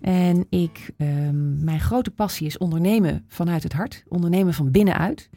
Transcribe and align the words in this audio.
En 0.00 0.46
ik, 0.48 0.90
ehm, 0.96 1.64
mijn 1.64 1.80
grote 1.80 2.10
passie 2.10 2.46
is 2.46 2.58
ondernemen 2.58 3.24
vanuit 3.28 3.62
het 3.62 3.72
hart. 3.72 4.04
Ondernemen 4.08 4.54
van 4.54 4.70
binnenuit. 4.70 5.28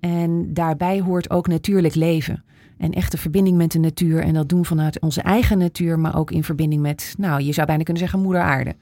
En 0.00 0.54
daarbij 0.54 1.00
hoort 1.00 1.30
ook 1.30 1.48
natuurlijk 1.48 1.94
leven. 1.94 2.44
En 2.78 2.92
echte 2.92 3.18
verbinding 3.18 3.56
met 3.56 3.72
de 3.72 3.78
natuur. 3.78 4.22
En 4.22 4.34
dat 4.34 4.48
doen 4.48 4.64
vanuit 4.64 5.00
onze 5.00 5.20
eigen 5.20 5.58
natuur, 5.58 5.98
maar 5.98 6.16
ook 6.16 6.30
in 6.30 6.44
verbinding 6.44 6.82
met, 6.82 7.14
nou, 7.18 7.42
je 7.42 7.52
zou 7.52 7.66
bijna 7.66 7.82
kunnen 7.82 8.02
zeggen, 8.02 8.20
moeder 8.20 8.42
aarde. 8.42 8.74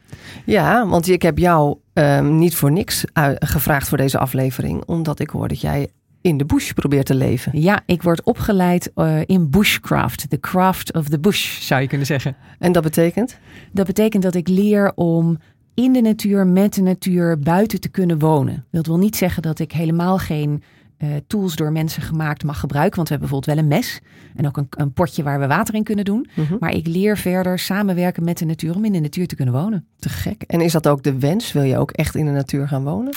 Ja, 0.44 0.86
want 0.86 1.08
ik 1.08 1.22
heb 1.22 1.38
jou 1.38 1.76
ehm, 1.92 2.38
niet 2.38 2.54
voor 2.54 2.72
niks 2.72 3.04
gevraagd 3.38 3.88
voor 3.88 3.98
deze 3.98 4.18
aflevering. 4.18 4.84
Omdat 4.84 5.20
ik 5.20 5.30
hoor 5.30 5.48
dat 5.48 5.60
jij 5.60 5.88
in 6.20 6.36
de 6.36 6.44
bush 6.44 6.72
probeert 6.72 7.06
te 7.06 7.14
leven. 7.14 7.60
Ja, 7.60 7.82
ik 7.86 8.02
word 8.02 8.22
opgeleid 8.22 8.90
uh, 8.96 9.20
in 9.26 9.50
bushcraft. 9.50 10.30
The 10.30 10.40
craft 10.40 10.94
of 10.94 11.08
the 11.08 11.18
bush, 11.18 11.60
zou 11.60 11.80
je 11.80 11.88
kunnen 11.88 12.06
zeggen. 12.06 12.36
En 12.58 12.72
dat 12.72 12.82
betekent? 12.82 13.38
Dat 13.72 13.86
betekent 13.86 14.22
dat 14.22 14.34
ik 14.34 14.48
leer 14.48 14.92
om 14.94 15.38
in 15.74 15.92
de 15.92 16.00
natuur, 16.00 16.46
met 16.46 16.74
de 16.74 16.82
natuur, 16.82 17.38
buiten 17.38 17.80
te 17.80 17.88
kunnen 17.88 18.18
wonen. 18.18 18.64
Dat 18.70 18.86
wil 18.86 18.98
niet 18.98 19.16
zeggen 19.16 19.42
dat 19.42 19.58
ik 19.58 19.72
helemaal 19.72 20.18
geen 20.18 20.62
uh, 21.02 21.08
tools 21.26 21.56
door 21.56 21.72
mensen 21.72 22.02
gemaakt 22.02 22.44
mag 22.44 22.60
gebruiken. 22.60 22.96
Want 22.96 23.08
we 23.08 23.14
hebben 23.14 23.30
bijvoorbeeld 23.30 23.58
wel 23.58 23.64
een 23.64 23.78
mes 23.78 24.00
en 24.34 24.46
ook 24.46 24.56
een, 24.56 24.66
een 24.70 24.92
potje 24.92 25.22
waar 25.22 25.40
we 25.40 25.46
water 25.46 25.74
in 25.74 25.82
kunnen 25.82 26.04
doen. 26.04 26.28
Mm 26.34 26.44
-hmm. 26.44 26.56
Maar 26.60 26.74
ik 26.74 26.86
leer 26.86 27.16
verder 27.16 27.58
samenwerken 27.58 28.24
met 28.24 28.38
de 28.38 28.44
natuur 28.44 28.74
om 28.74 28.84
in 28.84 28.92
de 28.92 29.00
natuur 29.00 29.26
te 29.26 29.34
kunnen 29.34 29.54
wonen. 29.54 29.86
Te 29.98 30.08
gek. 30.08 30.42
En 30.42 30.60
is 30.60 30.72
dat 30.72 30.88
ook 30.88 31.02
de 31.02 31.18
wens? 31.18 31.52
Wil 31.52 31.62
je 31.62 31.78
ook 31.78 31.90
echt 31.90 32.14
in 32.14 32.24
de 32.24 32.30
natuur 32.30 32.68
gaan 32.68 32.84
wonen? 32.84 33.14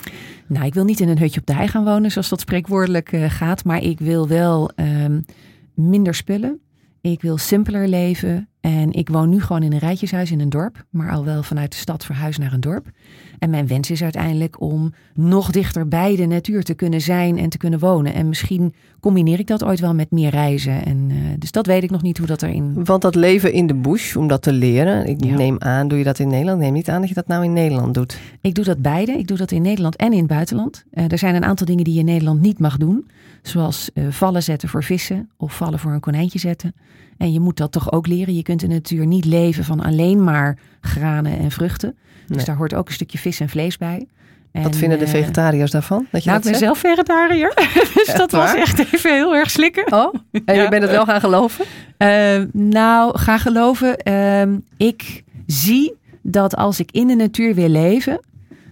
Nou, 0.47 0.65
ik 0.65 0.73
wil 0.73 0.83
niet 0.83 0.99
in 0.99 1.09
een 1.09 1.17
hutje 1.17 1.39
op 1.39 1.45
de 1.45 1.53
hei 1.53 1.67
gaan 1.67 1.83
wonen, 1.83 2.11
zoals 2.11 2.29
dat 2.29 2.39
spreekwoordelijk 2.39 3.11
uh, 3.11 3.29
gaat. 3.29 3.63
Maar 3.63 3.81
ik 3.81 3.99
wil 3.99 4.27
wel 4.27 4.71
um, 4.75 5.25
minder 5.73 6.13
spullen. 6.13 6.59
Ik 7.01 7.21
wil 7.21 7.37
simpeler 7.37 7.87
leven. 7.87 8.47
En 8.63 8.91
ik 8.91 9.09
woon 9.09 9.29
nu 9.29 9.41
gewoon 9.41 9.63
in 9.63 9.73
een 9.73 9.79
rijtjeshuis 9.79 10.31
in 10.31 10.39
een 10.39 10.49
dorp, 10.49 10.85
maar 10.89 11.11
al 11.11 11.25
wel 11.25 11.43
vanuit 11.43 11.71
de 11.71 11.77
stad 11.77 12.05
verhuisd 12.05 12.39
naar 12.39 12.53
een 12.53 12.61
dorp. 12.61 12.91
En 13.39 13.49
mijn 13.49 13.67
wens 13.67 13.91
is 13.91 14.03
uiteindelijk 14.03 14.61
om 14.61 14.93
nog 15.13 15.51
dichter 15.51 15.87
bij 15.87 16.15
de 16.15 16.25
natuur 16.25 16.63
te 16.63 16.73
kunnen 16.73 17.01
zijn 17.01 17.37
en 17.37 17.49
te 17.49 17.57
kunnen 17.57 17.79
wonen. 17.79 18.13
En 18.13 18.27
misschien 18.27 18.73
combineer 18.99 19.39
ik 19.39 19.47
dat 19.47 19.63
ooit 19.63 19.79
wel 19.79 19.93
met 19.93 20.11
meer 20.11 20.29
reizen. 20.29 20.85
En, 20.85 21.09
uh, 21.09 21.17
dus 21.39 21.51
dat 21.51 21.65
weet 21.65 21.83
ik 21.83 21.89
nog 21.89 22.01
niet 22.01 22.17
hoe 22.17 22.27
dat 22.27 22.41
erin. 22.41 22.83
Want 22.83 23.01
dat 23.01 23.15
leven 23.15 23.53
in 23.53 23.67
de 23.67 23.73
bush, 23.73 24.15
om 24.15 24.27
dat 24.27 24.41
te 24.41 24.53
leren, 24.53 25.07
ik 25.07 25.23
ja. 25.23 25.35
neem 25.35 25.55
aan, 25.59 25.87
doe 25.87 25.97
je 25.97 26.03
dat 26.03 26.19
in 26.19 26.27
Nederland? 26.27 26.59
Neem 26.59 26.73
niet 26.73 26.89
aan 26.89 26.99
dat 26.99 27.09
je 27.09 27.15
dat 27.15 27.27
nou 27.27 27.43
in 27.43 27.53
Nederland 27.53 27.93
doet. 27.93 28.19
Ik 28.41 28.55
doe 28.55 28.65
dat 28.65 28.81
beide. 28.81 29.11
Ik 29.11 29.27
doe 29.27 29.37
dat 29.37 29.51
in 29.51 29.61
Nederland 29.61 29.95
en 29.95 30.11
in 30.11 30.17
het 30.17 30.27
buitenland. 30.27 30.83
Uh, 30.93 31.11
er 31.11 31.17
zijn 31.17 31.35
een 31.35 31.45
aantal 31.45 31.65
dingen 31.65 31.83
die 31.83 31.93
je 31.93 31.99
in 31.99 32.05
Nederland 32.05 32.41
niet 32.41 32.59
mag 32.59 32.77
doen. 32.77 33.07
Zoals 33.41 33.89
uh, 33.93 34.07
vallen 34.09 34.43
zetten 34.43 34.69
voor 34.69 34.83
vissen 34.83 35.29
of 35.37 35.55
vallen 35.55 35.79
voor 35.79 35.91
een 35.91 35.99
konijntje 35.99 36.39
zetten. 36.39 36.73
En 37.17 37.33
je 37.33 37.39
moet 37.39 37.57
dat 37.57 37.71
toch 37.71 37.91
ook 37.91 38.07
leren. 38.07 38.35
Je 38.35 38.43
kunt 38.43 38.63
in 38.63 38.69
de 38.69 38.75
natuur 38.75 39.05
niet 39.05 39.25
leven 39.25 39.63
van 39.63 39.79
alleen 39.79 40.23
maar 40.23 40.57
granen 40.81 41.39
en 41.39 41.51
vruchten. 41.51 41.95
Dus 42.27 42.37
nee. 42.37 42.45
daar 42.45 42.55
hoort 42.55 42.73
ook 42.73 42.87
een 42.87 42.93
stukje 42.93 43.17
vis 43.17 43.39
en 43.39 43.49
vlees 43.49 43.77
bij. 43.77 44.07
En, 44.51 44.63
Wat 44.63 44.75
vinden 44.75 44.99
de 44.99 45.07
vegetariërs 45.07 45.71
daarvan? 45.71 46.07
Dat 46.11 46.23
je 46.23 46.29
nou, 46.29 46.41
dat 46.41 46.51
ik 46.53 46.59
ben 46.59 46.67
zelf 46.67 46.77
vegetariër. 46.77 47.53
dus 47.93 48.05
echt 48.05 48.17
dat 48.17 48.31
waar? 48.31 48.41
was 48.41 48.55
echt 48.55 48.93
even 48.93 49.13
heel 49.13 49.35
erg 49.35 49.51
slikken. 49.51 49.93
Oh, 49.93 50.13
en 50.31 50.55
ja. 50.55 50.61
je 50.61 50.69
bent 50.69 50.81
het 50.81 50.91
wel 50.91 51.05
gaan 51.05 51.19
geloven? 51.19 51.65
Uh, 51.97 52.41
nou, 52.51 53.17
gaan 53.17 53.39
geloven. 53.39 53.95
Uh, 54.03 54.57
ik 54.77 55.23
zie 55.45 55.93
dat 56.21 56.55
als 56.55 56.79
ik 56.79 56.91
in 56.91 57.07
de 57.07 57.15
natuur 57.15 57.55
wil 57.55 57.69
leven, 57.69 58.19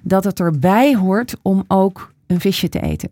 dat 0.01 0.23
het 0.23 0.39
erbij 0.39 0.95
hoort 0.95 1.35
om 1.41 1.63
ook 1.67 2.13
een 2.27 2.39
visje 2.39 2.69
te 2.69 2.79
eten. 2.79 3.09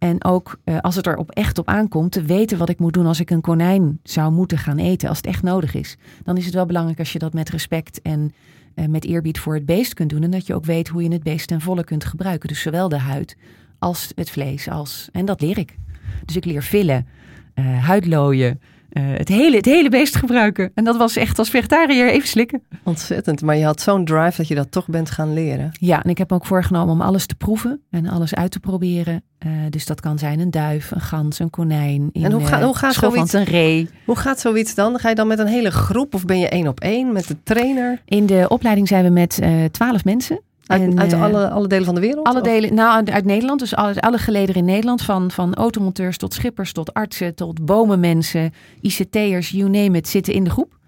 En 0.00 0.24
ook 0.24 0.60
uh, 0.64 0.78
als 0.78 0.96
het 0.96 1.06
er 1.06 1.16
op 1.16 1.30
echt 1.30 1.58
op 1.58 1.68
aankomt, 1.68 2.12
te 2.12 2.22
weten 2.22 2.58
wat 2.58 2.68
ik 2.68 2.78
moet 2.78 2.92
doen 2.92 3.06
als 3.06 3.20
ik 3.20 3.30
een 3.30 3.40
konijn 3.40 4.00
zou 4.02 4.32
moeten 4.32 4.58
gaan 4.58 4.78
eten, 4.78 5.08
als 5.08 5.16
het 5.16 5.26
echt 5.26 5.42
nodig 5.42 5.74
is. 5.74 5.96
Dan 6.22 6.36
is 6.36 6.44
het 6.44 6.54
wel 6.54 6.66
belangrijk 6.66 6.98
als 6.98 7.12
je 7.12 7.18
dat 7.18 7.32
met 7.32 7.50
respect 7.50 8.02
en 8.02 8.32
uh, 8.74 8.86
met 8.86 9.04
eerbied 9.04 9.38
voor 9.38 9.54
het 9.54 9.66
beest 9.66 9.94
kunt 9.94 10.10
doen. 10.10 10.22
En 10.22 10.30
dat 10.30 10.46
je 10.46 10.54
ook 10.54 10.64
weet 10.64 10.88
hoe 10.88 11.02
je 11.02 11.12
het 11.12 11.22
beest 11.22 11.48
ten 11.48 11.60
volle 11.60 11.84
kunt 11.84 12.04
gebruiken. 12.04 12.48
Dus 12.48 12.60
zowel 12.60 12.88
de 12.88 12.98
huid 12.98 13.36
als 13.78 14.12
het 14.14 14.30
vlees. 14.30 14.68
Als, 14.68 15.08
en 15.12 15.24
dat 15.24 15.40
leer 15.40 15.58
ik. 15.58 15.76
Dus 16.24 16.36
ik 16.36 16.44
leer 16.44 16.62
villen, 16.62 17.06
uh, 17.54 17.84
huidlooien, 17.84 18.60
uh, 18.92 19.04
het, 19.16 19.28
hele, 19.28 19.56
het 19.56 19.64
hele 19.64 19.88
beest 19.88 20.16
gebruiken. 20.16 20.70
En 20.74 20.84
dat 20.84 20.96
was 20.96 21.16
echt 21.16 21.38
als 21.38 21.50
vegetariër 21.50 22.08
even 22.08 22.28
slikken. 22.28 22.62
Ontzettend. 22.82 23.42
Maar 23.42 23.56
je 23.56 23.64
had 23.64 23.80
zo'n 23.80 24.04
drive 24.04 24.36
dat 24.36 24.48
je 24.48 24.54
dat 24.54 24.70
toch 24.70 24.86
bent 24.86 25.10
gaan 25.10 25.32
leren. 25.32 25.70
Ja, 25.72 26.02
en 26.02 26.10
ik 26.10 26.18
heb 26.18 26.30
me 26.30 26.36
ook 26.36 26.46
voorgenomen 26.46 26.94
om 26.94 27.00
alles 27.00 27.26
te 27.26 27.34
proeven 27.34 27.82
en 27.90 28.06
alles 28.06 28.34
uit 28.34 28.50
te 28.50 28.60
proberen. 28.60 29.22
Uh, 29.46 29.52
dus 29.70 29.86
dat 29.86 30.00
kan 30.00 30.18
zijn 30.18 30.40
een 30.40 30.50
duif, 30.50 30.90
een 30.90 31.00
gans, 31.00 31.38
een 31.38 31.50
konijn. 31.50 32.08
In, 32.12 32.24
en 32.24 32.32
hoe, 32.32 32.46
ga, 32.46 32.62
hoe 32.62 32.76
gaat 32.76 32.94
zoiets? 32.94 33.32
een 33.32 33.44
ree. 33.44 33.88
Hoe 34.04 34.16
gaat 34.16 34.40
zoiets 34.40 34.74
dan? 34.74 34.98
Ga 34.98 35.08
je 35.08 35.14
dan 35.14 35.26
met 35.26 35.38
een 35.38 35.46
hele 35.46 35.70
groep 35.70 36.14
of 36.14 36.24
ben 36.24 36.38
je 36.38 36.48
één 36.48 36.68
op 36.68 36.80
één 36.80 37.12
met 37.12 37.28
de 37.28 37.36
trainer? 37.42 38.02
In 38.04 38.26
de 38.26 38.46
opleiding 38.48 38.88
zijn 38.88 39.04
we 39.04 39.10
met 39.10 39.42
twaalf 39.70 39.98
uh, 39.98 40.04
mensen. 40.04 40.40
Uit, 40.70 40.82
en, 40.82 41.00
uit 41.00 41.12
alle, 41.12 41.48
alle 41.48 41.68
delen 41.68 41.84
van 41.84 41.94
de 41.94 42.00
wereld? 42.00 42.26
Alle 42.26 42.42
delen, 42.42 42.74
nou 42.74 42.94
uit, 42.94 43.10
uit 43.10 43.24
Nederland. 43.24 43.60
Dus 43.60 43.74
alle, 43.74 44.00
alle 44.00 44.18
gelederen 44.18 44.60
in 44.60 44.64
Nederland. 44.64 45.02
Van, 45.02 45.30
van 45.30 45.54
automonteurs 45.54 46.16
tot 46.16 46.34
schippers, 46.34 46.72
tot 46.72 46.94
artsen, 46.94 47.34
tot 47.34 47.64
bomenmensen, 47.64 48.52
ICT'ers, 48.80 49.50
you 49.50 49.70
name 49.70 49.96
it, 49.96 50.08
zitten 50.08 50.34
in 50.34 50.44
de 50.44 50.50
groep. 50.50 50.78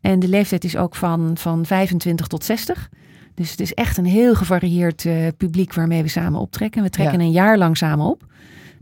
En 0.00 0.18
de 0.18 0.28
leeftijd 0.28 0.64
is 0.64 0.76
ook 0.76 0.94
van, 0.94 1.30
van 1.34 1.66
25 1.66 2.26
tot 2.26 2.44
60. 2.44 2.88
Dus 3.34 3.50
het 3.50 3.60
is 3.60 3.74
echt 3.74 3.96
een 3.96 4.04
heel 4.04 4.34
gevarieerd 4.34 5.04
uh, 5.04 5.26
publiek 5.36 5.74
waarmee 5.74 6.02
we 6.02 6.08
samen 6.08 6.40
optrekken. 6.40 6.82
We 6.82 6.90
trekken 6.90 7.18
ja. 7.18 7.24
een 7.24 7.30
jaar 7.30 7.58
lang 7.58 7.76
samen 7.76 8.06
op. 8.06 8.24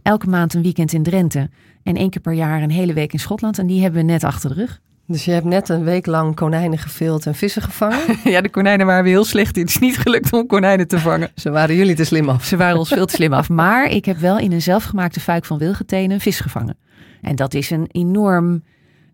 Elke 0.03 0.29
maand 0.29 0.55
een 0.55 0.63
weekend 0.63 0.93
in 0.93 1.03
Drenthe. 1.03 1.51
En 1.83 1.97
één 1.97 2.11
keer 2.11 2.21
per 2.21 2.33
jaar 2.33 2.63
een 2.63 2.71
hele 2.71 2.93
week 2.93 3.13
in 3.13 3.19
Schotland. 3.19 3.59
En 3.59 3.67
die 3.67 3.83
hebben 3.83 4.01
we 4.01 4.13
net 4.13 4.25
achter 4.25 4.49
de 4.49 4.55
rug. 4.55 4.81
Dus 5.11 5.25
je 5.25 5.31
hebt 5.31 5.45
net 5.45 5.69
een 5.69 5.85
week 5.85 6.07
lang 6.07 6.35
konijnen 6.35 6.79
gevild 6.79 7.27
en 7.27 7.35
vissen 7.35 7.63
gevangen? 7.63 8.17
ja, 8.33 8.41
de 8.41 8.49
konijnen 8.49 8.87
waren 8.87 9.05
weer 9.05 9.13
heel 9.13 9.25
slecht. 9.25 9.57
Het 9.57 9.69
is 9.69 9.79
niet 9.79 9.99
gelukt 9.99 10.33
om 10.33 10.47
konijnen 10.47 10.89
te 10.89 10.99
vangen. 10.99 11.31
Ze 11.35 11.51
waren 11.51 11.77
jullie 11.77 11.95
te 11.95 12.05
slim 12.05 12.29
af. 12.29 12.45
Ze 12.45 12.57
waren 12.57 12.79
ons 12.79 12.89
veel 12.89 13.07
te 13.07 13.15
slim 13.15 13.33
af. 13.33 13.49
Maar 13.49 13.91
ik 13.91 14.05
heb 14.05 14.19
wel 14.19 14.39
in 14.39 14.53
een 14.53 14.63
zelfgemaakte 14.63 15.21
fuik 15.21 15.45
van 15.45 15.59
wilgetenen 15.59 16.11
een 16.11 16.21
vis 16.21 16.41
gevangen. 16.41 16.77
En 17.21 17.37
dat 17.37 17.55
is 17.55 17.71
een 17.71 17.87
enorm, 17.93 18.63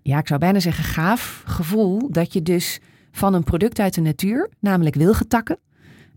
ja, 0.03 0.19
ik 0.19 0.27
zou 0.27 0.41
bijna 0.41 0.61
zeggen 0.61 0.85
gaaf 0.85 1.43
gevoel. 1.47 2.09
Dat 2.11 2.33
je 2.33 2.43
dus 2.43 2.81
van 3.13 3.35
een 3.35 3.45
product 3.45 3.79
uit 3.79 3.95
de 3.95 4.01
natuur, 4.01 4.51
namelijk 4.61 4.95
wilgetakken, 4.95 5.59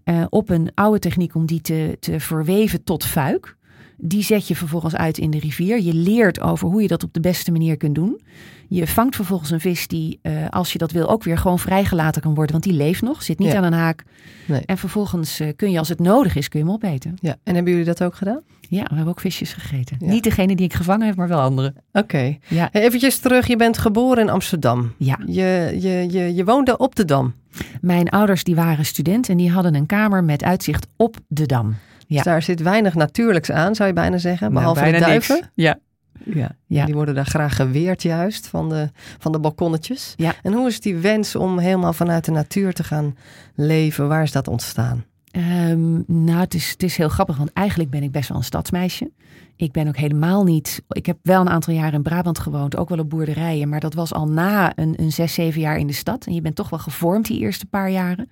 uh, 0.06 0.26
op 0.30 0.50
een 0.50 0.72
oude 0.74 1.00
techniek 1.00 1.36
om 1.36 1.46
die 1.46 1.62
te, 1.62 1.98
te 2.00 2.20
verweven 2.20 2.84
tot 2.84 3.06
fuik. 3.06 3.56
Die 4.02 4.24
zet 4.24 4.48
je 4.48 4.56
vervolgens 4.56 4.96
uit 4.96 5.18
in 5.18 5.32
de 5.32 5.40
rivier. 5.40 5.82
Je 5.82 5.94
leert 5.94 6.40
over 6.42 6.68
hoe 6.68 6.82
je 6.82 6.88
dat 6.88 7.04
op 7.04 7.14
de 7.14 7.20
beste 7.20 7.52
manier 7.52 7.78
kunt 7.78 7.96
doen. 7.96 8.22
Je 8.68 8.88
vangt 8.88 9.16
vervolgens 9.16 9.52
een 9.52 9.60
vis 9.60 9.88
die, 9.88 10.20
uh, 10.24 10.50
als 10.50 10.72
je 10.72 10.78
dat 10.78 10.92
wil, 10.92 11.10
ook 11.10 11.24
weer 11.24 11.38
gewoon 11.38 11.60
vrijgelaten 11.60 12.22
kan 12.22 12.34
worden. 12.34 12.52
Want 12.52 12.64
die 12.64 12.74
leeft 12.74 13.02
nog, 13.02 13.24
zit 13.24 13.40
niet 13.40 13.52
ja. 13.52 13.58
aan 13.58 13.64
een 13.64 13.74
haak. 13.74 14.04
Nee. 14.46 14.62
En 14.66 14.78
vervolgens 14.78 15.42
uh, 15.42 15.48
kun 15.56 15.72
je, 15.72 15.80
als 15.80 15.90
het 15.90 16.00
nodig 16.00 16.36
is, 16.36 16.48
kun 16.48 16.60
je 16.60 16.66
hem 16.66 16.74
opeten. 16.74 17.16
Ja. 17.22 17.36
En 17.44 17.56
hebben 17.56 17.72
jullie 17.72 17.88
dat 17.88 18.04
ook 18.04 18.16
gedaan? 18.16 18.42
Ja, 18.70 18.84
we 18.84 18.96
hebben 18.96 19.08
ook 19.08 19.20
visjes 19.20 19.54
gegeten. 19.54 19.98
Ja. 20.00 20.08
Niet 20.08 20.24
degene 20.24 20.56
die 20.56 20.66
ik 20.66 20.74
gevangen 20.74 21.08
heb, 21.08 21.16
maar 21.16 21.28
wel 21.28 21.40
andere. 21.40 21.68
Oké. 21.68 22.00
Okay. 22.00 22.40
Ja. 22.48 22.72
Eventjes 22.72 23.20
terug, 23.20 23.48
je 23.48 23.56
bent 23.56 23.78
geboren 23.78 24.24
in 24.24 24.30
Amsterdam. 24.30 24.94
Ja. 24.98 25.20
Je, 25.26 25.78
je, 25.80 26.08
je, 26.12 26.36
je 26.36 26.46
woonde 26.46 26.78
op 26.78 26.96
de 26.96 27.06
Dam. 27.06 27.34
Mijn 27.82 28.10
ouders 28.10 28.44
die 28.44 28.56
waren 28.56 28.86
student 28.86 29.30
en 29.30 29.38
die 29.38 29.52
hadden 29.52 29.76
een 29.76 29.86
kamer 29.86 30.24
met 30.24 30.44
uitzicht 30.44 30.88
op 30.96 31.18
de 31.28 31.46
Dam. 31.46 31.76
Ja. 32.10 32.16
Dus 32.16 32.24
daar 32.24 32.42
zit 32.42 32.62
weinig 32.62 32.94
natuurlijks 32.94 33.52
aan, 33.52 33.76
zou 33.76 33.88
je 33.90 33.96
bijna 33.96 34.18
zeggen. 34.18 34.54
Behalve 34.54 34.82
nou, 34.82 34.94
de 34.94 35.00
duiven. 35.00 35.36
Niks. 35.36 35.50
Ja. 35.54 35.80
Ja. 36.24 36.56
ja. 36.66 36.86
Die 36.86 36.94
worden 36.94 37.16
daar 37.16 37.26
graag 37.26 37.56
geweerd 37.56 38.04
juist 38.04 38.48
van 38.48 38.70
de, 38.70 38.90
van 39.18 39.32
de 39.32 39.40
balkonnetjes. 39.40 40.14
Ja. 40.16 40.34
En 40.44 40.54
hoe 40.54 40.68
is 40.68 40.80
die 40.80 40.96
wens 40.96 41.36
om 41.36 41.60
helemaal 41.60 41.94
vanuit 41.94 42.26
de 42.26 42.32
natuur 42.32 42.74
te 42.74 42.84
gaan 42.84 43.18
leven? 43.56 44.08
Waar 44.08 44.24
is 44.24 44.32
dat 44.32 44.48
ontstaan? 44.48 45.06
Um, 45.32 46.04
nou, 46.08 46.40
het 46.40 46.54
is, 46.54 46.70
het 46.70 46.84
is 46.84 46.98
heel 46.98 47.10
grappig, 47.10 47.38
want 47.38 47.54
eigenlijk 47.54 47.90
ben 47.90 48.04
ik 48.04 48.12
best 48.12 48.30
wel 48.30 48.38
een 48.38 48.44
stadsmeisje. 48.44 49.12
Ik 49.56 49.72
ben 49.72 49.88
ook 49.88 49.98
helemaal 49.98 50.44
niet. 50.44 50.82
Ik 50.90 51.06
heb 51.06 51.18
wel 51.22 51.42
een 51.42 51.50
aantal 51.50 51.74
jaar 51.74 51.94
in 51.94 52.02
Brabant 52.02 52.40
gewoond, 52.40 52.78
ook 52.78 52.90
wel 52.90 53.00
op 53.00 53.10
boerderijen. 53.10 53.70
Maar 53.70 53.80
dat 53.80 53.94
was 53.94 54.14
al 54.14 54.28
na 54.28 54.72
een, 54.76 54.94
een 54.98 55.12
zes, 55.12 55.34
zeven 55.34 55.62
jaar 55.62 55.78
in 55.78 55.88
de 55.88 55.94
stad. 55.94 56.26
En 56.26 56.34
je 56.34 56.42
bent 56.42 56.56
toch 56.56 56.70
wel 56.70 56.80
gevormd 56.80 57.26
die 57.26 57.40
eerste 57.40 57.66
paar 57.66 57.90
jaren. 57.90 58.30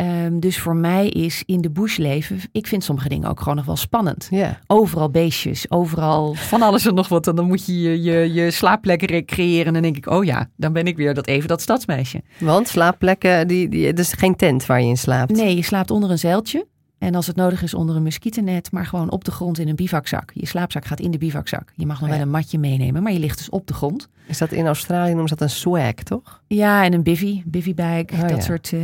Um, 0.00 0.40
dus 0.40 0.58
voor 0.58 0.76
mij 0.76 1.08
is 1.08 1.42
in 1.46 1.60
de 1.60 1.70
bush 1.70 1.96
leven, 1.96 2.40
ik 2.52 2.66
vind 2.66 2.84
sommige 2.84 3.08
dingen 3.08 3.28
ook 3.28 3.38
gewoon 3.38 3.56
nog 3.56 3.64
wel 3.64 3.76
spannend. 3.76 4.26
Yeah. 4.30 4.52
Overal 4.66 5.10
beestjes, 5.10 5.70
overal 5.70 6.34
van 6.34 6.62
alles 6.62 6.86
en 6.86 6.94
nog 6.94 7.08
wat. 7.08 7.26
En 7.26 7.34
dan 7.34 7.46
moet 7.46 7.66
je 7.66 7.80
je, 7.80 8.02
je, 8.02 8.32
je 8.32 8.50
slaapplekken 8.50 9.24
creëren. 9.24 9.66
En 9.66 9.72
dan 9.72 9.82
denk 9.82 9.96
ik, 9.96 10.10
oh 10.10 10.24
ja, 10.24 10.48
dan 10.56 10.72
ben 10.72 10.86
ik 10.86 10.96
weer 10.96 11.14
dat 11.14 11.26
even 11.26 11.48
dat 11.48 11.60
stadsmeisje. 11.60 12.22
Want 12.38 12.68
slaapplekken, 12.68 13.48
die, 13.48 13.68
die, 13.68 13.92
is 13.92 14.12
geen 14.12 14.36
tent 14.36 14.66
waar 14.66 14.80
je 14.80 14.88
in 14.88 14.96
slaapt. 14.96 15.32
Nee, 15.32 15.56
je 15.56 15.62
slaapt 15.62 15.90
onder 15.90 16.10
een 16.10 16.18
zeiltje. 16.18 16.66
En 17.00 17.14
als 17.14 17.26
het 17.26 17.36
nodig 17.36 17.62
is 17.62 17.74
onder 17.74 17.96
een 17.96 18.02
muskietennet, 18.02 18.72
maar 18.72 18.86
gewoon 18.86 19.10
op 19.10 19.24
de 19.24 19.30
grond 19.30 19.58
in 19.58 19.68
een 19.68 19.76
bivakzak. 19.76 20.30
Je 20.34 20.46
slaapzak 20.46 20.84
gaat 20.84 21.00
in 21.00 21.10
de 21.10 21.18
bivakzak. 21.18 21.72
Je 21.74 21.86
mag 21.86 22.00
nog 22.00 22.08
Oh 22.08 22.08
ja. 22.08 22.14
wel 22.14 22.26
een 22.26 22.32
matje 22.32 22.58
meenemen, 22.58 23.02
maar 23.02 23.12
je 23.12 23.18
ligt 23.18 23.38
dus 23.38 23.48
op 23.48 23.66
de 23.66 23.74
grond. 23.74 24.08
Is 24.26 24.38
dat 24.38 24.52
in 24.52 24.66
Australië 24.66 25.08
noemen 25.10 25.28
ze 25.28 25.34
dat 25.34 25.48
een 25.48 25.54
swag, 25.54 25.92
toch? 25.92 26.42
Ja, 26.46 26.84
en 26.84 26.92
een 26.92 27.02
bivy, 27.02 27.42
bivy 27.46 27.74
bag, 27.74 28.04
Oh, 28.12 28.20
dat 28.20 28.30
ja. 28.30 28.40
soort 28.40 28.72
eh, 28.72 28.80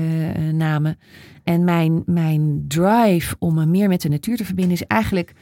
namen. 0.52 0.98
En 1.44 1.64
mijn, 1.64 2.02
mijn 2.06 2.64
drive 2.68 3.36
om 3.38 3.54
me 3.54 3.66
meer 3.66 3.88
met 3.88 4.00
de 4.02 4.08
natuur 4.08 4.36
te 4.36 4.44
verbinden 4.44 4.74
is 4.74 4.86
eigenlijk 4.86 5.32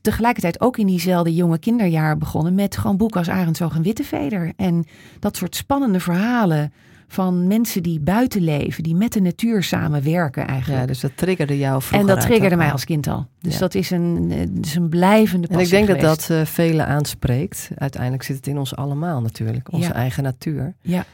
tegelijkertijd 0.00 0.60
ook 0.60 0.78
in 0.78 0.86
diezelfde 0.86 1.34
jonge 1.34 1.58
kinderjaren 1.58 2.18
begonnen 2.18 2.54
met 2.54 2.76
gewoon 2.76 2.96
boeken 2.96 3.18
als 3.18 3.28
Arendsoog 3.28 3.74
en 3.74 3.82
Witteveder. 3.82 4.52
En 4.56 4.84
dat 5.18 5.36
soort 5.36 5.56
spannende 5.56 6.00
verhalen 6.00 6.72
van 7.08 7.46
mensen 7.46 7.82
die 7.82 8.00
buiten 8.00 8.42
leven, 8.42 8.82
die 8.82 8.94
met 8.94 9.12
de 9.12 9.20
natuur 9.20 9.62
samenwerken 9.62 10.46
eigenlijk. 10.46 10.80
Ja, 10.80 10.86
dus 10.86 11.00
dat 11.00 11.16
triggerde 11.16 11.58
jou 11.58 11.82
vroeger 11.82 12.08
en 12.08 12.14
dat 12.14 12.24
triggerde 12.24 12.56
mij 12.56 12.66
al. 12.66 12.72
als 12.72 12.84
kind 12.84 13.06
al. 13.06 13.26
Dus 13.40 13.52
Ja. 13.52 13.58
dat 13.58 13.74
is 13.74 13.90
een, 13.90 14.26
eh, 14.30 14.38
dat 14.50 14.66
is 14.66 14.74
een 14.74 14.88
blijvende 14.88 15.46
En 15.46 15.52
ik 15.52 15.58
passie 15.58 15.76
denk 15.76 15.86
dat 15.88 15.98
geweest. 16.00 16.28
dat 16.28 16.38
eh, 16.38 16.46
velen 16.46 16.86
aanspreekt. 16.86 17.70
Uiteindelijk 17.76 18.22
zit 18.22 18.36
het 18.36 18.46
in 18.46 18.58
ons 18.58 18.76
allemaal 18.76 19.20
natuurlijk, 19.20 19.72
onze 19.72 19.88
Ja. 19.88 19.94
eigen 19.94 20.22
natuur. 20.22 20.74
Ja. 20.80 21.04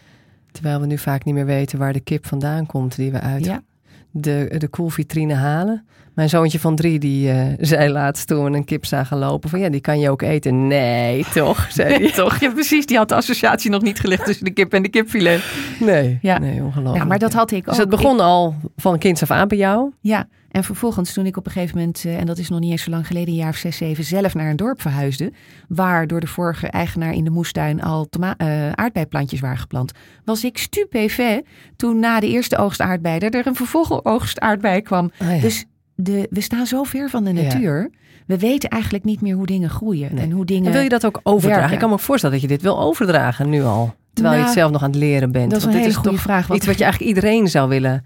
Terwijl 0.52 0.80
we 0.80 0.86
nu 0.86 0.98
vaak 0.98 1.24
niet 1.24 1.34
meer 1.34 1.46
weten 1.46 1.78
waar 1.78 1.92
de 1.92 2.00
kip 2.00 2.26
vandaan 2.26 2.66
komt 2.66 2.96
die 2.96 3.10
we 3.10 3.20
uit 3.20 3.44
Ja. 3.44 3.62
De, 4.10 4.54
de 4.58 4.68
koelvitrine 4.68 5.34
halen. 5.34 5.84
Mijn 6.14 6.28
zoontje 6.28 6.58
van 6.60 6.76
drie 6.76 6.98
die 6.98 7.30
eh, 7.30 7.46
zei 7.58 7.90
laatst 7.90 8.26
toen 8.26 8.44
we 8.44 8.56
een 8.56 8.64
kip 8.64 8.84
zagen 8.84 9.18
lopen 9.18 9.50
van 9.50 9.60
ja, 9.60 9.68
die 9.68 9.80
kan 9.80 9.98
je 10.00 10.10
ook 10.10 10.22
eten. 10.22 10.66
Nee, 10.66 11.24
toch? 11.34 11.66
Zei 11.70 12.10
toch? 12.10 12.38
Ja, 12.40 12.50
precies. 12.50 12.86
Die 12.86 12.96
had 12.96 13.08
de 13.08 13.14
associatie 13.14 13.70
nog 13.70 13.82
niet 13.82 14.00
gelegd 14.00 14.24
tussen 14.24 14.44
de 14.44 14.50
kip 14.50 14.72
en 14.74 14.82
de 14.82 14.88
kipfilet. 14.88 15.42
Nee, 15.80 16.18
Ja. 16.22 16.38
nee, 16.38 16.62
ongelooflijk. 16.62 16.96
Ja, 17.02 17.04
maar 17.04 17.18
dat 17.18 17.32
had 17.32 17.50
ik 17.50 17.58
ook. 17.58 17.64
Dus 17.64 17.76
het 17.76 17.84
Ik- 17.84 17.90
begon 17.98 18.20
al 18.20 18.54
van 18.76 18.98
kinds 18.98 19.22
af 19.22 19.30
aan 19.30 19.48
bij 19.48 19.58
jou. 19.58 19.90
Ja, 20.00 20.28
en 20.50 20.64
vervolgens 20.64 21.12
toen 21.12 21.26
ik 21.26 21.36
op 21.36 21.46
een 21.46 21.52
gegeven 21.52 21.76
moment, 21.78 22.04
eh, 22.04 22.18
en 22.18 22.26
dat 22.26 22.38
is 22.38 22.48
nog 22.48 22.60
niet 22.60 22.70
eens 22.70 22.82
zo 22.82 22.90
lang 22.90 23.06
geleden, 23.06 23.28
een 23.28 23.34
jaar 23.34 23.48
of 23.48 23.56
zes, 23.56 23.76
zeven, 23.76 24.04
zelf 24.04 24.34
naar 24.34 24.50
een 24.50 24.56
dorp 24.56 24.80
verhuisde, 24.80 25.32
waar 25.68 26.06
door 26.06 26.20
de 26.20 26.26
vorige 26.26 26.66
eigenaar 26.66 27.12
in 27.12 27.24
de 27.24 27.30
moestuin 27.30 27.82
al 27.82 28.08
eh, 28.36 28.70
aardbeiplantjes 28.72 29.40
waren 29.40 29.58
geplant, 29.58 29.92
was 30.24 30.44
ik 30.44 30.58
stupefait 30.58 31.46
toen 31.76 31.98
na 31.98 32.20
de 32.20 32.28
eerste 32.28 32.56
oogst 32.56 32.80
aardbei 32.80 33.18
er 33.18 33.46
een 33.46 33.54
vervolgoogst 33.54 34.38
aardbei 34.40 34.80
kwam. 34.80 35.10
Ja. 35.18 35.38
Dus 35.40 35.64
de, 35.94 36.26
we 36.30 36.40
staan 36.40 36.66
zo 36.66 36.82
ver 36.82 37.10
van 37.10 37.24
de 37.24 37.32
Ja. 37.34 37.42
natuur. 37.42 37.90
We 38.26 38.38
weten 38.38 38.68
eigenlijk 38.68 39.04
niet 39.04 39.20
meer 39.20 39.34
hoe 39.34 39.46
dingen 39.46 39.70
groeien 39.70 40.14
Nee. 40.14 40.24
en 40.24 40.30
hoe 40.30 40.44
dingen. 40.44 40.66
En 40.66 40.72
wil 40.72 40.82
je 40.82 40.88
dat 40.88 41.06
ook 41.06 41.20
overdragen? 41.22 41.56
werken. 41.58 41.72
Ik 41.74 41.78
kan 41.80 41.88
me 41.88 41.94
ook 41.94 42.00
voorstellen 42.00 42.34
dat 42.40 42.44
je 42.44 42.50
dit 42.54 42.62
wil 42.62 42.80
overdragen 42.80 43.48
nu 43.48 43.62
al. 43.62 43.94
Terwijl 44.12 44.34
je 44.34 44.40
Nou, 44.40 44.50
het 44.50 44.58
zelf 44.60 44.72
nog 44.72 44.82
aan 44.82 44.90
het 44.90 44.98
leren 44.98 45.32
bent. 45.32 45.50
dat 45.50 45.58
is 45.58 45.64
Want 45.64 45.76
een 45.76 45.82
dit 45.82 45.94
goede 45.94 46.10
toch 46.10 46.20
vraag. 46.20 46.46
Wat 46.46 46.56
Iets 46.56 46.66
wat 46.66 46.78
je 46.78 46.84
eigenlijk 46.84 47.14
iedereen 47.14 47.48
zou 47.48 47.68
willen. 47.68 48.04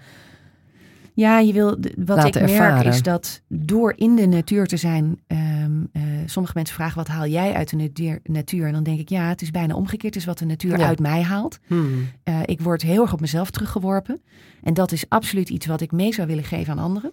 Ja, 1.16 1.38
je 1.38 1.52
wil, 1.52 1.68
wat 1.96 2.16
Laten 2.16 2.26
ik 2.26 2.34
merk 2.34 2.50
ervaren. 2.50 2.92
is 2.92 3.02
dat 3.02 3.42
door 3.48 3.92
in 3.96 4.16
de 4.16 4.26
natuur 4.26 4.66
te 4.66 4.76
zijn, 4.76 5.20
ehm, 5.26 5.72
eh, 5.92 6.02
sommige 6.26 6.54
mensen 6.56 6.74
vragen 6.74 6.96
wat 6.96 7.08
haal 7.08 7.26
jij 7.26 7.52
uit 7.52 7.70
de 7.70 7.76
natuur, 7.76 8.20
natuur? 8.22 8.66
En 8.66 8.72
dan 8.72 8.82
denk 8.82 8.98
ik 8.98 9.08
ja, 9.08 9.28
het 9.28 9.42
is 9.42 9.50
bijna 9.50 9.74
omgekeerd. 9.74 10.14
Het 10.14 10.22
is 10.22 10.28
wat 10.28 10.38
de 10.38 10.44
natuur 10.46 10.78
Ja. 10.78 10.86
uit 10.86 10.98
mij 11.00 11.22
haalt. 11.22 11.58
Hmm. 11.66 12.08
Eh, 12.22 12.38
ik 12.44 12.60
word 12.60 12.82
heel 12.82 13.02
erg 13.02 13.12
op 13.12 13.20
mezelf 13.20 13.50
teruggeworpen. 13.50 14.22
En 14.62 14.74
dat 14.74 14.92
is 14.92 15.04
absoluut 15.08 15.48
iets 15.48 15.66
wat 15.66 15.80
ik 15.80 15.92
mee 15.92 16.12
zou 16.14 16.26
willen 16.28 16.44
geven 16.44 16.72
aan 16.72 16.84
anderen. 16.84 17.12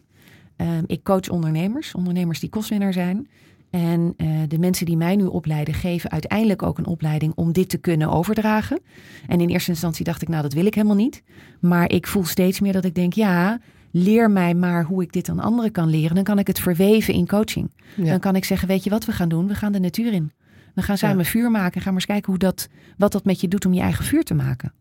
Ehm, 0.56 0.83
ik 0.86 1.03
coach 1.03 1.30
ondernemers, 1.30 1.95
ondernemers 1.95 2.39
die 2.39 2.50
kostwinnaar 2.50 2.94
zijn. 2.94 3.27
En 3.69 4.13
eh, 4.18 4.27
de 4.48 4.59
mensen 4.59 4.86
die 4.86 4.98
mij 4.98 5.15
nu 5.15 5.25
opleiden, 5.25 5.74
geven 5.74 6.12
uiteindelijk 6.12 6.62
ook 6.63 6.77
een 6.77 6.86
opleiding 6.86 7.33
om 7.36 7.51
dit 7.51 7.69
te 7.69 7.77
kunnen 7.77 8.09
overdragen. 8.12 8.80
En 9.27 9.42
in 9.42 9.50
eerste 9.50 9.71
instantie 9.71 10.06
dacht 10.06 10.21
ik, 10.21 10.27
nou, 10.27 10.42
dat 10.42 10.53
wil 10.53 10.65
ik 10.65 10.75
helemaal 10.75 10.95
niet. 10.95 11.24
Maar 11.59 11.92
ik 11.92 12.07
voel 12.07 12.25
steeds 12.25 12.59
meer 12.59 12.74
dat 12.74 12.86
ik 12.86 12.95
denk, 12.95 13.13
ja, 13.13 13.59
leer 13.91 14.31
mij 14.31 14.53
maar 14.53 14.83
hoe 14.83 15.03
ik 15.03 15.13
dit 15.13 15.29
aan 15.29 15.39
anderen 15.39 15.71
kan 15.71 15.89
leren. 15.89 16.15
Dan 16.15 16.23
kan 16.23 16.39
ik 16.39 16.47
het 16.47 16.59
verweven 16.59 17.13
in 17.13 17.27
coaching. 17.27 17.71
Ja. 17.95 18.09
Dan 18.09 18.19
kan 18.19 18.35
ik 18.35 18.45
zeggen, 18.45 18.67
weet 18.67 18.83
je 18.83 18.89
wat 18.89 19.05
we 19.05 19.11
gaan 19.11 19.29
doen? 19.29 19.47
We 19.47 19.55
gaan 19.55 19.71
de 19.71 19.79
natuur 19.79 20.13
in. 20.13 20.31
We 20.73 20.81
gaan 20.81 20.97
samen 20.97 21.25
vuur 21.25 21.51
maken. 21.51 21.81
Ga 21.81 21.85
maar 21.85 21.95
eens 21.95 22.05
kijken 22.05 22.29
hoe 22.29 22.39
dat, 22.39 22.67
wat 22.97 23.11
dat 23.11 23.25
met 23.25 23.41
je 23.41 23.47
doet 23.47 23.65
om 23.65 23.73
je 23.73 23.81
eigen 23.81 24.05
vuur 24.05 24.23
te 24.23 24.33
maken. 24.33 24.73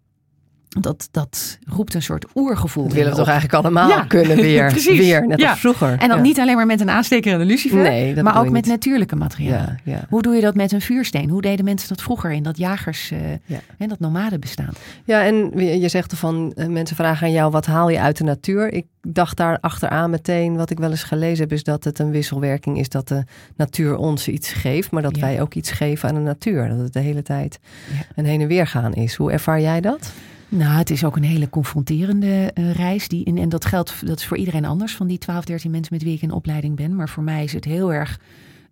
Dat, 0.78 1.08
dat 1.10 1.58
roept 1.66 1.94
een 1.94 2.02
soort 2.02 2.26
oergevoel. 2.34 2.84
Dat 2.84 2.92
willen 2.92 3.10
we 3.10 3.16
toch 3.16 3.28
eigenlijk 3.28 3.62
allemaal 3.64 3.88
Ja. 3.88 4.04
kunnen 4.16 4.36
weer. 4.36 4.66
Precies. 4.70 4.98
Weer, 4.98 5.26
net 5.26 5.40
Ja. 5.40 5.50
als 5.50 5.58
vroeger. 5.60 5.88
En 5.98 6.08
dan 6.08 6.16
Ja. 6.16 6.22
niet 6.22 6.38
alleen 6.40 6.56
maar 6.56 6.66
met 6.66 6.80
een 6.80 6.90
aansteker 6.90 7.32
en 7.32 7.40
een 7.40 7.46
lucifer, 7.46 7.78
Nee, 7.78 8.14
dat 8.14 8.24
maar 8.24 8.38
ook 8.38 8.44
met 8.44 8.52
niet. 8.52 8.66
natuurlijke 8.66 9.16
materialen. 9.16 9.80
Ja, 9.84 9.92
ja. 9.92 10.04
Hoe 10.08 10.22
doe 10.22 10.34
je 10.34 10.40
dat 10.40 10.54
met 10.54 10.72
een 10.72 10.80
vuursteen? 10.80 11.28
Hoe 11.30 11.40
deden 11.42 11.64
mensen 11.64 11.88
dat 11.88 12.02
vroeger 12.02 12.32
in 12.32 12.42
dat 12.42 12.56
jagers 12.58 13.10
eh 13.10 13.18
Ja. 13.44 13.58
en 13.78 13.88
dat 13.88 13.98
nomadenbestaan? 14.00 14.72
ja, 15.04 15.22
en 15.24 15.50
je 15.80 15.88
zegt 15.88 16.14
van 16.14 16.52
eh, 16.56 16.66
mensen 16.66 16.96
vragen 16.96 17.26
aan 17.26 17.32
jou 17.32 17.50
wat 17.50 17.66
haal 17.66 17.88
je 17.90 18.00
uit 18.00 18.16
de 18.16 18.24
natuur. 18.24 18.72
Ik 18.72 18.86
dacht 19.02 19.36
daar 19.36 19.58
achteraan 19.60 20.10
meteen, 20.10 20.56
wat 20.56 20.70
ik 20.70 20.78
wel 20.78 20.90
eens 20.90 21.02
gelezen 21.02 21.38
heb, 21.42 21.52
is 21.52 21.62
dat 21.64 21.84
het 21.84 21.98
een 21.98 22.10
wisselwerking 22.10 22.78
is 22.78 22.88
dat 22.88 23.08
de 23.08 23.24
natuur 23.56 23.96
ons 23.96 24.28
iets 24.28 24.52
geeft, 24.52 24.90
maar 24.90 25.02
dat 25.02 25.16
Ja. 25.16 25.20
wij 25.22 25.40
ook 25.40 25.54
iets 25.54 25.70
geven 25.70 26.08
aan 26.08 26.14
de 26.14 26.20
natuur. 26.20 26.68
Dat 26.68 26.78
het 26.78 26.92
de 26.92 27.00
hele 27.00 27.22
tijd 27.22 27.58
Ja. 27.92 28.02
een 28.14 28.24
heen 28.24 28.40
en 28.40 28.46
weer 28.48 28.66
gaan 28.66 28.94
is. 28.94 29.14
Hoe 29.14 29.32
ervaar 29.32 29.60
jij 29.60 29.80
dat? 29.80 30.12
Nou, 30.50 30.78
het 30.78 30.90
is 30.90 31.04
ook 31.04 31.16
een 31.16 31.22
hele 31.22 31.50
confronterende 31.50 32.50
eh, 32.54 32.72
reis. 32.72 33.08
Die, 33.08 33.24
en, 33.24 33.38
en 33.38 33.48
dat 33.48 33.64
geldt, 33.64 34.06
dat 34.06 34.18
is 34.18 34.26
voor 34.26 34.36
iedereen 34.36 34.64
anders 34.64 34.96
van 34.96 35.06
die 35.06 35.18
12, 35.18 35.44
13 35.44 35.70
mensen 35.70 35.94
met 35.94 36.02
wie 36.02 36.14
ik 36.14 36.22
in 36.22 36.30
opleiding 36.30 36.76
ben. 36.76 36.96
Maar 36.96 37.08
voor 37.08 37.22
mij 37.22 37.44
is 37.44 37.52
het 37.52 37.64
heel 37.64 37.92
erg, 37.92 38.20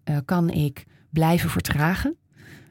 eh, 0.04 0.16
kan 0.24 0.50
ik 0.50 0.84
blijven 1.10 1.50
vertragen? 1.50 2.16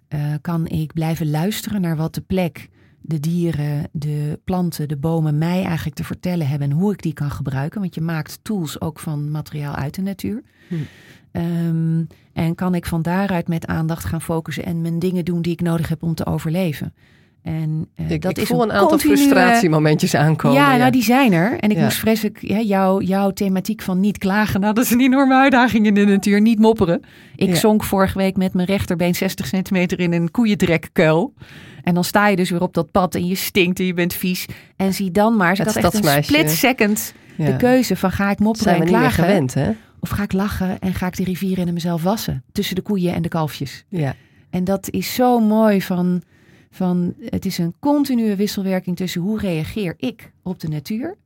Eh, 0.07 0.33
kan 0.42 0.68
ik 0.68 0.94
blijven 0.94 1.30
luisteren 1.30 1.81
naar 1.81 1.95
wat 1.95 2.13
de 2.13 2.21
plek, 2.21 2.69
de 3.01 3.19
dieren, 3.19 3.89
de 3.92 4.39
planten, 4.44 4.88
de 4.88 4.98
bomen 4.98 5.38
mij 5.38 5.63
eigenlijk 5.63 5.95
te 5.95 6.04
vertellen 6.04 6.48
hebben 6.48 6.71
en 6.71 6.77
hoe 6.77 6.92
ik 6.92 7.01
die 7.01 7.13
kan 7.13 7.31
gebruiken? 7.31 7.81
Want 7.81 7.95
je 7.95 8.01
maakt 8.01 8.39
tools 8.42 8.81
ook 8.81 9.00
van 9.00 9.31
materiaal 9.31 9.75
uit 9.75 9.95
de 9.95 10.01
natuur. 10.01 10.44
Hmm. 10.68 10.86
Ehm, 11.31 12.04
en 12.33 12.56
kan 12.56 12.75
ik 12.75 12.86
van 12.86 13.01
daaruit 13.01 13.48
met 13.48 13.68
aandacht 13.68 14.06
gaan 14.06 14.21
focussen 14.21 14.65
en 14.65 14.81
mijn 14.81 15.00
dingen 15.00 15.25
doen 15.25 15.42
die 15.42 15.54
ik 15.54 15.62
nodig 15.62 15.89
heb 15.89 16.04
om 16.04 16.15
te 16.15 16.25
overleven? 16.25 16.94
En 17.48 17.88
eh, 17.96 18.10
Ik, 18.12 18.22
dat 18.22 18.32
ik 18.32 18.38
is 18.38 18.48
voel 18.48 18.64
een, 18.64 18.72
aantal 18.72 18.88
continue- 18.88 19.16
frustratiemomentjes 19.18 20.16
aankomen. 20.16 20.58
ja, 20.58 20.76
nou 20.78 20.92
die 20.92 21.04
zijn 21.04 21.34
er. 21.34 21.60
En 21.60 21.70
ik 21.72 21.78
Ja. 21.78 21.84
moest 21.84 21.98
vreselijk, 21.98 22.38
ja, 22.42 22.60
jouw, 22.60 23.02
jouw 23.02 23.32
thematiek 23.32 23.82
van 23.82 24.00
niet 24.00 24.18
klagen, 24.18 24.60
nou 24.60 24.74
dat 24.74 24.84
is 24.86 24.92
een 24.92 25.02
enorme 25.02 25.36
uitdaging 25.36 25.86
in 25.86 25.94
de 25.94 26.06
natuur, 26.06 26.42
niet 26.42 26.60
mopperen. 26.60 27.02
Ik 27.36 27.48
Ja. 27.50 27.56
zonk 27.56 27.84
vorige 27.84 28.18
week 28.18 28.38
met 28.38 28.54
mijn 28.54 28.68
rechterbeen 28.68 29.16
60 29.16 29.48
centimeter 29.48 30.00
in 30.00 30.14
een 30.14 30.32
koeiendrekkuil. 30.32 31.34
En 31.84 31.94
dan 31.94 32.04
sta 32.04 32.28
je 32.28 32.36
dus 32.36 32.50
weer 32.50 32.62
op 32.62 32.74
dat 32.74 32.92
pad 32.92 33.16
en 33.16 33.26
je 33.28 33.36
stinkt 33.36 33.80
en 33.80 33.86
je 33.86 33.94
bent 33.94 34.14
vies. 34.14 34.46
En 34.76 34.94
zie 34.94 35.12
dan 35.12 35.36
maar, 35.36 35.56
ze 35.56 35.64
had 35.64 35.76
echt 35.76 35.94
een 36.06 36.24
split 36.24 36.52
second 36.52 37.14
Ja. 37.36 37.45
de 37.45 37.56
keuze 37.56 37.95
van 37.95 38.12
ga 38.12 38.30
ik 38.31 38.40
mopperen 38.40 38.68
zijn 38.74 38.80
we 38.80 38.94
en 38.94 39.00
klagen. 39.00 39.24
gewend, 39.24 39.54
hè? 39.54 39.71
Of 40.00 40.10
ga 40.10 40.24
ik 40.24 40.33
lachen 40.33 40.80
en 40.80 40.94
ga 40.94 41.07
ik 41.07 41.16
de 41.18 41.24
rivier 41.24 41.57
in 41.57 41.68
en 41.68 41.74
mezelf 41.74 42.04
wassen. 42.04 42.44
Tussen 42.52 42.76
de 42.76 42.81
koeien 42.81 43.14
en 43.14 43.21
de 43.21 43.28
kalfjes. 43.30 43.83
Ja. 43.90 44.16
En 44.50 44.64
dat 44.64 44.90
is 44.90 45.14
zo 45.14 45.40
mooi 45.40 45.81
van, 45.81 46.21
van 46.69 47.14
het 47.19 47.45
is 47.45 47.57
een 47.57 47.74
continue 47.80 48.36
wisselwerking 48.36 48.95
tussen 48.95 49.21
hoe 49.21 49.40
reageer 49.40 49.94
ik 49.97 50.31
op 50.44 50.59
de 50.59 50.68
natuur. 50.68 51.18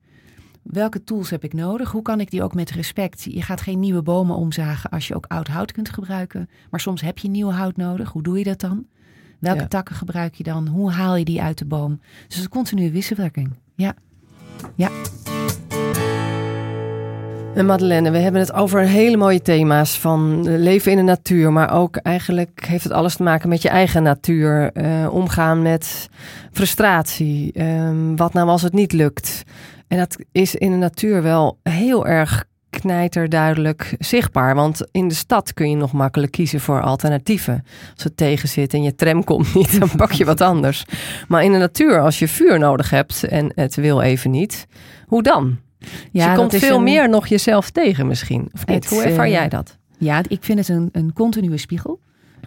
Welke 0.61 1.03
tools 1.03 1.29
heb 1.29 1.43
ik 1.43 1.53
nodig? 1.53 1.91
Hoe 1.91 2.01
kan 2.01 2.19
ik 2.19 2.31
die 2.31 2.43
ook 2.43 2.53
met 2.53 2.71
respect? 2.71 3.23
Je 3.23 3.41
gaat 3.41 3.61
geen 3.61 3.79
nieuwe 3.79 4.01
bomen 4.01 4.35
omzagen 4.35 4.89
als 4.89 5.07
je 5.07 5.15
ook 5.15 5.25
oud 5.27 5.47
hout 5.47 5.71
kunt 5.71 5.89
gebruiken. 5.89 6.49
Maar 6.69 6.79
soms 6.79 7.01
heb 7.01 7.17
je 7.17 7.29
nieuw 7.29 7.49
hout 7.49 7.77
nodig. 7.77 8.09
Hoe 8.11 8.23
doe 8.23 8.37
je 8.37 8.43
dat 8.43 8.59
dan? 8.59 8.85
Welke 9.39 9.61
Ja. 9.61 9.67
takken 9.67 9.95
gebruik 9.95 10.33
je 10.35 10.43
dan? 10.43 10.67
Hoe 10.67 10.91
haal 10.91 11.15
je 11.15 11.25
die 11.25 11.41
uit 11.41 11.57
de 11.57 11.65
boom? 11.65 11.99
Dus 12.01 12.21
het 12.23 12.33
is 12.33 12.43
een 12.43 12.49
continue 12.49 12.91
wisselwerking. 12.91 13.51
Ja. 13.75 13.95
En 17.55 17.65
Madeleine, 17.65 18.11
we 18.11 18.17
hebben 18.17 18.41
het 18.41 18.53
over 18.53 18.81
hele 18.81 19.17
mooie 19.17 19.41
thema's 19.41 19.99
van 19.99 20.47
eh, 20.47 20.57
leven 20.57 20.91
in 20.91 20.97
de 20.97 21.03
natuur, 21.03 21.51
maar 21.51 21.73
ook 21.73 21.95
eigenlijk 21.95 22.65
heeft 22.65 22.83
het 22.83 22.93
alles 22.93 23.15
te 23.15 23.23
maken 23.23 23.49
met 23.49 23.61
je 23.61 23.69
eigen 23.69 24.03
natuur. 24.03 24.71
eh, 24.71 25.13
omgaan 25.13 25.61
met 25.61 26.09
frustratie. 26.51 27.51
ehm, 27.53 28.15
wat 28.15 28.33
nou 28.33 28.49
als 28.49 28.61
het 28.61 28.73
niet 28.73 28.93
lukt? 28.93 29.43
En 29.87 29.97
dat 29.97 30.17
is 30.31 30.55
in 30.55 30.71
de 30.71 30.77
natuur 30.77 31.23
wel 31.23 31.57
heel 31.63 32.07
erg 32.07 32.43
knijterduidelijk 32.69 33.95
zichtbaar. 33.99 34.55
Want 34.55 34.87
in 34.91 35.07
de 35.07 35.13
stad 35.13 35.53
kun 35.53 35.69
je 35.69 35.75
nog 35.75 35.91
makkelijk 35.91 36.31
kiezen 36.31 36.59
voor 36.59 36.81
alternatieven. 36.81 37.65
Als 37.93 38.03
het 38.03 38.17
tegen 38.17 38.49
zit 38.49 38.73
en 38.73 38.83
je 38.83 38.95
tram 38.95 39.23
komt 39.23 39.53
niet, 39.55 39.79
dan 39.79 39.89
pak 39.95 40.11
je 40.11 40.25
wat 40.25 40.41
anders. 40.41 40.85
Maar 41.27 41.43
in 41.43 41.51
de 41.51 41.57
natuur, 41.57 42.01
als 42.01 42.19
je 42.19 42.27
vuur 42.27 42.59
nodig 42.59 42.89
hebt 42.89 43.23
en 43.23 43.51
het 43.55 43.75
wil 43.75 44.01
even 44.01 44.31
niet, 44.31 44.67
hoe 45.05 45.23
dan? 45.23 45.57
Ja, 46.11 46.31
je 46.31 46.37
komt 46.37 46.55
veel 46.55 46.77
een- 46.77 46.83
meer 46.83 47.09
nog 47.09 47.27
jezelf 47.27 47.69
tegen 47.69 48.07
misschien. 48.07 48.49
Of 48.53 48.65
niet? 48.65 48.75
Het, 48.83 48.93
Hoe 48.93 49.03
ervaar 49.03 49.25
eh, 49.25 49.31
jij 49.31 49.49
dat? 49.49 49.77
Ja, 49.97 50.21
ik 50.27 50.43
vind 50.43 50.59
het 50.59 50.67
een, 50.69 50.89
een 50.91 51.13
continue 51.13 51.57
spiegel. 51.57 51.99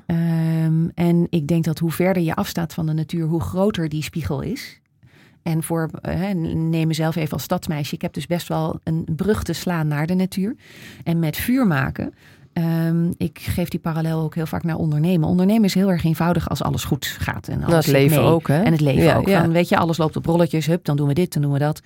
Ehm, 0.07 0.89
en 0.95 1.27
ik 1.31 1.47
denk 1.47 1.65
dat 1.65 1.79
hoe 1.79 1.91
verder 1.91 2.23
je 2.23 2.35
afstaat 2.35 2.75
van 2.75 2.87
de 2.87 2.93
natuur, 2.93 3.27
hoe 3.27 3.41
groter 3.41 3.89
die 3.89 4.03
spiegel 4.03 4.41
is. 4.41 4.81
En 5.43 5.63
voor, 5.63 5.91
eh, 6.03 6.31
neem 6.55 6.87
mezelf 6.87 7.17
even 7.17 7.33
als 7.33 7.43
stadsmeisje. 7.43 7.95
Ik 7.95 8.03
heb 8.03 8.13
dus 8.13 8.27
best 8.27 8.49
wel 8.49 8.81
een 8.85 9.07
brug 9.17 9.43
te 9.43 9.53
slaan 9.53 9.89
naar 9.89 10.07
de 10.07 10.15
natuur. 10.15 10.57
En 11.05 11.19
met 11.19 11.37
vuur 11.37 11.67
maken 11.67 12.15
Ehm, 12.55 13.11
ik 13.17 13.39
geef 13.39 13.69
die 13.69 13.81
parallel 13.81 14.21
ook 14.21 14.35
heel 14.35 14.47
vaak 14.47 14.63
naar 14.63 14.77
ondernemen. 14.77 15.29
Ondernemen 15.29 15.65
is 15.65 15.75
heel 15.75 15.91
erg 15.91 16.05
eenvoudig 16.05 16.49
als 16.49 16.63
alles 16.63 16.85
goed 16.85 17.07
gaat. 17.07 17.49
En 17.49 17.55
alles 17.55 17.65
Nou, 17.67 17.75
het 17.77 17.85
zit 17.85 17.95
leven 17.95 18.17
mee. 18.23 18.27
ook, 18.31 18.49
hè? 18.49 18.63
En 18.63 18.73
het 18.73 18.81
leven 18.81 19.03
Ja, 19.03 19.17
ook. 19.17 19.29
ja. 19.29 19.49
Weet 19.49 19.69
je, 19.69 19.77
alles 19.77 19.97
loopt 19.97 20.17
op 20.17 20.27
rolletjes. 20.27 20.67
Hup, 20.67 20.85
dan 20.85 20.97
doen 20.97 21.09
we 21.09 21.15
dit, 21.15 21.33
dan 21.33 21.43
doen 21.43 21.53
we 21.53 21.59
dat. 21.59 21.81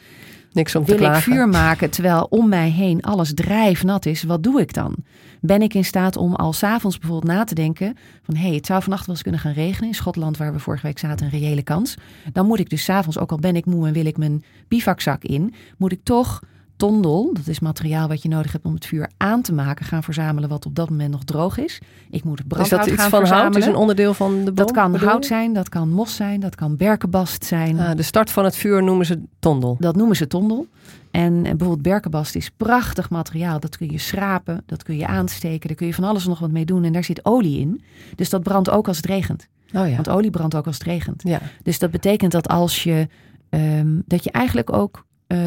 Niks 0.52 0.74
om 0.74 0.84
te 0.84 0.96
Wil 0.96 1.14
ik 1.14 1.16
vuur 1.16 1.48
maken 1.48 1.90
terwijl 1.90 2.26
om 2.30 2.48
mij 2.48 2.70
heen 2.70 3.02
alles 3.02 3.34
drijfnat 3.34 4.06
is? 4.06 4.22
Wat 4.22 4.42
doe 4.42 4.60
ik 4.60 4.74
dan? 4.74 4.94
Ben 5.40 5.62
ik 5.62 5.74
in 5.74 5.84
staat 5.84 6.16
om 6.16 6.34
al 6.34 6.52
s'avonds 6.52 6.98
bijvoorbeeld 6.98 7.32
na 7.32 7.44
te 7.44 7.54
denken 7.54 7.96
van... 8.22 8.34
hé, 8.34 8.46
hey, 8.46 8.54
het 8.54 8.66
zou 8.66 8.82
vannacht 8.82 9.06
wel 9.06 9.14
eens 9.14 9.22
kunnen 9.22 9.40
gaan 9.40 9.52
regenen. 9.52 9.88
In 9.88 9.94
Schotland, 9.94 10.36
waar 10.36 10.52
we 10.52 10.58
vorige 10.58 10.86
week 10.86 10.98
zaten, 10.98 11.26
een 11.26 11.40
reële 11.40 11.62
kans. 11.62 11.96
Dan 12.32 12.46
moet 12.46 12.58
ik 12.58 12.70
dus 12.70 12.84
s'avonds, 12.84 13.18
ook 13.18 13.30
al 13.30 13.38
ben 13.38 13.56
ik 13.56 13.66
moe 13.66 13.86
en 13.86 13.92
wil 13.92 14.06
ik 14.06 14.16
mijn 14.16 14.44
bivakzak 14.68 15.22
in... 15.22 15.54
moet 15.76 15.92
ik 15.92 16.00
toch 16.02 16.40
tondel, 16.78 17.30
dat 17.34 17.46
is 17.46 17.60
materiaal 17.60 18.08
wat 18.08 18.22
je 18.22 18.28
nodig 18.28 18.52
hebt 18.52 18.64
om 18.64 18.74
het 18.74 18.86
vuur 18.86 19.10
aan 19.16 19.42
te 19.42 19.52
maken... 19.52 19.84
gaan 19.84 20.02
verzamelen 20.02 20.48
wat 20.48 20.66
op 20.66 20.74
dat 20.74 20.90
moment 20.90 21.10
nog 21.10 21.24
droog 21.24 21.58
is. 21.58 21.80
Ik 22.10 22.24
moet 22.24 22.38
Is 22.38 22.44
brandhout 22.48 22.80
dat 22.80 22.88
iets 22.92 23.00
gaan 23.00 23.10
van 23.10 23.18
verzamelen. 23.18 23.52
hout? 23.52 23.62
Is 23.62 23.68
een 23.68 23.76
onderdeel 23.80 24.14
van 24.14 24.30
de 24.38 24.44
boom? 24.44 24.54
dat 24.54 24.70
kan 24.72 24.94
hout 24.96 25.26
zijn, 25.26 25.52
dat 25.52 25.68
kan 25.68 25.88
mos 25.88 26.16
zijn, 26.16 26.40
dat 26.40 26.54
kan 26.54 26.76
berkenbast 26.76 27.44
zijn. 27.44 27.78
Ah, 27.80 27.96
de 27.96 28.02
start 28.02 28.30
van 28.30 28.44
het 28.44 28.56
vuur 28.56 28.82
noemen 28.82 29.06
ze 29.06 29.22
tondel. 29.38 29.76
Dat 29.78 29.96
noemen 29.96 30.16
ze 30.16 30.26
tondel. 30.26 30.66
En 31.10 31.42
bijvoorbeeld 31.42 31.82
berkenbast 31.82 32.34
is 32.34 32.50
prachtig 32.56 33.10
materiaal. 33.10 33.60
Dat 33.60 33.76
kun 33.76 33.90
je 33.90 33.98
schrapen, 33.98 34.62
dat 34.66 34.82
kun 34.82 34.96
je 34.96 35.06
aansteken. 35.06 35.68
Daar 35.68 35.76
kun 35.76 35.86
je 35.86 35.94
van 35.94 36.04
alles 36.04 36.26
nog 36.26 36.38
wat 36.38 36.50
mee 36.50 36.64
doen. 36.64 36.84
En 36.84 36.92
daar 36.92 37.04
zit 37.04 37.24
olie 37.24 37.60
in. 37.60 37.82
Dus 38.14 38.30
dat 38.30 38.42
brandt 38.42 38.70
ook 38.70 38.88
als 38.88 38.96
het 38.96 39.06
regent. 39.06 39.48
Oh 39.74 39.88
ja. 39.88 39.94
Want 39.94 40.08
olie 40.08 40.30
brandt 40.30 40.54
ook 40.54 40.66
als 40.66 40.78
het 40.78 40.86
regent. 40.86 41.22
ja. 41.24 41.40
Dus 41.62 41.78
dat 41.78 41.90
betekent 41.90 42.32
dat 42.32 42.48
als 42.48 42.82
je... 42.82 43.08
ehm, 43.48 44.00
dat 44.06 44.24
je 44.24 44.30
eigenlijk 44.30 44.72
ook 44.72 45.06
eh, 45.28 45.38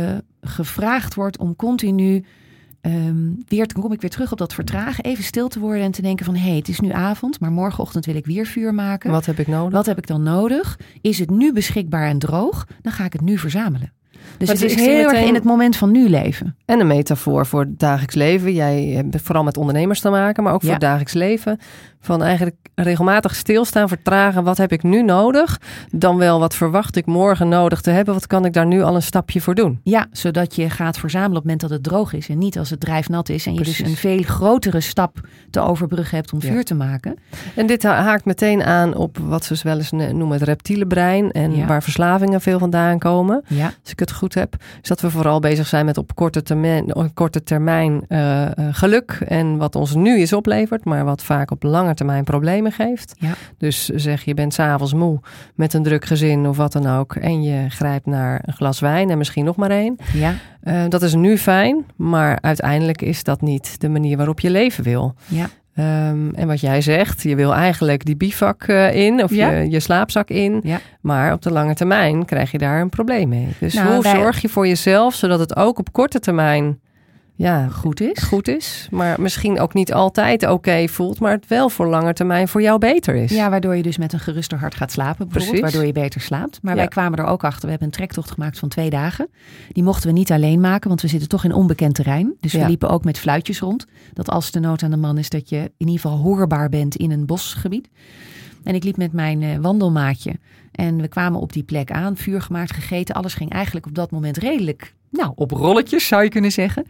gevraagd 0.42 1.14
wordt 1.16 1.38
om 1.38 1.56
continu... 1.56 2.24
ehm, 2.82 3.30
weer, 3.48 3.68
dan 3.68 3.84
kom 3.84 3.92
ik 3.92 4.02
weer 4.02 4.10
terug 4.10 4.32
op 4.32 4.38
dat 4.38 4.54
vertragen. 4.54 5.04
Even 5.04 5.24
stil 5.24 5.48
te 5.48 5.60
worden 5.60 5.84
en 5.84 5.92
te 5.92 6.02
denken 6.02 6.26
van... 6.26 6.36
hé, 6.36 6.48
hey, 6.48 6.58
het 6.58 6.68
is 6.68 6.80
nu 6.80 6.92
avond, 6.92 7.40
maar 7.40 7.52
morgenochtend 7.52 8.06
wil 8.06 8.16
ik 8.16 8.26
weer 8.26 8.46
vuur 8.46 8.74
maken. 8.74 9.12
Wat 9.12 9.26
heb 9.26 9.40
ik 9.40 9.48
nodig? 9.48 9.74
Wat 9.74 9.86
heb 9.86 9.98
ik 9.98 10.08
dan 10.08 10.24
nodig? 10.24 10.80
Is 11.02 11.20
het 11.20 11.30
nu 11.30 11.54
beschikbaar 11.54 12.08
en 12.08 12.20
droog? 12.20 12.68
Dan 12.82 12.92
ga 12.92 13.06
ik 13.06 13.14
het 13.14 13.22
nu 13.22 13.38
verzamelen. 13.38 13.92
Dus 14.38 14.48
Maar 14.48 14.58
het 14.58 14.66
is 14.66 14.76
heel 14.76 15.12
erg 15.12 15.28
in 15.28 15.34
het 15.34 15.44
moment 15.44 15.76
van 15.76 15.92
nu 15.92 16.10
leven. 16.10 16.56
En 16.66 16.80
een 16.80 16.88
metafoor 16.88 17.46
voor 17.46 17.60
het 17.60 17.80
dagelijks 17.80 18.16
leven. 18.16 18.54
Jij 18.54 18.84
hebt 18.84 19.22
vooral 19.22 19.44
met 19.44 19.58
ondernemers 19.58 20.00
te 20.00 20.10
maken, 20.10 20.44
maar 20.44 20.54
ook 20.54 20.62
voor 20.62 20.72
het 20.72 20.82
dagelijks 20.82 21.14
leven. 21.14 21.60
Van 22.04 22.24
eigenlijk 22.24 22.56
regelmatig 22.76 23.36
stilstaan, 23.36 23.88
vertragen. 23.88 24.44
Wat 24.44 24.58
heb 24.58 24.72
ik 24.72 24.84
nu 24.84 25.04
nodig? 25.04 25.60
Dan 25.92 26.18
wel, 26.18 26.40
wat 26.40 26.56
verwacht 26.56 26.96
ik 26.96 27.06
morgen 27.06 27.50
nodig 27.50 27.82
te 27.82 27.90
hebben? 27.90 28.14
Wat 28.14 28.28
kan 28.28 28.46
ik 28.46 28.54
daar 28.54 28.66
nu 28.66 28.82
al 28.82 28.96
een 28.96 29.02
stapje 29.02 29.42
voor 29.42 29.56
doen? 29.56 29.80
Ja, 29.84 30.08
zodat 30.12 30.56
je 30.56 30.70
gaat 30.70 30.98
verzamelen 30.98 31.30
op 31.38 31.44
het 31.44 31.44
moment 31.44 31.62
dat 31.62 31.70
het 31.70 31.84
droog 31.84 32.14
is. 32.14 32.30
En 32.30 32.38
niet 32.38 32.58
als 32.58 32.70
het 32.70 32.80
drijfnat 32.80 33.30
is. 33.30 33.46
En 33.46 33.54
je 33.54 33.60
dus 33.64 33.80
een 33.80 33.96
veel 33.96 34.22
grotere 34.22 34.80
stap 34.80 35.20
te 35.50 35.60
overbruggen 35.60 36.18
hebt 36.18 36.34
om 36.34 36.40
Ja. 36.42 36.48
vuur 36.52 36.64
te 36.64 36.76
maken. 36.76 37.16
En 37.56 37.66
dit 37.68 37.84
ha- 37.84 38.02
haakt 38.02 38.26
meteen 38.26 38.64
aan 38.64 38.96
op 38.96 39.18
wat 39.18 39.46
ze 39.46 39.56
wel 39.64 39.78
eens 39.78 39.92
noemen 39.92 40.32
het 40.32 40.42
reptiele 40.42 40.88
brein. 40.88 41.32
En 41.32 41.56
Ja. 41.56 41.66
waar 41.66 41.84
verslavingen 41.84 42.42
veel 42.42 42.60
vandaan 42.60 43.00
komen. 43.00 43.44
Ja, 43.48 43.66
Als 43.66 43.92
ik 43.92 44.00
het 44.00 44.12
goed 44.12 44.34
heb. 44.34 44.56
Is 44.82 44.88
dat 44.88 45.02
we 45.02 45.10
vooral 45.10 45.40
bezig 45.40 45.68
zijn 45.68 45.86
met 45.86 45.98
op 45.98 46.16
korte 46.16 46.42
termijn, 46.44 46.96
op 46.96 47.16
korte 47.16 47.44
termijn 47.44 48.06
eh, 48.08 48.46
eh, 48.46 48.52
geluk. 48.72 49.12
En 49.28 49.58
wat 49.58 49.76
ons 49.76 49.96
nu 49.96 50.20
is 50.20 50.34
oplevert. 50.34 50.86
Maar 50.86 51.06
wat 51.06 51.24
vaak 51.24 51.52
op 51.52 51.64
lange 51.64 51.91
termijn 51.94 52.24
problemen 52.24 52.72
geeft. 52.72 53.14
Ja. 53.20 53.32
Dus 53.58 53.86
zeg 53.86 54.24
je 54.24 54.34
bent 54.34 54.54
s'avonds 54.54 54.94
moe 54.94 55.20
met 55.56 55.74
een 55.74 55.84
druk 55.84 56.06
gezin 56.06 56.48
of 56.48 56.58
wat 56.58 56.72
dan 56.72 56.88
ook. 56.88 57.16
En 57.16 57.44
je 57.44 57.70
grijpt 57.70 58.06
naar 58.06 58.42
een 58.46 58.54
glas 58.54 58.80
wijn 58.80 59.10
en 59.10 59.18
misschien 59.18 59.46
nog 59.46 59.56
maar 59.56 59.70
één. 59.72 59.96
ja, 60.14 60.34
Eh, 60.62 60.84
dat 60.90 61.02
is 61.02 61.14
nu 61.16 61.38
fijn. 61.38 61.86
Maar 61.96 62.38
uiteindelijk 62.42 63.02
is 63.02 63.24
dat 63.24 63.42
niet 63.42 63.80
de 63.80 63.90
manier 63.90 64.18
waarop 64.18 64.40
je 64.40 64.50
leven 64.50 64.84
wil. 64.84 65.16
ja. 65.28 65.50
Ehm, 65.76 66.30
en 66.34 66.48
wat 66.48 66.60
jij 66.60 66.82
zegt, 66.82 67.22
je 67.24 67.36
wil 67.36 67.54
eigenlijk 67.54 68.06
die 68.06 68.16
bivak 68.16 68.64
eh, 68.64 68.94
in 68.96 69.24
of 69.24 69.32
Ja. 69.34 69.50
je, 69.50 69.70
je 69.70 69.80
slaapzak 69.80 70.30
in. 70.30 70.60
Ja. 70.64 70.80
Maar 71.02 71.34
op 71.34 71.42
de 71.42 71.52
lange 71.52 71.74
termijn 71.74 72.26
krijg 72.26 72.52
je 72.52 72.58
daar 72.58 72.82
een 72.82 72.90
probleem 72.90 73.30
mee. 73.30 73.48
Dus 73.60 73.74
Nou, 73.74 73.94
hoe 73.94 74.04
wij- 74.04 74.16
zorg 74.16 74.42
je 74.42 74.50
voor 74.50 74.68
jezelf 74.68 75.14
zodat 75.16 75.40
het 75.40 75.56
ook 75.56 75.80
op 75.80 75.92
korte 75.92 76.20
termijn 76.20 76.80
ja, 77.42 77.68
Goed 77.68 78.02
is. 78.02 78.18
goed 78.24 78.48
is. 78.48 78.88
Maar 78.92 79.22
misschien 79.22 79.60
ook 79.60 79.74
niet 79.74 79.94
altijd 79.94 80.48
oké 80.48 80.88
voelt, 80.88 81.20
maar 81.20 81.32
het 81.32 81.48
wel 81.48 81.70
voor 81.70 81.88
lange 81.88 82.14
termijn 82.14 82.48
voor 82.48 82.62
jou 82.62 82.80
beter 82.80 83.16
is. 83.16 83.32
Ja, 83.32 83.50
waardoor 83.50 83.76
je 83.76 83.84
dus 83.84 83.98
met 83.98 84.14
een 84.14 84.20
geruster 84.20 84.58
hart 84.58 84.76
gaat 84.76 84.92
slapen. 84.92 85.28
Bijvoorbeeld, 85.28 85.46
Precies. 85.60 85.62
waardoor 85.62 85.86
je 85.86 86.02
beter 86.06 86.22
slaapt. 86.22 86.60
Maar 86.62 86.74
Ja. 86.74 86.80
wij 86.80 86.88
kwamen 86.88 87.20
er 87.20 87.26
ook 87.26 87.44
achter. 87.44 87.62
We 87.64 87.70
hebben 87.70 87.88
een 87.88 87.94
trektocht 87.94 88.32
gemaakt 88.32 88.60
van 88.60 88.70
twee 88.70 88.90
dagen. 88.90 89.30
Die 89.72 89.84
mochten 89.84 90.08
we 90.10 90.14
niet 90.16 90.32
alleen 90.32 90.60
maken, 90.60 90.88
want 90.88 91.02
we 91.02 91.08
zitten 91.08 91.30
toch 91.30 91.44
in 91.44 91.54
onbekend 91.54 91.96
terrein. 91.96 92.34
Dus 92.40 92.54
we 92.54 92.66
liepen 92.68 92.90
ook 92.90 93.04
met 93.04 93.20
fluitjes 93.20 93.60
rond. 93.60 93.86
Dat 94.14 94.30
als 94.30 94.52
de 94.52 94.60
nood 94.60 94.84
aan 94.84 94.92
de 94.92 94.98
man 94.98 95.18
is, 95.18 95.30
dat 95.30 95.50
je 95.50 95.58
in 95.58 95.88
ieder 95.88 96.00
geval 96.02 96.18
hoorbaar 96.18 96.70
bent 96.70 96.96
in 96.96 97.12
een 97.12 97.26
bosgebied. 97.26 97.90
En 98.64 98.76
ik 98.76 98.84
liep 98.84 98.98
met 98.98 99.14
mijn 99.14 99.42
eh, 99.44 99.58
wandelmaatje. 99.62 100.36
En 100.72 101.02
we 101.02 101.08
kwamen 101.08 101.40
op 101.40 101.54
die 101.54 101.64
plek 101.64 101.92
aan, 101.92 102.18
vuur 102.18 102.42
gemaakt, 102.42 102.74
gegeten. 102.74 103.16
Alles 103.16 103.34
ging 103.34 103.50
eigenlijk 103.52 103.86
op 103.86 103.96
dat 103.96 104.12
moment 104.12 104.38
redelijk, 104.38 104.94
nou, 105.10 105.32
op 105.36 105.52
rolletjes 105.52 106.08
zou 106.08 106.24
je 106.24 106.30
kunnen 106.30 106.52
zeggen. 106.52 106.86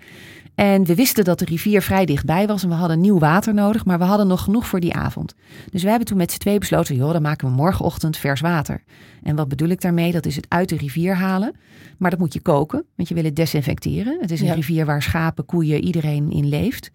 En 0.55 0.85
we 0.85 0.95
wisten 0.95 1.23
dat 1.23 1.39
de 1.39 1.45
rivier 1.45 1.81
vrij 1.81 2.05
dichtbij 2.05 2.47
was 2.47 2.63
en 2.63 2.69
we 2.69 2.75
hadden 2.75 2.99
nieuw 2.99 3.19
water 3.19 3.53
nodig, 3.53 3.85
maar 3.85 3.97
we 3.97 4.03
hadden 4.03 4.27
nog 4.27 4.43
genoeg 4.43 4.67
voor 4.67 4.79
die 4.79 4.93
avond. 4.93 5.33
Dus 5.71 5.83
we 5.83 5.89
hebben 5.89 6.07
toen 6.07 6.17
met 6.17 6.31
z'n 6.31 6.37
twee 6.37 6.59
besloten, 6.59 6.95
joh, 6.95 7.11
dan 7.11 7.21
maken 7.21 7.47
we 7.47 7.53
morgenochtend 7.53 8.17
vers 8.17 8.41
water. 8.41 8.83
En 9.23 9.35
wat 9.35 9.47
bedoel 9.47 9.69
ik 9.69 9.81
daarmee? 9.81 10.11
Dat 10.11 10.25
is 10.25 10.35
het 10.35 10.45
uit 10.49 10.69
de 10.69 10.77
rivier 10.77 11.15
halen. 11.15 11.55
Maar 11.97 12.09
dat 12.09 12.19
moet 12.19 12.33
je 12.33 12.41
koken, 12.41 12.85
want 12.95 13.09
je 13.09 13.15
wil 13.15 13.23
het 13.23 13.35
desinfecteren. 13.35 14.17
Het 14.21 14.31
is 14.31 14.39
een 14.39 14.45
Ja. 14.47 14.53
rivier 14.53 14.85
waar 14.85 15.01
schapen, 15.01 15.45
koeien, 15.45 15.83
iedereen 15.83 16.31
in 16.31 16.47
leeft. 16.49 16.91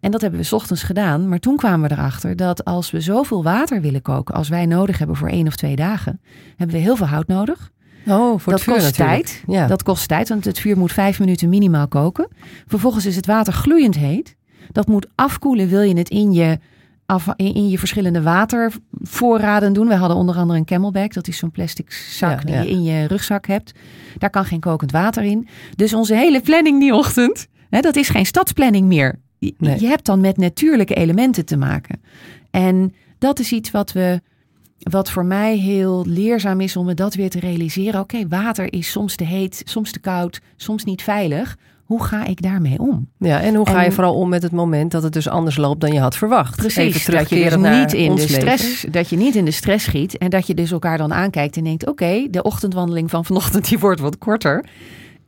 En 0.00 0.10
dat 0.10 0.20
hebben 0.20 0.40
we 0.40 0.46
's 0.46 0.52
ochtends 0.52 0.82
gedaan. 0.82 1.28
Maar 1.28 1.38
toen 1.38 1.56
kwamen 1.56 1.88
we 1.88 1.94
erachter 1.94 2.36
dat 2.36 2.64
als 2.64 2.90
we 2.90 3.00
zoveel 3.00 3.42
water 3.42 3.80
willen 3.80 4.02
koken 4.02 4.34
als 4.34 4.48
wij 4.48 4.66
nodig 4.66 4.98
hebben 4.98 5.16
voor 5.16 5.28
één 5.28 5.46
of 5.46 5.56
twee 5.56 5.76
dagen, 5.76 6.20
hebben 6.56 6.76
we 6.76 6.82
heel 6.82 6.96
veel 6.96 7.06
hout 7.06 7.26
nodig. 7.26 7.70
Oh, 8.08 8.38
voor 8.38 8.52
dat 8.52 8.64
kost 8.64 8.82
natuurlijk. 8.82 9.26
tijd. 9.26 9.42
Ja. 9.46 9.66
Dat 9.66 9.82
kost 9.82 10.08
tijd, 10.08 10.28
want 10.28 10.44
het 10.44 10.58
vuur 10.58 10.78
moet 10.78 10.92
vijf 10.92 11.18
minuten 11.18 11.48
minimaal 11.48 11.88
koken. 11.88 12.28
Vervolgens 12.66 13.06
is 13.06 13.16
het 13.16 13.26
water 13.26 13.52
gloeiend 13.52 13.96
heet. 13.96 14.36
Dat 14.72 14.86
moet 14.86 15.06
afkoelen, 15.14 15.68
wil 15.68 15.80
je 15.80 15.96
het 15.96 16.08
in 16.08 16.32
je, 16.32 16.58
af, 17.06 17.26
in, 17.36 17.54
in 17.54 17.68
je 17.68 17.78
verschillende 17.78 18.22
watervoorraden 18.22 19.72
doen. 19.72 19.88
We 19.88 19.94
hadden 19.94 20.16
onder 20.16 20.36
andere 20.36 20.58
een 20.58 20.64
camelback, 20.64 21.12
dat 21.12 21.28
is 21.28 21.36
zo'n 21.36 21.50
plastic 21.50 21.92
zak 21.92 22.30
Ja, 22.40 22.44
die 22.44 22.54
ja. 22.54 22.60
je 22.60 22.68
in 22.68 22.82
je 22.82 23.06
rugzak 23.06 23.46
hebt. 23.46 23.72
Daar 24.18 24.30
kan 24.30 24.44
geen 24.44 24.60
kokend 24.60 24.92
water 24.92 25.22
in. 25.22 25.48
Dus 25.76 25.94
onze 25.94 26.14
hele 26.14 26.40
planning 26.40 26.80
die 26.80 26.94
ochtend, 26.94 27.46
hè, 27.70 27.80
dat 27.80 27.96
is 27.96 28.08
geen 28.08 28.26
stadsplanning 28.26 28.86
meer. 28.86 29.18
Je, 29.38 29.54
Nee. 29.58 29.80
je 29.80 29.86
hebt 29.86 30.04
dan 30.04 30.20
met 30.20 30.36
natuurlijke 30.36 30.94
elementen 30.94 31.44
te 31.44 31.56
maken. 31.56 32.00
En 32.50 32.94
dat 33.18 33.38
is 33.38 33.52
iets 33.52 33.70
wat 33.70 33.92
we 33.92 34.20
wat 34.78 35.10
voor 35.10 35.24
mij 35.24 35.56
heel 35.56 36.04
leerzaam 36.06 36.60
is 36.60 36.76
om 36.76 36.86
me 36.86 36.94
dat 36.94 37.14
weer 37.14 37.30
te 37.30 37.40
realiseren. 37.40 38.00
Oké, 38.00 38.28
water 38.28 38.72
is 38.72 38.90
soms 38.90 39.16
te 39.16 39.24
heet, 39.24 39.62
soms 39.64 39.92
te 39.92 39.98
koud, 39.98 40.40
soms 40.56 40.84
niet 40.84 41.02
veilig. 41.02 41.56
Hoe 41.84 42.04
ga 42.04 42.24
ik 42.24 42.42
daarmee 42.42 42.78
om? 42.78 43.08
Ja, 43.18 43.40
en 43.40 43.54
hoe 43.54 43.68
ga 43.68 43.82
je 43.82 43.92
vooral 43.92 44.14
om 44.14 44.28
met 44.28 44.42
het 44.42 44.52
moment 44.52 44.90
dat 44.90 45.02
het 45.02 45.12
dus 45.12 45.28
anders 45.28 45.56
loopt 45.56 45.80
dan 45.80 45.92
je 45.92 46.00
had 46.00 46.16
verwacht? 46.16 46.76
Even 46.76 47.12
dat 47.12 47.28
je 47.28 47.44
dus 47.44 47.56
niet 47.56 47.92
in 47.92 48.14
de 48.14 48.20
leven. 48.20 48.34
stress, 48.34 48.86
dat 48.90 49.08
je 49.08 49.16
niet 49.16 49.34
in 49.34 49.44
de 49.44 49.50
stress 49.50 49.84
schiet 49.84 50.18
en 50.18 50.30
dat 50.30 50.46
je 50.46 50.54
dus 50.54 50.70
elkaar 50.70 50.98
dan 50.98 51.12
aankijkt 51.12 51.56
en 51.56 51.64
denkt: 51.64 51.86
oké, 51.86 52.26
de 52.30 52.42
ochtendwandeling 52.42 53.10
van 53.10 53.24
vanochtend 53.24 53.68
die 53.68 53.78
wordt 53.78 54.00
wat 54.00 54.18
korter. 54.18 54.64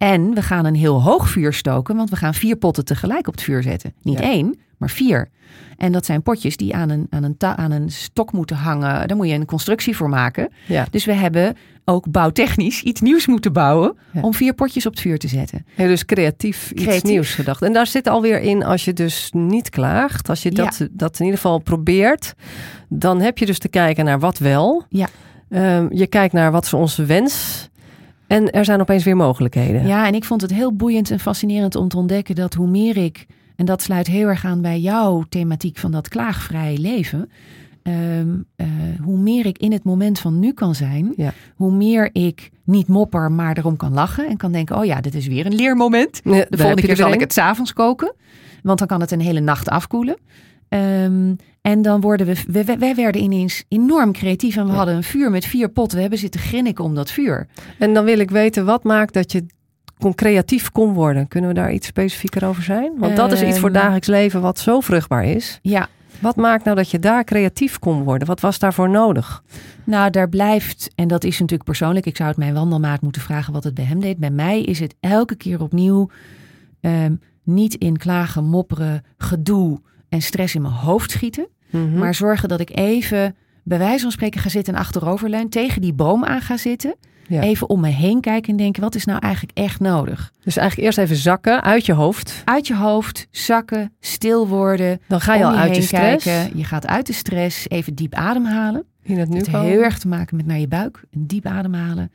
En 0.00 0.35
we 0.35 0.42
gaan 0.42 0.64
een 0.64 0.75
heel 0.75 1.02
hoog 1.02 1.28
vuur 1.28 1.52
stoken, 1.52 1.97
want 1.97 2.11
we 2.11 2.16
gaan 2.16 2.35
vier 2.35 2.57
potten 2.57 2.85
tegelijk 2.85 3.26
op 3.28 3.35
het 3.35 3.42
vuur 3.42 3.62
zetten. 3.62 3.92
Niet 4.02 4.19
Ja. 4.19 4.25
één, 4.25 4.59
maar 4.76 4.90
vier. 4.90 5.28
En 5.76 5.92
dat 5.92 6.04
zijn 6.07 6.23
potjes 6.23 6.57
die 6.57 6.75
aan 6.75 6.90
een, 6.90 7.07
aan, 7.11 7.23
een 7.23 7.35
aan 7.38 7.71
een 7.71 7.90
stok 7.90 8.33
moeten 8.33 8.57
hangen. 8.57 9.09
Daar 9.09 9.16
moet 9.16 9.28
je 9.28 9.35
een 9.35 9.45
constructie 9.45 9.97
voor 9.97 10.09
maken. 10.09 10.49
Ja. 10.66 10.87
Dus 10.90 11.04
we 11.04 11.12
hebben 11.12 11.57
ook 11.85 12.11
bouwtechnisch 12.11 12.83
iets 12.83 13.00
nieuws 13.00 13.26
moeten 13.26 13.52
bouwen 13.52 13.97
Ja. 14.12 14.21
om 14.21 14.35
vier 14.35 14.54
potjes 14.54 14.87
op 14.87 14.92
het 14.92 15.00
vuur 15.00 15.19
te 15.19 15.28
zetten. 15.28 15.66
Ja, 15.76 15.87
dus 15.87 16.04
creatief 16.04 16.71
iets 16.71 17.02
nieuws 17.02 17.35
gedacht. 17.35 17.62
En 17.62 17.73
daar 17.73 17.87
zit 17.87 18.09
alweer 18.09 18.40
in, 18.40 18.64
als 18.64 18.85
je 18.85 18.92
dus 18.92 19.30
niet 19.35 19.69
klaagt, 19.71 20.28
als 20.28 20.42
je 20.42 20.50
dat, 20.50 20.88
dat 20.90 21.19
in 21.19 21.25
ieder 21.25 21.40
geval 21.40 21.59
probeert, 21.59 22.35
dan 22.88 23.21
heb 23.21 23.38
je 23.38 23.47
dus 23.47 23.59
te 23.59 23.69
kijken 23.69 24.04
naar 24.04 24.19
wat 24.21 24.38
wel. 24.38 24.85
Ja. 24.88 25.09
Ehm, 25.49 25.87
je 25.90 26.07
kijkt 26.07 26.33
naar 26.33 26.50
wat 26.52 26.64
is 26.64 26.73
onze 26.75 27.04
wens. 27.04 27.69
En 28.30 28.50
er 28.50 28.64
zijn 28.64 28.80
opeens 28.80 29.04
weer 29.04 29.16
mogelijkheden. 29.16 29.87
Ja, 29.87 30.06
en 30.06 30.14
ik 30.14 30.25
vond 30.25 30.40
het 30.40 30.50
heel 30.52 30.72
boeiend 30.76 31.10
en 31.10 31.20
fascinerend 31.20 31.75
om 31.75 31.88
te 31.88 31.96
ontdekken 31.96 32.34
dat 32.34 32.54
hoe 32.54 32.66
meer 32.68 32.96
ik, 32.96 33.26
en 33.56 33.64
dat 33.64 33.82
sluit 33.82 34.06
heel 34.06 34.26
erg 34.28 34.44
aan 34.44 34.60
bij 34.60 34.78
jouw 34.80 35.25
thematiek 35.28 35.78
van 35.78 35.90
dat 35.90 36.08
klaagvrij 36.08 36.76
leven, 36.78 37.30
ehm, 37.82 38.28
eh, 38.56 38.66
hoe 39.02 39.18
meer 39.18 39.46
ik 39.46 39.58
in 39.58 39.72
het 39.72 39.84
moment 39.84 40.18
van 40.18 40.38
nu 40.38 40.52
kan 40.52 40.75
zijn, 40.75 41.12
Ja. 41.16 41.32
hoe 41.54 41.72
meer 41.72 42.10
ik 42.12 42.50
niet 42.64 42.88
mopper, 42.88 43.32
maar 43.32 43.56
erom 43.56 43.76
kan 43.76 43.92
lachen 43.92 44.28
en 44.28 44.37
kan 44.37 44.52
denken, 44.52 44.76
oh 44.78 44.84
ja, 44.84 45.00
dit 45.00 45.14
is 45.14 45.26
weer 45.26 45.46
een 45.46 45.54
leermoment. 45.54 46.20
Ja, 46.25 46.30
De 46.30 46.56
volgende 46.56 46.80
keer 46.80 46.90
er 46.90 46.96
zal 46.96 47.12
ik 47.12 47.20
het 47.20 47.32
s'avonds 47.32 47.72
koken. 47.72 48.14
Want 48.62 48.78
dan 48.78 48.88
kan 48.88 49.00
het 49.00 49.10
een 49.10 49.20
hele 49.20 49.40
nacht 49.40 49.68
afkoelen. 49.68 50.16
Ehm, 50.70 51.34
en 51.60 51.82
dan 51.82 52.00
worden 52.00 52.26
we, 52.26 52.42
we- 52.46 52.76
wij 52.78 52.94
werden 52.94 53.22
ineens 53.22 53.64
enorm 53.68 54.12
creatief. 54.12 54.56
En 54.56 54.64
we 54.64 54.70
Ja. 54.70 54.76
hadden 54.76 54.94
een 54.94 55.02
vuur 55.02 55.30
met 55.30 55.44
vier 55.44 55.68
potten. 55.68 55.94
We 55.96 56.00
hebben 56.02 56.18
zitten 56.20 56.40
grinniken 56.40 56.84
om 56.84 56.94
dat 56.94 57.10
vuur. 57.10 57.46
En 57.78 57.94
dan 57.94 58.04
wil 58.04 58.18
ik 58.18 58.30
weten, 58.30 58.64
wat 58.64 58.84
maakt 58.84 59.14
dat 59.14 59.32
je 59.32 59.46
kon, 59.98 60.14
creatief 60.14 60.70
kon 60.70 60.92
worden. 60.92 61.28
Kunnen 61.28 61.50
we 61.50 61.56
daar 61.56 61.72
iets 61.72 61.86
specifieker 61.86 62.46
over 62.46 62.62
zijn? 62.62 62.92
Want 62.98 63.16
dat 63.16 63.32
is 63.32 63.42
iets 63.42 63.58
voor 63.58 63.68
Ehm. 63.70 63.78
dagelijks 63.78 64.06
leven 64.08 64.40
wat 64.40 64.58
zo 64.58 64.80
vruchtbaar 64.80 65.24
is. 65.24 65.58
Ja, 65.62 65.88
Wat 66.20 66.36
maakt 66.36 66.64
nou 66.64 66.76
dat 66.76 66.90
je 66.90 66.98
daar 66.98 67.24
creatief 67.24 67.78
kon 67.78 68.02
worden? 68.02 68.26
Wat 68.28 68.40
was 68.40 68.58
daarvoor 68.58 68.90
nodig? 68.90 69.42
Nou, 69.84 70.10
daar 70.10 70.28
blijft, 70.28 70.90
en 70.94 71.08
dat 71.08 71.24
is 71.24 71.32
natuurlijk 71.38 71.64
persoonlijk, 71.64 72.06
ik 72.06 72.16
zou 72.16 72.28
het 72.28 72.38
mijn 72.38 72.54
wandelmaat 72.54 73.00
moeten 73.00 73.22
vragen 73.22 73.52
wat 73.52 73.64
het 73.64 73.74
bij 73.74 73.84
hem 73.84 74.00
deed. 74.00 74.18
Bij 74.18 74.30
mij 74.30 74.62
is 74.62 74.80
het 74.80 74.94
elke 75.00 75.34
keer 75.34 75.60
opnieuw 75.62 76.10
ehm, 76.80 77.14
niet 77.42 77.74
in 77.74 77.96
klagen, 77.96 78.44
mopperen, 78.44 79.02
gedoe 79.18 79.80
en 80.11 80.23
stress 80.23 80.55
in 80.55 80.62
mijn 80.62 80.75
hoofd 80.75 81.11
schieten. 81.11 81.49
Mhm. 81.71 81.99
Maar 81.99 82.14
zorgen 82.14 82.49
dat 82.49 82.61
ik 82.61 82.79
even, 82.79 83.37
bij 83.64 83.79
wijze 83.79 84.02
van 84.02 84.11
spreken, 84.11 84.40
ga 84.40 84.49
zitten 84.49 84.75
en 84.75 84.81
achteroverleun, 84.81 85.49
tegen 85.49 85.81
die 85.81 85.93
boom 85.93 86.25
aan 86.25 86.40
ga 86.40 86.57
zitten. 86.57 86.95
Ja. 87.29 87.40
Even 87.40 87.69
om 87.69 87.81
me 87.81 87.88
heen 87.88 88.21
kijken 88.21 88.50
en 88.50 88.57
denken, 88.57 88.83
wat 88.83 88.95
is 88.95 89.05
nou 89.05 89.19
eigenlijk 89.19 89.59
echt 89.59 89.81
nodig? 89.81 90.33
Dus 90.45 90.57
eigenlijk 90.57 90.87
eerst 90.87 90.99
even 90.99 91.17
zakken 91.17 91.62
uit 91.62 91.87
je 91.87 91.93
hoofd. 91.93 92.43
Uit 92.45 92.67
je 92.67 92.76
hoofd, 92.76 93.26
zakken, 93.31 93.93
stil 94.00 94.49
worden. 94.49 95.00
Dan 95.09 95.21
ga 95.21 95.35
je 95.35 95.45
al 95.45 95.55
uit 95.55 95.73
heen 95.73 95.83
stress. 95.83 96.25
kijken. 96.25 96.59
Je 96.59 96.64
gaat 96.64 96.87
uit 96.87 97.07
de 97.07 97.12
stress, 97.12 97.69
even 97.69 97.95
diep 97.95 98.14
ademhalen. 98.14 98.85
Het 99.02 99.33
heeft 99.33 99.50
komen. 99.50 99.69
heel 99.69 99.83
erg 99.83 99.99
te 99.99 100.09
maken 100.09 100.37
met 100.37 100.47
naar 100.47 100.59
je 100.59 100.69
buik, 100.69 101.04
een 101.11 101.26
diep 101.26 101.47
ademhalen. 101.47 102.11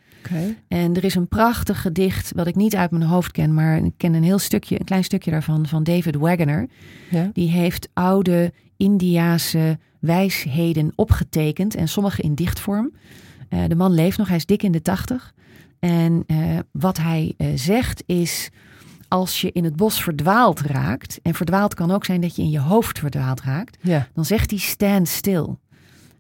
En 0.68 0.96
er 0.96 1.04
is 1.04 1.16
een 1.16 1.28
prachtig 1.28 1.82
gedicht 1.82 2.32
wat 2.36 2.48
ik 2.48 2.56
niet 2.56 2.76
uit 2.76 2.92
mijn 2.92 3.04
hoofd 3.04 3.32
ken, 3.32 3.54
maar 3.54 3.78
ik 3.78 3.94
ken 3.98 4.14
een 4.14 4.24
heel 4.24 4.40
stukje, 4.40 4.80
een 4.80 4.86
klein 4.86 5.04
stukje 5.04 5.32
daarvan 5.32 5.68
van 5.68 5.84
David 5.84 6.16
Wagoner. 6.16 6.68
Ja. 7.10 7.30
Die 7.34 7.50
heeft 7.50 7.90
oude 7.94 8.54
Indiase 8.78 9.80
wijsheden 10.00 10.92
opgetekend 10.96 11.76
en 11.76 11.88
sommige 11.88 12.22
in 12.22 12.36
dichtvorm. 12.36 12.92
Eh, 13.50 13.60
de 13.68 13.76
man 13.76 13.94
leeft 13.94 14.18
nog, 14.18 14.28
hij 14.28 14.38
is 14.38 14.46
dik 14.46 14.64
in 14.64 14.72
de 14.72 14.82
tachtig. 14.82 15.34
En 15.80 16.24
eh, 16.28 16.38
wat 16.72 16.98
hij 16.98 17.34
eh, 17.38 17.48
zegt 17.56 18.04
is, 18.06 18.50
als 19.08 19.42
je 19.42 19.52
in 19.52 19.64
het 19.64 19.76
bos 19.76 20.04
verdwaald 20.04 20.60
raakt, 20.62 21.20
en 21.22 21.34
verdwaald 21.34 21.74
kan 21.74 21.92
ook 21.92 22.06
zijn 22.06 22.22
dat 22.22 22.36
je 22.36 22.42
in 22.42 22.50
je 22.50 22.60
hoofd 22.60 23.00
verdwaald 23.00 23.42
raakt, 23.42 23.78
Ja. 23.82 24.08
dan 24.14 24.26
zegt 24.26 24.50
hij 24.50 24.60
stand 24.60 25.08
still. 25.08 25.48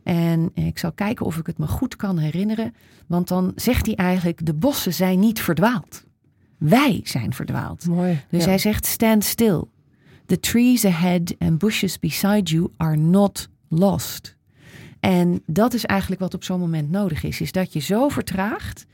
En 0.05 0.51
ik 0.53 0.77
zal 0.77 0.91
kijken 0.91 1.25
of 1.25 1.37
ik 1.37 1.47
het 1.47 1.57
me 1.57 1.67
goed 1.67 1.95
kan 1.95 2.17
herinneren. 2.17 2.73
Want 3.07 3.27
dan 3.27 3.51
zegt 3.55 3.85
hij 3.85 3.95
eigenlijk, 3.95 4.45
de 4.45 4.53
bossen 4.53 4.93
zijn 4.93 5.19
niet 5.19 5.41
verdwaald. 5.41 6.03
Wij 6.57 7.01
zijn 7.03 7.33
verdwaald. 7.33 7.87
Mooi. 7.87 8.21
Dus 8.29 8.43
ja. 8.43 8.49
hij 8.49 8.57
zegt 8.57 8.85
stand 8.85 9.23
still. 9.23 9.63
The 10.25 10.39
trees 10.39 10.85
ahead 10.85 11.35
and 11.39 11.57
bushes 11.57 11.99
beside 11.99 12.41
you 12.43 12.69
are 12.77 12.95
not 12.95 13.49
lost. 13.69 14.35
En 14.99 15.41
dat 15.45 15.73
is 15.73 15.85
eigenlijk 15.85 16.21
wat 16.21 16.33
op 16.33 16.43
zo'n 16.43 16.59
moment 16.59 16.91
nodig 16.91 17.23
is. 17.23 17.41
Is 17.41 17.51
dat 17.51 17.73
je 17.73 17.79
zo 17.79 18.09
vertraagt 18.09 18.85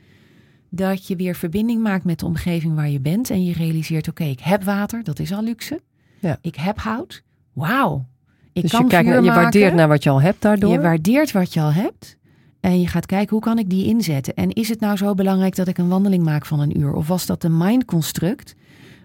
dat 0.68 1.06
je 1.06 1.16
weer 1.16 1.34
verbinding 1.34 1.82
maakt 1.82 2.04
met 2.04 2.18
de 2.18 2.26
omgeving 2.26 2.74
waar 2.74 2.88
je 2.88 3.00
bent. 3.00 3.30
En 3.30 3.44
je 3.44 3.52
realiseert, 3.52 4.08
oké, 4.08 4.24
ik 4.24 4.40
heb 4.40 4.64
water, 4.64 5.04
dat 5.04 5.18
is 5.18 5.32
al 5.32 5.42
luxe. 5.42 5.80
Ja. 6.20 6.38
Ik 6.40 6.54
heb 6.54 6.78
hout. 6.78 7.22
Wauw. 7.52 8.06
Ik 8.52 8.62
dus 8.62 8.70
kan 8.70 8.80
je, 8.80 8.88
kijkt, 8.88 9.08
je 9.08 9.20
maken. 9.20 9.42
waardeert 9.42 9.74
naar 9.74 9.88
wat 9.88 10.02
je 10.02 10.10
al 10.10 10.20
hebt 10.20 10.42
daardoor. 10.42 10.72
Je 10.72 10.80
waardeert 10.80 11.32
wat 11.32 11.52
je 11.54 11.60
al 11.60 11.72
hebt. 11.72 12.16
En 12.60 12.80
je 12.80 12.86
gaat 12.86 13.06
kijken, 13.06 13.30
hoe 13.30 13.40
kan 13.40 13.58
ik 13.58 13.70
die 13.70 13.86
inzetten? 13.86 14.34
En 14.34 14.50
is 14.50 14.68
het 14.68 14.80
nou 14.80 14.96
zo 14.96 15.14
belangrijk 15.14 15.56
dat 15.56 15.68
ik 15.68 15.78
een 15.78 15.88
wandeling 15.88 16.24
maak 16.24 16.46
van 16.46 16.60
een 16.60 16.80
uur? 16.80 16.92
Of 16.92 17.08
was 17.08 17.26
dat 17.26 17.44
een 17.44 17.56
mindconstruct, 17.56 18.54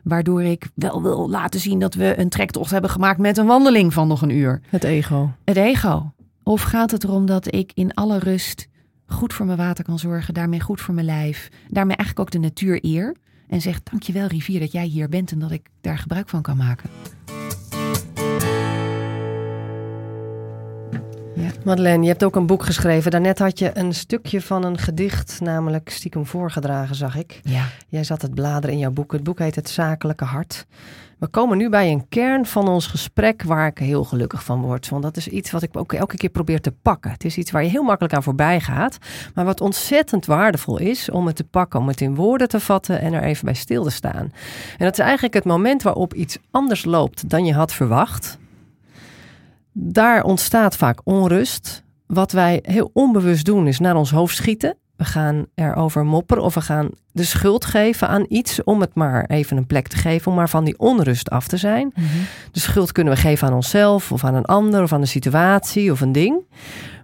waardoor 0.04 0.44
ik 0.44 0.70
wel 0.76 1.02
wil 1.02 1.30
laten 1.30 1.60
zien 1.60 1.80
dat 1.80 1.94
we 1.94 2.20
een 2.20 2.30
trektocht 2.30 2.72
hebben 2.72 2.90
gemaakt 2.90 3.20
met 3.20 3.38
een 3.38 3.46
wandeling 3.46 3.94
van 3.94 4.08
nog 4.08 4.22
een 4.22 4.30
uur? 4.30 4.62
Het 4.70 4.84
ego. 4.84 5.32
Het 5.46 5.58
ego. 5.58 6.12
Of 6.44 6.62
gaat 6.62 6.92
het 6.92 7.04
erom 7.04 7.26
dat 7.26 7.54
ik 7.54 7.72
in 7.74 7.94
alle 7.94 8.20
rust 8.20 8.68
goed 9.08 9.34
voor 9.34 9.46
mijn 9.46 9.58
water 9.58 9.84
kan 9.84 10.00
zorgen, 10.00 10.34
daarmee 10.34 10.60
goed 10.60 10.82
voor 10.82 10.94
mijn 10.94 11.06
lijf, 11.06 11.50
daarmee 11.70 11.96
eigenlijk 11.96 12.28
ook 12.28 12.42
de 12.42 12.48
natuur 12.48 12.80
eer 12.82 13.16
en 13.48 13.62
zeg 13.62 13.84
dankjewel 13.84 14.28
rivier 14.28 14.60
dat 14.60 14.72
jij 14.72 14.86
hier 14.86 15.10
bent 15.10 15.32
en 15.32 15.40
dat 15.40 15.52
ik 15.52 15.68
daar 15.82 15.98
gebruik 15.98 16.30
van 16.30 16.42
kan 16.42 16.58
maken. 16.58 16.90
Madeleine, 21.66 22.04
je 22.04 22.10
hebt 22.10 22.24
ook 22.24 22.36
een 22.36 22.46
boek 22.46 22.64
geschreven. 22.64 23.12
Daarnet 23.12 23.40
had 23.40 23.60
je 23.60 23.72
een 23.74 23.94
stukje 23.94 24.42
van 24.42 24.64
een 24.64 24.78
gedicht, 24.78 25.40
namelijk 25.42 25.90
stiekem 25.90 26.26
voorgedragen, 26.26 26.96
zag 26.96 27.16
ik. 27.16 27.40
Ja. 27.44 27.66
Jij 27.88 28.04
zat 28.04 28.22
het 28.22 28.34
bladeren 28.34 28.76
in 28.76 28.82
jouw 28.82 28.92
boek. 28.92 29.12
Het 29.12 29.24
boek 29.24 29.40
heet 29.40 29.56
Het 29.56 29.70
Zakelijke 29.70 30.26
Hart. 30.26 30.66
We 31.18 31.28
komen 31.28 31.58
nu 31.58 31.70
bij 31.70 31.92
een 31.92 32.10
kern 32.10 32.46
van 32.46 32.68
ons 32.68 32.88
gesprek 32.88 33.44
waar 33.44 33.68
ik 33.68 33.78
heel 33.78 34.04
gelukkig 34.04 34.44
van 34.44 34.62
word. 34.62 34.90
Want 34.90 35.04
dat 35.04 35.18
is 35.18 35.28
iets 35.28 35.52
wat 35.52 35.62
ik 35.62 35.78
ook 35.78 35.94
elke 35.94 36.18
keer 36.18 36.30
probeer 36.30 36.62
te 36.62 36.72
pakken. 36.72 37.12
Het 37.12 37.26
is 37.26 37.38
iets 37.38 37.52
waar 37.52 37.64
je 37.64 37.70
heel 37.70 37.84
makkelijk 37.84 38.14
aan 38.14 38.24
voorbij 38.24 38.60
gaat. 38.60 38.98
Maar 39.34 39.46
wat 39.46 39.62
ontzettend 39.62 40.26
waardevol 40.26 40.78
is 40.78 41.10
om 41.10 41.28
het 41.28 41.36
te 41.36 41.44
pakken, 41.44 41.80
om 41.80 41.88
het 41.88 42.02
in 42.02 42.16
woorden 42.16 42.48
te 42.48 42.60
vatten 42.60 43.02
en 43.02 43.14
er 43.14 43.24
even 43.24 43.46
bij 43.46 43.54
stil 43.54 43.84
te 43.84 43.90
staan. 43.90 44.34
En 44.78 44.86
dat 44.86 44.94
is 44.94 45.00
eigenlijk 45.00 45.34
het 45.34 45.46
moment 45.46 45.84
waarop 45.84 46.14
iets 46.14 46.38
anders 46.52 46.86
loopt 46.86 47.30
dan 47.30 47.46
je 47.46 47.54
had 47.54 47.74
verwacht. 47.74 48.38
Daar 49.80 50.24
ontstaat 50.24 50.76
vaak 50.76 51.00
onrust. 51.04 51.84
Wat 52.08 52.32
wij 52.32 52.60
heel 52.62 52.90
onbewust 52.94 53.46
doen 53.46 53.68
is 53.68 53.80
naar 53.80 53.96
ons 53.96 54.12
hoofd 54.12 54.36
schieten. 54.36 54.78
We 54.96 55.06
gaan 55.06 55.46
erover 55.56 56.06
mopperen 56.06 56.44
of 56.44 56.54
we 56.54 56.62
gaan 56.62 56.90
de 57.12 57.24
schuld 57.24 57.66
geven 57.66 58.08
aan 58.08 58.26
iets 58.28 58.64
om 58.64 58.82
het 58.82 58.96
maar 58.96 59.26
even 59.26 59.58
een 59.58 59.66
plek 59.66 59.88
te 59.88 59.98
geven, 59.98 60.32
om 60.32 60.38
maar 60.38 60.50
van 60.50 60.64
die 60.64 60.80
onrust 60.80 61.30
af 61.30 61.48
te 61.48 61.58
zijn. 61.58 61.94
De 62.52 62.60
schuld 62.60 62.92
kunnen 62.92 63.14
we 63.14 63.20
geven 63.20 63.48
aan 63.48 63.54
onszelf 63.54 64.12
of 64.12 64.24
aan 64.24 64.36
een 64.36 64.46
ander 64.46 64.84
of 64.84 64.94
aan 64.94 65.02
de 65.02 65.08
situatie 65.08 65.92
of 65.92 66.02
een 66.02 66.12
ding. 66.12 66.46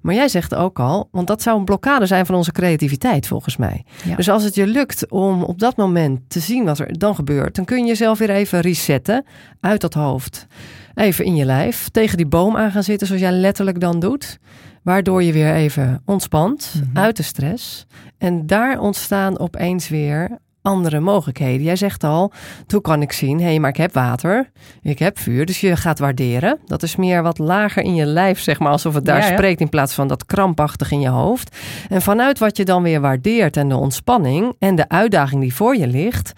Maar 0.01 0.15
jij 0.15 0.27
zegt 0.27 0.55
ook 0.55 0.79
al, 0.79 1.07
want 1.11 1.27
dat 1.27 1.41
zou 1.41 1.57
een 1.59 1.65
blokkade 1.65 2.05
zijn 2.05 2.25
van 2.25 2.35
onze 2.35 2.51
creativiteit 2.51 3.27
volgens 3.27 3.57
mij. 3.57 3.85
Ja. 4.03 4.15
Dus 4.15 4.29
als 4.29 4.43
het 4.43 4.55
je 4.55 4.67
lukt 4.67 5.11
om 5.11 5.43
op 5.43 5.59
dat 5.59 5.77
moment 5.77 6.19
te 6.27 6.39
zien 6.39 6.65
wat 6.65 6.79
er 6.79 6.99
dan 6.99 7.15
gebeurt, 7.15 7.55
dan 7.55 7.65
kun 7.65 7.77
je 7.77 7.85
jezelf 7.85 8.17
weer 8.17 8.29
even 8.29 8.59
resetten 8.59 9.25
uit 9.59 9.81
dat 9.81 9.93
hoofd. 9.93 10.47
Even 10.95 11.25
in 11.25 11.35
je 11.35 11.45
lijf, 11.45 11.89
tegen 11.89 12.17
die 12.17 12.25
boom 12.25 12.57
aan 12.57 12.71
gaan 12.71 12.83
zitten 12.83 13.07
zoals 13.07 13.21
jij 13.21 13.31
letterlijk 13.31 13.79
dan 13.79 13.99
doet. 13.99 14.39
Waardoor 14.83 15.23
je 15.23 15.31
weer 15.33 15.53
even 15.53 16.01
ontspant 16.05 16.73
Mhm. 16.89 16.97
uit 16.97 17.17
de 17.17 17.23
stress. 17.23 17.85
En 18.17 18.45
daar 18.47 18.79
ontstaan 18.79 19.39
opeens 19.39 19.89
weer 19.89 20.37
andere 20.61 20.99
mogelijkheden. 20.99 21.63
Jij 21.65 21.75
zegt 21.75 22.03
al, 22.03 22.31
toen 22.67 22.81
kan 22.81 23.01
ik 23.01 23.11
zien, 23.11 23.37
hé, 23.39 23.43
hey, 23.45 23.59
maar 23.59 23.69
ik 23.69 23.77
heb 23.77 23.93
water, 23.93 24.51
ik 24.81 24.99
heb 24.99 25.19
vuur. 25.19 25.45
Dus 25.45 25.61
je 25.61 25.75
gaat 25.75 25.99
waarderen. 25.99 26.59
Dat 26.65 26.83
is 26.83 26.95
meer 26.95 27.23
wat 27.23 27.37
lager 27.37 27.83
in 27.83 27.95
je 27.95 28.05
lijf, 28.05 28.39
zeg 28.39 28.59
maar, 28.59 28.71
alsof 28.71 28.93
het 28.93 29.05
daar 29.05 29.19
Ja, 29.21 29.27
ja. 29.27 29.33
spreekt 29.33 29.61
in 29.61 29.69
plaats 29.69 29.93
van 29.93 30.07
dat 30.07 30.25
krampachtig 30.25 30.91
in 30.91 30.99
je 30.99 31.09
hoofd. 31.09 31.57
En 31.89 32.01
vanuit 32.01 32.39
wat 32.39 32.57
je 32.57 32.65
dan 32.65 32.83
weer 32.83 33.01
waardeert 33.01 33.57
en 33.57 33.69
de 33.69 33.75
ontspanning 33.75 34.55
en 34.59 34.75
de 34.75 34.89
uitdaging 34.89 35.41
die 35.41 35.55
voor 35.55 35.75
je 35.77 35.87
ligt, 35.87 36.33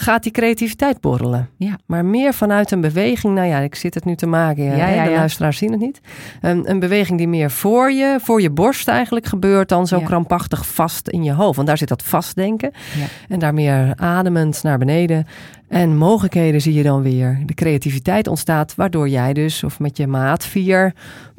gaat 0.00 0.22
die 0.22 0.32
creativiteit 0.32 1.00
borrelen. 1.00 1.48
Ja. 1.56 1.78
Maar 1.86 2.04
meer 2.04 2.34
vanuit 2.34 2.70
een 2.70 2.80
beweging, 2.80 3.34
nou 3.34 3.48
ja, 3.48 3.58
ik 3.58 3.74
zit 3.74 3.94
het 3.94 4.04
nu 4.04 4.16
te 4.16 4.26
maken, 4.26 4.64
Ja, 4.64 4.70
hè, 4.70 4.94
ja, 4.94 5.04
de 5.04 5.10
ja. 5.10 5.16
luisteraars 5.16 5.58
zien 5.58 5.70
het 5.70 5.80
niet. 5.80 6.00
Een, 6.40 6.70
een 6.70 6.78
beweging 6.78 7.18
die 7.18 7.28
meer 7.28 7.50
voor 7.50 7.92
je, 7.92 8.18
voor 8.22 8.42
je 8.42 8.50
borst 8.50 8.88
eigenlijk 8.88 9.26
gebeurt 9.26 9.68
dan 9.68 9.86
zo 9.86 10.00
krampachtig 10.00 10.66
vast 10.66 11.08
in 11.08 11.24
je 11.24 11.32
hoofd. 11.32 11.56
Want 11.56 11.68
daar 11.68 11.78
zit 11.78 11.88
dat 11.88 12.02
vastdenken. 12.02 12.70
Ja. 12.98 13.06
En 13.28 13.38
daar 13.38 13.54
meer 13.54 13.92
ademend 13.96 14.62
naar 14.62 14.78
beneden. 14.78 15.26
En 15.68 15.96
mogelijkheden 15.96 16.60
zie 16.60 16.74
je 16.74 16.82
dan 16.82 17.02
weer. 17.02 17.42
De 17.46 17.54
creativiteit 17.54 18.26
ontstaat, 18.26 18.74
waardoor 18.74 19.08
jij 19.08 19.32
dus, 19.32 19.64
of 19.64 19.78
met 19.78 19.96
je 19.96 20.06
maat, 20.06 20.44
vier 20.44 20.92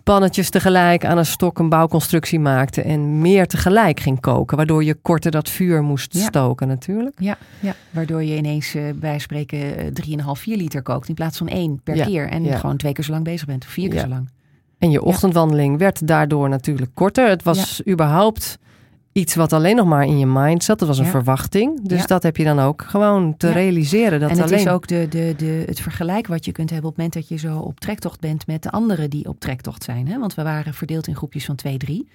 pannetjes 0.03 0.49
tegelijk 0.49 1.05
aan 1.05 1.17
een 1.17 1.25
stok 1.25 1.59
een 1.59 1.69
bouwconstructie 1.69 2.39
maakte. 2.39 2.81
En 2.81 3.21
meer 3.21 3.47
tegelijk 3.47 3.99
ging 3.99 4.19
koken. 4.19 4.57
Waardoor 4.57 4.83
je 4.83 4.93
korter 4.93 5.31
dat 5.31 5.49
vuur 5.49 5.83
moest 5.83 6.13
Ja. 6.13 6.19
stoken 6.25 6.67
natuurlijk. 6.67 7.15
Ja, 7.19 7.37
ja. 7.59 7.73
waardoor 7.89 8.23
je 8.23 8.35
ineens 8.35 8.75
eh, 8.75 8.83
bij 8.95 9.19
spreken 9.19 9.77
eh, 9.77 9.85
3,5, 10.17 10.41
4 10.41 10.57
liter 10.57 10.81
kookt 10.81 11.09
in 11.09 11.15
plaats 11.15 11.37
van 11.37 11.47
één 11.47 11.81
per 11.83 11.95
Ja, 11.95 12.05
keer. 12.05 12.27
En 12.29 12.43
ja. 12.43 12.57
gewoon 12.57 12.77
twee 12.77 12.93
keer 12.93 13.03
zo 13.03 13.11
lang 13.11 13.23
bezig 13.23 13.47
bent, 13.47 13.63
of 13.65 13.69
vier 13.71 13.89
keer 13.89 13.99
zo 13.99 14.07
lang. 14.07 14.29
En 14.77 14.91
je 14.91 15.03
ochtendwandeling 15.03 15.77
werd 15.77 16.07
daardoor 16.07 16.49
natuurlijk 16.49 16.91
korter. 16.93 17.29
Het 17.29 17.43
was 17.43 17.81
überhaupt 17.87 18.57
iets 19.11 19.35
wat 19.35 19.53
alleen 19.53 19.75
nog 19.75 19.87
maar 19.87 20.05
in 20.05 20.19
je 20.19 20.25
mind 20.25 20.63
zat. 20.63 20.79
Dat 20.79 20.87
was 20.87 20.97
een 20.97 21.03
Ja. 21.05 21.09
verwachting. 21.11 21.87
Dus 21.87 21.99
Ja. 21.99 22.05
dat 22.05 22.23
heb 22.23 22.37
je 22.37 22.43
dan 22.43 22.59
ook 22.59 22.81
gewoon 22.87 23.37
te 23.37 23.47
Ja. 23.47 23.53
realiseren. 23.53 24.19
Dat 24.19 24.29
en 24.29 24.35
het 24.37 24.45
alleen... 24.45 24.59
is 24.59 24.67
ook 24.67 24.87
de, 24.87 25.07
de, 25.09 25.33
de, 25.37 25.63
het 25.65 25.79
vergelijk 25.79 26.27
wat 26.27 26.45
je 26.45 26.51
kunt 26.51 26.69
hebben 26.69 26.89
op 26.89 26.95
het 26.97 27.05
moment 27.05 27.27
dat 27.29 27.39
je 27.39 27.47
zo 27.47 27.57
op 27.59 27.79
trektocht 27.79 28.19
bent 28.19 28.47
met 28.47 28.63
de 28.63 28.71
anderen 28.71 29.09
die 29.09 29.27
op 29.27 29.39
trektocht 29.39 29.83
zijn. 29.83 30.07
Hè? 30.07 30.19
Want 30.19 30.33
we 30.35 30.43
waren 30.43 30.73
verdeeld 30.73 31.07
in 31.07 31.15
groepjes 31.15 31.45
van 31.45 31.55
twee, 31.55 31.77
drie. 31.77 32.07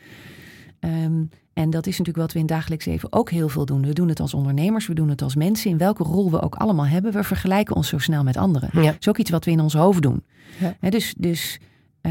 Ehm, 0.80 1.22
en 1.52 1.70
dat 1.70 1.86
is 1.86 1.98
natuurlijk 1.98 2.16
wat 2.16 2.32
we 2.32 2.38
in 2.38 2.44
het 2.44 2.54
dagelijks 2.54 2.84
leven 2.84 3.12
ook 3.12 3.30
heel 3.30 3.48
veel 3.48 3.64
doen. 3.64 3.86
We 3.86 3.92
doen 3.92 4.08
het 4.08 4.20
als 4.20 4.34
ondernemers, 4.34 4.86
we 4.86 4.94
doen 4.94 5.08
het 5.08 5.22
als 5.22 5.34
mensen. 5.36 5.70
In 5.70 5.78
welke 5.78 6.02
rol 6.02 6.30
we 6.30 6.40
ook 6.42 6.54
allemaal 6.54 6.86
hebben, 6.86 7.12
we 7.12 7.22
vergelijken 7.22 7.76
ons 7.76 7.88
zo 7.88 7.98
snel 7.98 8.22
met 8.22 8.36
anderen. 8.36 8.70
Dat 8.72 8.96
is 9.00 9.08
ook 9.08 9.18
iets 9.18 9.30
wat 9.30 9.44
we 9.44 9.50
in 9.50 9.60
ons 9.60 9.74
hoofd 9.74 10.02
doen. 10.02 10.24
Hè, 10.80 10.88
dus 10.90 11.14
dus 11.18 11.60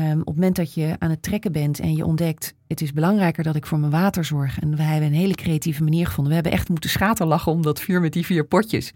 ehm, 0.02 0.20
op 0.20 0.26
het 0.26 0.36
moment 0.36 0.56
dat 0.56 0.74
je 0.74 0.96
aan 1.00 1.10
het 1.10 1.22
trekken 1.22 1.52
bent 1.52 1.80
en 1.80 1.96
je 1.96 2.06
ontdekt... 2.06 2.54
het 2.68 2.82
is 2.82 2.94
belangrijker 2.94 3.44
dat 3.44 3.56
ik 3.56 3.66
voor 3.66 3.80
mijn 3.80 3.92
water 3.92 4.26
zorg. 4.26 4.60
En 4.60 4.76
we 4.76 4.82
hebben 4.82 5.08
een 5.10 5.16
hele 5.16 5.36
creatieve 5.36 5.84
manier 5.84 6.06
gevonden. 6.06 6.28
We 6.28 6.34
hebben 6.34 6.52
echt 6.60 6.70
moeten 6.70 6.90
schaterlachen 6.90 7.52
om 7.52 7.62
dat 7.62 7.80
vuur 7.82 8.02
met 8.02 8.14
die 8.14 8.26
vier 8.26 8.46
potjes. 8.46 8.94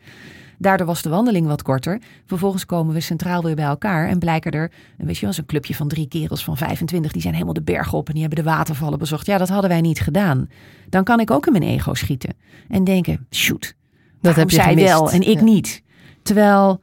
Daardoor 0.57 0.88
was 0.88 1.01
de 1.01 1.09
wandeling 1.09 1.47
wat 1.47 1.62
korter. 1.62 2.01
Vervolgens 2.25 2.65
komen 2.65 2.93
we 2.93 2.99
centraal 2.99 3.43
weer 3.43 3.55
bij 3.55 3.65
elkaar 3.65 4.07
en 4.09 4.19
blijken 4.19 4.51
er, 4.51 4.71
weet 4.97 5.17
je 5.17 5.21
wel, 5.25 5.33
zo'n 5.33 5.45
clubje 5.45 5.75
van 5.75 5.88
drie 5.88 6.07
kerels 6.07 6.43
van 6.43 6.57
25, 6.57 7.12
die 7.12 7.21
zijn 7.21 7.33
helemaal 7.33 7.53
de 7.53 7.62
berg 7.62 7.93
op 7.93 8.07
en 8.07 8.13
die 8.13 8.23
hebben 8.23 8.43
de 8.43 8.49
watervallen 8.49 8.99
bezocht. 8.99 9.25
Ja, 9.25 9.38
dat 9.38 9.49
hadden 9.49 9.69
wij 9.69 9.81
niet 9.81 9.99
gedaan. 9.99 10.49
Dan 10.89 11.03
kan 11.03 11.19
ik 11.19 11.31
ook 11.31 11.45
in 11.45 11.51
mijn 11.51 11.63
ego 11.63 11.93
schieten 11.93 12.33
en 12.67 12.83
denken, 12.83 13.27
shoot, 13.31 13.75
Dat 14.21 14.35
heb 14.35 14.49
je 14.49 14.55
zij 14.55 14.65
gemist. 14.69 14.88
wel 14.88 15.12
en 15.12 15.21
ik 15.21 15.38
Ja. 15.38 15.43
niet. 15.43 15.83
Terwijl 16.23 16.81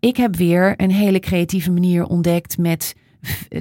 ik 0.00 0.16
heb 0.16 0.36
weer 0.36 0.74
een 0.76 0.90
hele 0.90 1.20
creatieve 1.20 1.70
manier 1.70 2.06
ontdekt 2.06 2.58
met 2.58 2.94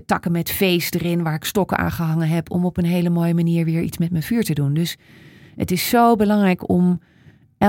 takken 0.06 0.32
met 0.32 0.52
feest 0.52 0.96
erin, 0.96 1.24
waar 1.24 1.34
ik 1.34 1.44
stokken 1.44 1.78
aan 1.78 1.92
gehangen 1.92 2.28
heb, 2.28 2.52
om 2.52 2.66
op 2.66 2.78
een 2.78 2.86
hele 2.86 3.10
mooie 3.10 3.34
manier 3.34 3.66
weer 3.66 3.82
iets 3.82 3.98
met 3.98 4.12
mijn 4.12 4.24
vuur 4.24 4.44
te 4.44 4.54
doen. 4.54 4.74
Dus 4.74 4.98
het 5.56 5.72
is 5.72 5.90
zo 5.90 6.16
belangrijk 6.16 6.70
om 6.70 7.00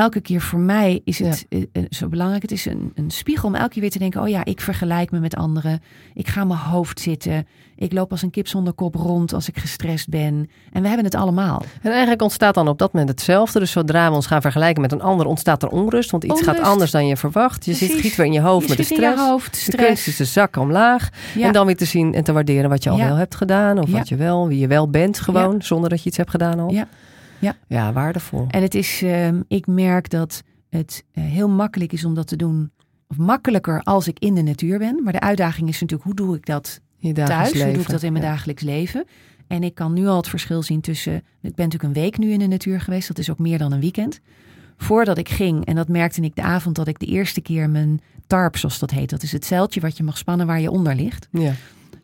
elke 0.01 0.21
keer 0.21 0.41
voor 0.41 0.59
mij 0.59 1.01
is 1.05 1.19
het 1.19 1.47
eh, 1.49 1.63
eh, 1.73 1.83
zo 1.91 2.09
belangrijk. 2.09 2.43
Het 2.43 2.53
is 2.53 2.67
een, 2.67 2.93
een 2.95 3.11
spiegel 3.11 3.49
om 3.49 3.55
elke 3.55 3.69
keer 3.71 3.81
weer 3.81 3.91
te 3.91 3.99
denken: 3.99 4.23
oh 4.23 4.29
ja, 4.29 4.45
ik 4.45 4.61
vergelijk 4.61 5.11
me 5.11 5.19
met 5.19 5.37
anderen. 5.37 5.83
Ik 6.15 6.29
ga 6.29 6.45
mijn 6.45 6.59
hoofd 6.61 7.01
zitten. 7.01 7.47
Ik 7.77 7.93
loop 7.93 8.11
als 8.11 8.23
een 8.23 8.31
kip 8.31 8.49
zonder 8.49 8.73
kop 8.73 8.95
rond 8.95 9.33
als 9.33 9.49
ik 9.49 9.59
gestrest 9.59 10.09
ben. 10.09 10.51
En 10.73 10.83
we 10.83 10.87
hebben 10.89 11.05
het 11.05 11.15
allemaal. 11.15 11.63
En 11.83 11.91
eigenlijk 11.91 12.23
ontstaat 12.23 12.55
dan 12.55 12.69
op 12.69 12.79
dat 12.79 12.93
moment 12.93 13.11
hetzelfde. 13.11 13.59
Dus 13.59 13.71
zodra 13.71 14.09
we 14.09 14.15
ons 14.15 14.27
gaan 14.27 14.41
vergelijken 14.41 14.83
met 14.83 14.93
een 14.93 15.03
ander, 15.03 15.27
ontstaat 15.27 15.63
er 15.63 15.69
onrust. 15.69 16.11
Want 16.11 16.25
iets 16.25 16.43
gaat 16.43 16.61
anders 16.61 16.91
dan 16.91 17.07
je 17.07 17.17
verwacht. 17.17 17.65
Je 17.65 17.75
zit, 17.75 17.91
giet 17.93 18.17
weer 18.17 18.27
in 18.27 18.33
je 18.33 18.41
hoofd 18.41 18.69
Je 18.69 18.75
met 18.77 18.89
de 18.89 18.95
in 18.95 19.01
je 19.01 19.07
stress. 19.07 19.29
hoofd, 19.29 19.71
De 19.71 19.77
kunst 19.77 19.93
is 19.93 20.01
stress. 20.01 20.17
de 20.19 20.25
zakken 20.25 20.63
omlaag. 20.63 21.09
Ja. 21.35 21.47
En 21.47 21.53
dan 21.53 21.67
weer 21.67 21.77
te 21.77 21.85
zien 21.85 22.15
en 22.15 22.25
te 22.25 22.33
waarderen 22.33 22.71
wat 22.71 22.83
je 22.83 22.91
al 22.91 22.97
Ja. 22.97 23.07
wel 23.07 23.17
hebt 23.17 23.35
gedaan. 23.35 23.79
Of 23.79 23.91
wat 23.91 24.09
je 24.09 24.17
wel, 24.17 24.49
wie 24.49 24.59
je 24.59 24.67
wel 24.67 24.91
bent 24.91 25.21
gewoon. 25.21 25.63
Zonder 25.63 25.91
dat 25.91 26.03
je 26.03 26.09
iets 26.09 26.17
hebt 26.17 26.31
gedaan 26.31 26.61
al. 26.61 26.71
Ja. 26.73 26.89
Ja. 27.39 27.57
ja 27.69 27.93
waardevol. 27.93 28.47
En 28.51 28.63
het 28.63 28.75
is, 28.75 29.03
ehm, 29.03 29.41
ik 29.49 29.67
merk 29.67 30.11
dat 30.11 30.43
het 30.71 31.05
eh, 31.13 31.25
heel 31.25 31.49
makkelijk 31.49 31.93
is 31.93 32.05
om 32.05 32.15
dat 32.15 32.27
te 32.27 32.37
doen. 32.37 32.71
Of 33.09 33.17
makkelijker 33.17 33.81
als 33.83 34.09
ik 34.09 34.19
in 34.19 34.35
de 34.35 34.43
natuur 34.43 34.79
ben. 34.79 35.01
Maar 35.03 35.13
de 35.13 35.21
uitdaging 35.21 35.69
is 35.69 35.81
natuurlijk, 35.81 36.03
hoe 36.03 36.15
doe 36.15 36.37
ik 36.37 36.47
dat 36.47 36.81
thuis? 37.15 37.53
leven. 37.53 37.65
Hoe 37.65 37.73
doe 37.73 37.83
ik 37.83 37.89
dat 37.89 38.03
in 38.03 38.13
mijn 38.13 38.25
Ja. 38.25 38.31
dagelijks 38.31 38.63
leven? 38.63 39.05
En 39.47 39.63
ik 39.63 39.75
kan 39.75 39.93
nu 39.93 40.07
al 40.07 40.17
het 40.17 40.29
verschil 40.29 40.63
zien 40.63 40.81
tussen. 40.81 41.15
Ik 41.17 41.55
ben 41.55 41.65
natuurlijk 41.69 41.83
een 41.83 42.03
week 42.03 42.19
nu 42.19 42.31
in 42.33 42.39
de 42.39 42.47
natuur 42.47 42.81
geweest. 42.81 43.09
Dat 43.09 43.19
is 43.19 43.31
ook 43.31 43.39
meer 43.39 43.59
dan 43.59 43.73
een 43.73 43.81
weekend. 43.81 44.21
Voordat 44.77 45.19
ik 45.19 45.29
ging, 45.29 45.65
en 45.65 45.75
dat 45.75 45.89
merkte 45.89 46.21
ik 46.21 46.35
de 46.35 46.43
avond 46.43 46.77
dat 46.77 46.87
ik 46.89 46.99
de 46.99 47.07
eerste 47.07 47.41
keer 47.41 47.71
mijn 47.71 48.01
tarp, 48.27 48.57
zoals 48.57 48.79
dat 48.79 48.91
heet. 48.91 49.11
Dat 49.11 49.23
is 49.23 49.33
het 49.33 49.45
zeiltje 49.45 49.81
wat 49.81 49.97
je 49.97 50.03
mag 50.03 50.19
spannen 50.19 50.47
waar 50.47 50.61
je 50.61 50.71
onder 50.71 50.95
ligt. 50.95 51.29
Ja. 51.31 51.49
Op 51.49 51.57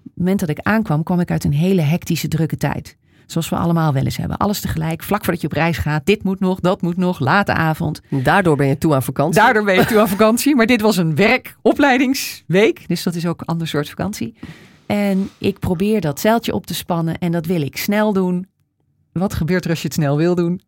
het 0.04 0.12
moment 0.14 0.40
dat 0.40 0.48
ik 0.48 0.58
aankwam, 0.60 1.02
kwam 1.02 1.20
ik 1.20 1.30
uit 1.30 1.44
een 1.44 1.52
hele 1.52 1.80
hectische, 1.80 2.28
drukke 2.28 2.56
tijd. 2.56 2.96
Zoals 3.30 3.48
we 3.48 3.56
allemaal 3.56 3.92
wel 3.92 4.04
eens 4.04 4.16
hebben. 4.16 4.36
Alles 4.36 4.60
tegelijk, 4.60 5.02
vlak 5.02 5.24
voordat 5.24 5.40
je 5.40 5.46
op 5.46 5.52
reis 5.52 5.78
gaat. 5.78 6.06
Dit 6.06 6.22
moet 6.22 6.40
nog, 6.40 6.60
dat 6.60 6.82
moet 6.82 6.96
nog, 6.96 7.18
late 7.18 7.52
avond. 7.52 8.00
Daardoor 8.08 8.56
ben 8.56 8.66
je 8.66 8.78
toe 8.78 8.94
aan 8.94 9.02
vakantie. 9.02 9.40
Daardoor 9.40 9.64
ben 9.64 9.74
je 9.74 9.84
toe 9.84 9.98
aan 9.98 10.08
vakantie. 10.08 10.56
Maar 10.56 10.66
dit 10.66 10.80
was 10.80 10.96
een 10.96 11.14
werkopleidingsweek. 11.14 12.88
Dus 12.88 13.02
dat 13.02 13.14
is 13.14 13.26
ook 13.26 13.40
een 13.40 13.46
ander 13.46 13.66
soort 13.66 13.88
vakantie. 13.88 14.34
En 14.86 15.30
ik 15.38 15.58
probeer 15.58 16.00
dat 16.00 16.20
zeiltje 16.20 16.54
op 16.54 16.66
te 16.66 16.74
spannen. 16.74 17.18
En 17.18 17.32
dat 17.32 17.46
wil 17.46 17.62
ik 17.62 17.76
snel 17.76 18.12
doen. 18.12 18.46
Wat 19.12 19.34
gebeurt 19.34 19.64
er 19.64 19.70
als 19.70 19.80
je 19.80 19.86
het 19.86 19.96
snel 19.96 20.16
wil 20.16 20.34
doen? 20.34 20.60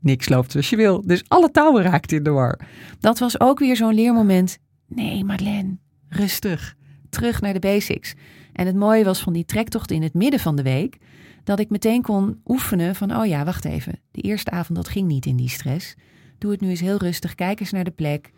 Niks 0.00 0.28
loopt 0.28 0.52
zoals 0.52 0.70
je 0.70 0.76
wil. 0.76 1.02
Dus 1.06 1.24
alle 1.28 1.50
touwen 1.50 1.82
raakt 1.82 2.12
in 2.12 2.22
de 2.22 2.30
war. 2.30 2.58
Dat 3.00 3.18
was 3.18 3.40
ook 3.40 3.58
weer 3.58 3.76
zo'n 3.76 3.94
leermoment. 3.94 4.58
Nee, 4.88 5.24
Madeleine, 5.24 5.76
rustig. 6.08 6.74
Terug 7.10 7.40
naar 7.40 7.52
de 7.52 7.58
basics. 7.58 8.14
En 8.52 8.66
het 8.66 8.76
mooie 8.76 9.04
was 9.04 9.20
van 9.22 9.32
die 9.32 9.44
trektocht 9.44 9.90
in 9.90 10.02
het 10.02 10.14
midden 10.14 10.40
van 10.40 10.56
de 10.56 10.62
week. 10.62 10.96
Dat 11.44 11.60
ik 11.60 11.70
meteen 11.70 12.02
kon 12.02 12.40
oefenen 12.46 12.94
van, 12.94 13.16
oh 13.16 13.26
ja, 13.26 13.44
wacht 13.44 13.64
even. 13.64 13.98
De 14.10 14.20
eerste 14.20 14.50
avond, 14.50 14.76
dat 14.78 14.88
ging 14.88 15.08
niet 15.08 15.26
in 15.26 15.36
die 15.36 15.48
stress. 15.48 15.94
Doe 16.38 16.50
het 16.50 16.60
nu 16.60 16.68
eens 16.68 16.80
heel 16.80 16.96
rustig. 16.96 17.34
Kijk 17.34 17.60
eens 17.60 17.70
naar 17.72 17.84
de 17.84 17.90
plek. 17.90 18.30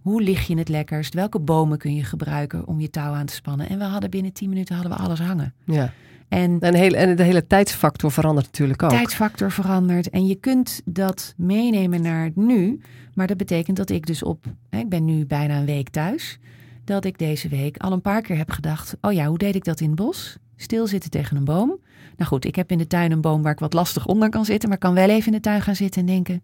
Hoe 0.00 0.22
lig 0.22 0.46
je 0.46 0.56
het 0.58 0.68
lekkerst? 0.68 1.14
Welke 1.14 1.38
bomen 1.38 1.78
kun 1.78 1.94
je 1.94 2.04
gebruiken 2.04 2.66
om 2.66 2.80
je 2.80 2.90
touw 2.90 3.12
aan 3.12 3.26
te 3.26 3.34
spannen? 3.34 3.68
En 3.68 3.78
we 3.78 3.84
hadden 3.84 4.10
binnen 4.10 4.32
10 4.32 4.48
minuten 4.48 4.74
hadden 4.74 4.96
we 4.96 5.02
alles 5.02 5.20
hangen. 5.20 5.54
Ja. 5.64 5.92
En 6.28 6.60
En, 6.60 6.74
hele, 6.74 6.96
en 6.96 7.16
de 7.16 7.22
hele 7.22 7.46
tijdsfactor 7.46 8.12
verandert 8.12 8.46
natuurlijk 8.46 8.82
ook. 8.82 8.90
tijdsfactor 8.90 9.50
verandert. 9.52 10.10
En 10.10 10.26
je 10.26 10.34
kunt 10.34 10.80
dat 10.84 11.34
meenemen 11.36 12.02
naar 12.02 12.30
nu. 12.34 12.80
Maar 13.14 13.26
dat 13.26 13.36
betekent 13.36 13.76
dat 13.76 13.90
ik 13.90 14.06
dus 14.06 14.22
op, 14.22 14.44
hè, 14.70 14.78
ik 14.78 14.88
ben 14.88 15.04
nu 15.04 15.26
bijna 15.26 15.58
een 15.58 15.66
week 15.66 15.88
thuis. 15.88 16.38
Dat 16.84 17.04
ik 17.04 17.18
deze 17.18 17.48
week 17.48 17.76
al 17.76 17.92
een 17.92 18.00
paar 18.00 18.22
keer 18.22 18.36
heb 18.36 18.50
gedacht: 18.50 18.96
oh 19.00 19.12
ja, 19.12 19.26
hoe 19.26 19.38
deed 19.38 19.54
ik 19.54 19.64
dat 19.64 19.80
in 19.80 19.86
het 19.86 19.96
bos? 19.96 20.36
Stilzitten 20.56 21.10
tegen 21.10 21.36
een 21.36 21.44
boom. 21.44 21.68
Nou 22.16 22.28
goed, 22.30 22.44
ik 22.44 22.54
heb 22.56 22.70
in 22.70 22.78
de 22.78 22.86
tuin 22.86 23.12
een 23.12 23.20
boom 23.20 23.42
waar 23.42 23.52
ik 23.52 23.58
wat 23.58 23.72
lastig 23.72 24.06
onder 24.06 24.28
kan 24.28 24.44
zitten. 24.44 24.68
Maar 24.68 24.78
kan 24.78 24.94
wel 24.94 25.08
even 25.08 25.26
in 25.26 25.32
de 25.32 25.40
tuin 25.40 25.62
gaan 25.62 25.76
zitten 25.76 26.00
en 26.00 26.06
denken: 26.06 26.42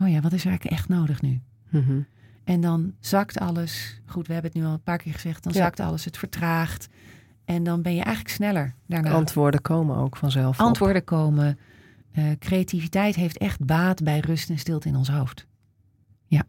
oh 0.00 0.08
ja, 0.08 0.20
wat 0.20 0.32
is 0.32 0.40
er 0.44 0.48
eigenlijk 0.48 0.76
echt 0.78 0.88
nodig 0.88 1.22
nu? 1.22 1.40
Mhm. 1.70 2.00
En 2.44 2.60
dan 2.60 2.92
zakt 3.00 3.38
alles. 3.38 4.00
Goed, 4.06 4.26
we 4.26 4.32
hebben 4.32 4.50
het 4.52 4.60
nu 4.60 4.66
al 4.66 4.72
een 4.74 4.82
paar 4.82 4.98
keer 4.98 5.12
gezegd. 5.12 5.42
Dan 5.42 5.52
Ja. 5.52 5.58
zakt 5.58 5.80
alles, 5.80 6.04
het 6.04 6.18
vertraagt. 6.18 6.88
En 7.44 7.62
dan 7.62 7.82
ben 7.82 7.94
je 7.94 8.02
eigenlijk 8.02 8.34
sneller 8.34 8.74
daarna. 8.86 9.10
Antwoorden 9.10 9.62
komen 9.62 9.96
ook 9.96 10.16
vanzelf. 10.16 10.60
op. 10.60 10.66
Antwoorden 10.66 11.04
komen. 11.04 11.58
Eh, 12.12 12.24
creativiteit 12.38 13.14
heeft 13.14 13.38
echt 13.38 13.64
baat 13.64 14.02
bij 14.02 14.18
rust 14.20 14.50
en 14.50 14.58
stilte 14.58 14.88
in 14.88 14.96
ons 14.96 15.08
hoofd. 15.08 15.46
Ja, 16.26 16.42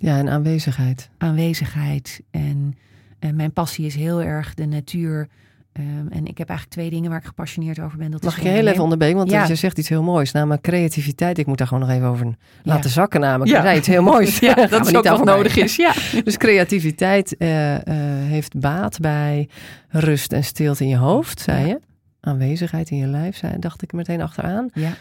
en 0.00 0.28
aanwezigheid. 0.28 1.08
Aanwezigheid. 1.18 2.20
En 2.30 2.74
eh, 3.18 3.30
mijn 3.30 3.52
passie 3.52 3.86
is 3.86 3.94
heel 3.94 4.22
erg 4.22 4.54
de 4.54 4.66
natuur. 4.66 5.28
Ehm, 5.72 6.06
en 6.10 6.26
ik 6.26 6.38
heb 6.38 6.48
eigenlijk 6.48 6.68
twee 6.78 6.90
dingen 6.90 7.10
waar 7.10 7.18
ik 7.18 7.26
gepassioneerd 7.26 7.80
over 7.80 7.98
ben. 7.98 8.10
Dat 8.10 8.22
Mag 8.22 8.32
is 8.32 8.38
ik 8.38 8.44
je 8.44 8.50
heel 8.50 8.66
even 8.66 8.82
onderbreken? 8.82 9.16
Want 9.16 9.30
Ja. 9.30 9.46
je 9.46 9.54
zegt 9.54 9.78
iets 9.78 9.88
heel 9.88 10.02
moois. 10.02 10.32
Namelijk 10.32 10.62
creativiteit. 10.62 11.38
Ik 11.38 11.46
moet 11.46 11.58
daar 11.58 11.66
gewoon 11.66 11.82
nog 11.88 11.96
even 11.96 12.08
over 12.08 12.26
laten 12.62 12.84
Ja. 12.84 12.88
zakken 12.94 13.20
namelijk. 13.20 13.50
Ja. 13.50 13.62
Zei 13.62 13.78
iets 13.78 13.86
heel 13.86 14.02
moois. 14.12 14.38
Ja, 14.38 14.54
dat 14.66 14.86
is 14.86 14.92
niet 14.92 15.08
ook 15.08 15.24
nodig 15.24 15.56
is. 15.56 15.76
Ja. 15.76 15.92
Dus 16.24 16.36
creativiteit 16.36 17.36
eh, 17.36 17.74
eh, 17.74 17.82
heeft 18.28 18.58
baat 18.58 18.98
bij 19.00 19.48
rust 19.88 20.32
en 20.32 20.44
stilte 20.44 20.82
in 20.82 20.88
je 20.88 20.96
hoofd, 20.96 21.40
zei 21.40 21.60
Ja. 21.60 21.66
je. 21.66 21.80
Aanwezigheid 22.20 22.90
in 22.90 22.96
je 22.96 23.06
lijf, 23.06 23.36
zei, 23.36 23.58
dacht 23.58 23.82
ik 23.82 23.92
meteen 23.92 24.22
achteraan. 24.22 24.68
ja. 24.74 24.92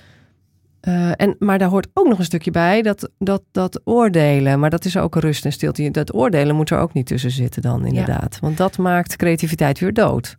Eh, 0.84 1.12
en, 1.16 1.36
maar 1.40 1.58
daar 1.58 1.70
hoort 1.70 1.88
ook 1.94 2.08
nog 2.08 2.20
een 2.20 2.26
stukje 2.26 2.52
bij, 2.52 2.82
dat, 2.82 3.10
dat, 3.18 3.44
dat 3.52 3.82
oordelen. 3.84 4.60
Maar 4.60 4.70
dat 4.70 4.86
is 4.86 4.98
ook 4.98 5.16
rust 5.16 5.46
en 5.46 5.52
stilte. 5.52 5.92
Dat 5.92 6.14
oordelen 6.14 6.56
moet 6.56 6.70
er 6.70 6.78
ook 6.78 6.94
niet 6.94 7.06
tussen 7.06 7.32
zitten 7.32 7.62
dan, 7.62 7.86
inderdaad. 7.86 8.40
Want 8.40 8.58
dat 8.58 8.78
maakt 8.78 9.16
creativiteit 9.16 9.80
weer 9.80 9.94
dood. 9.94 10.38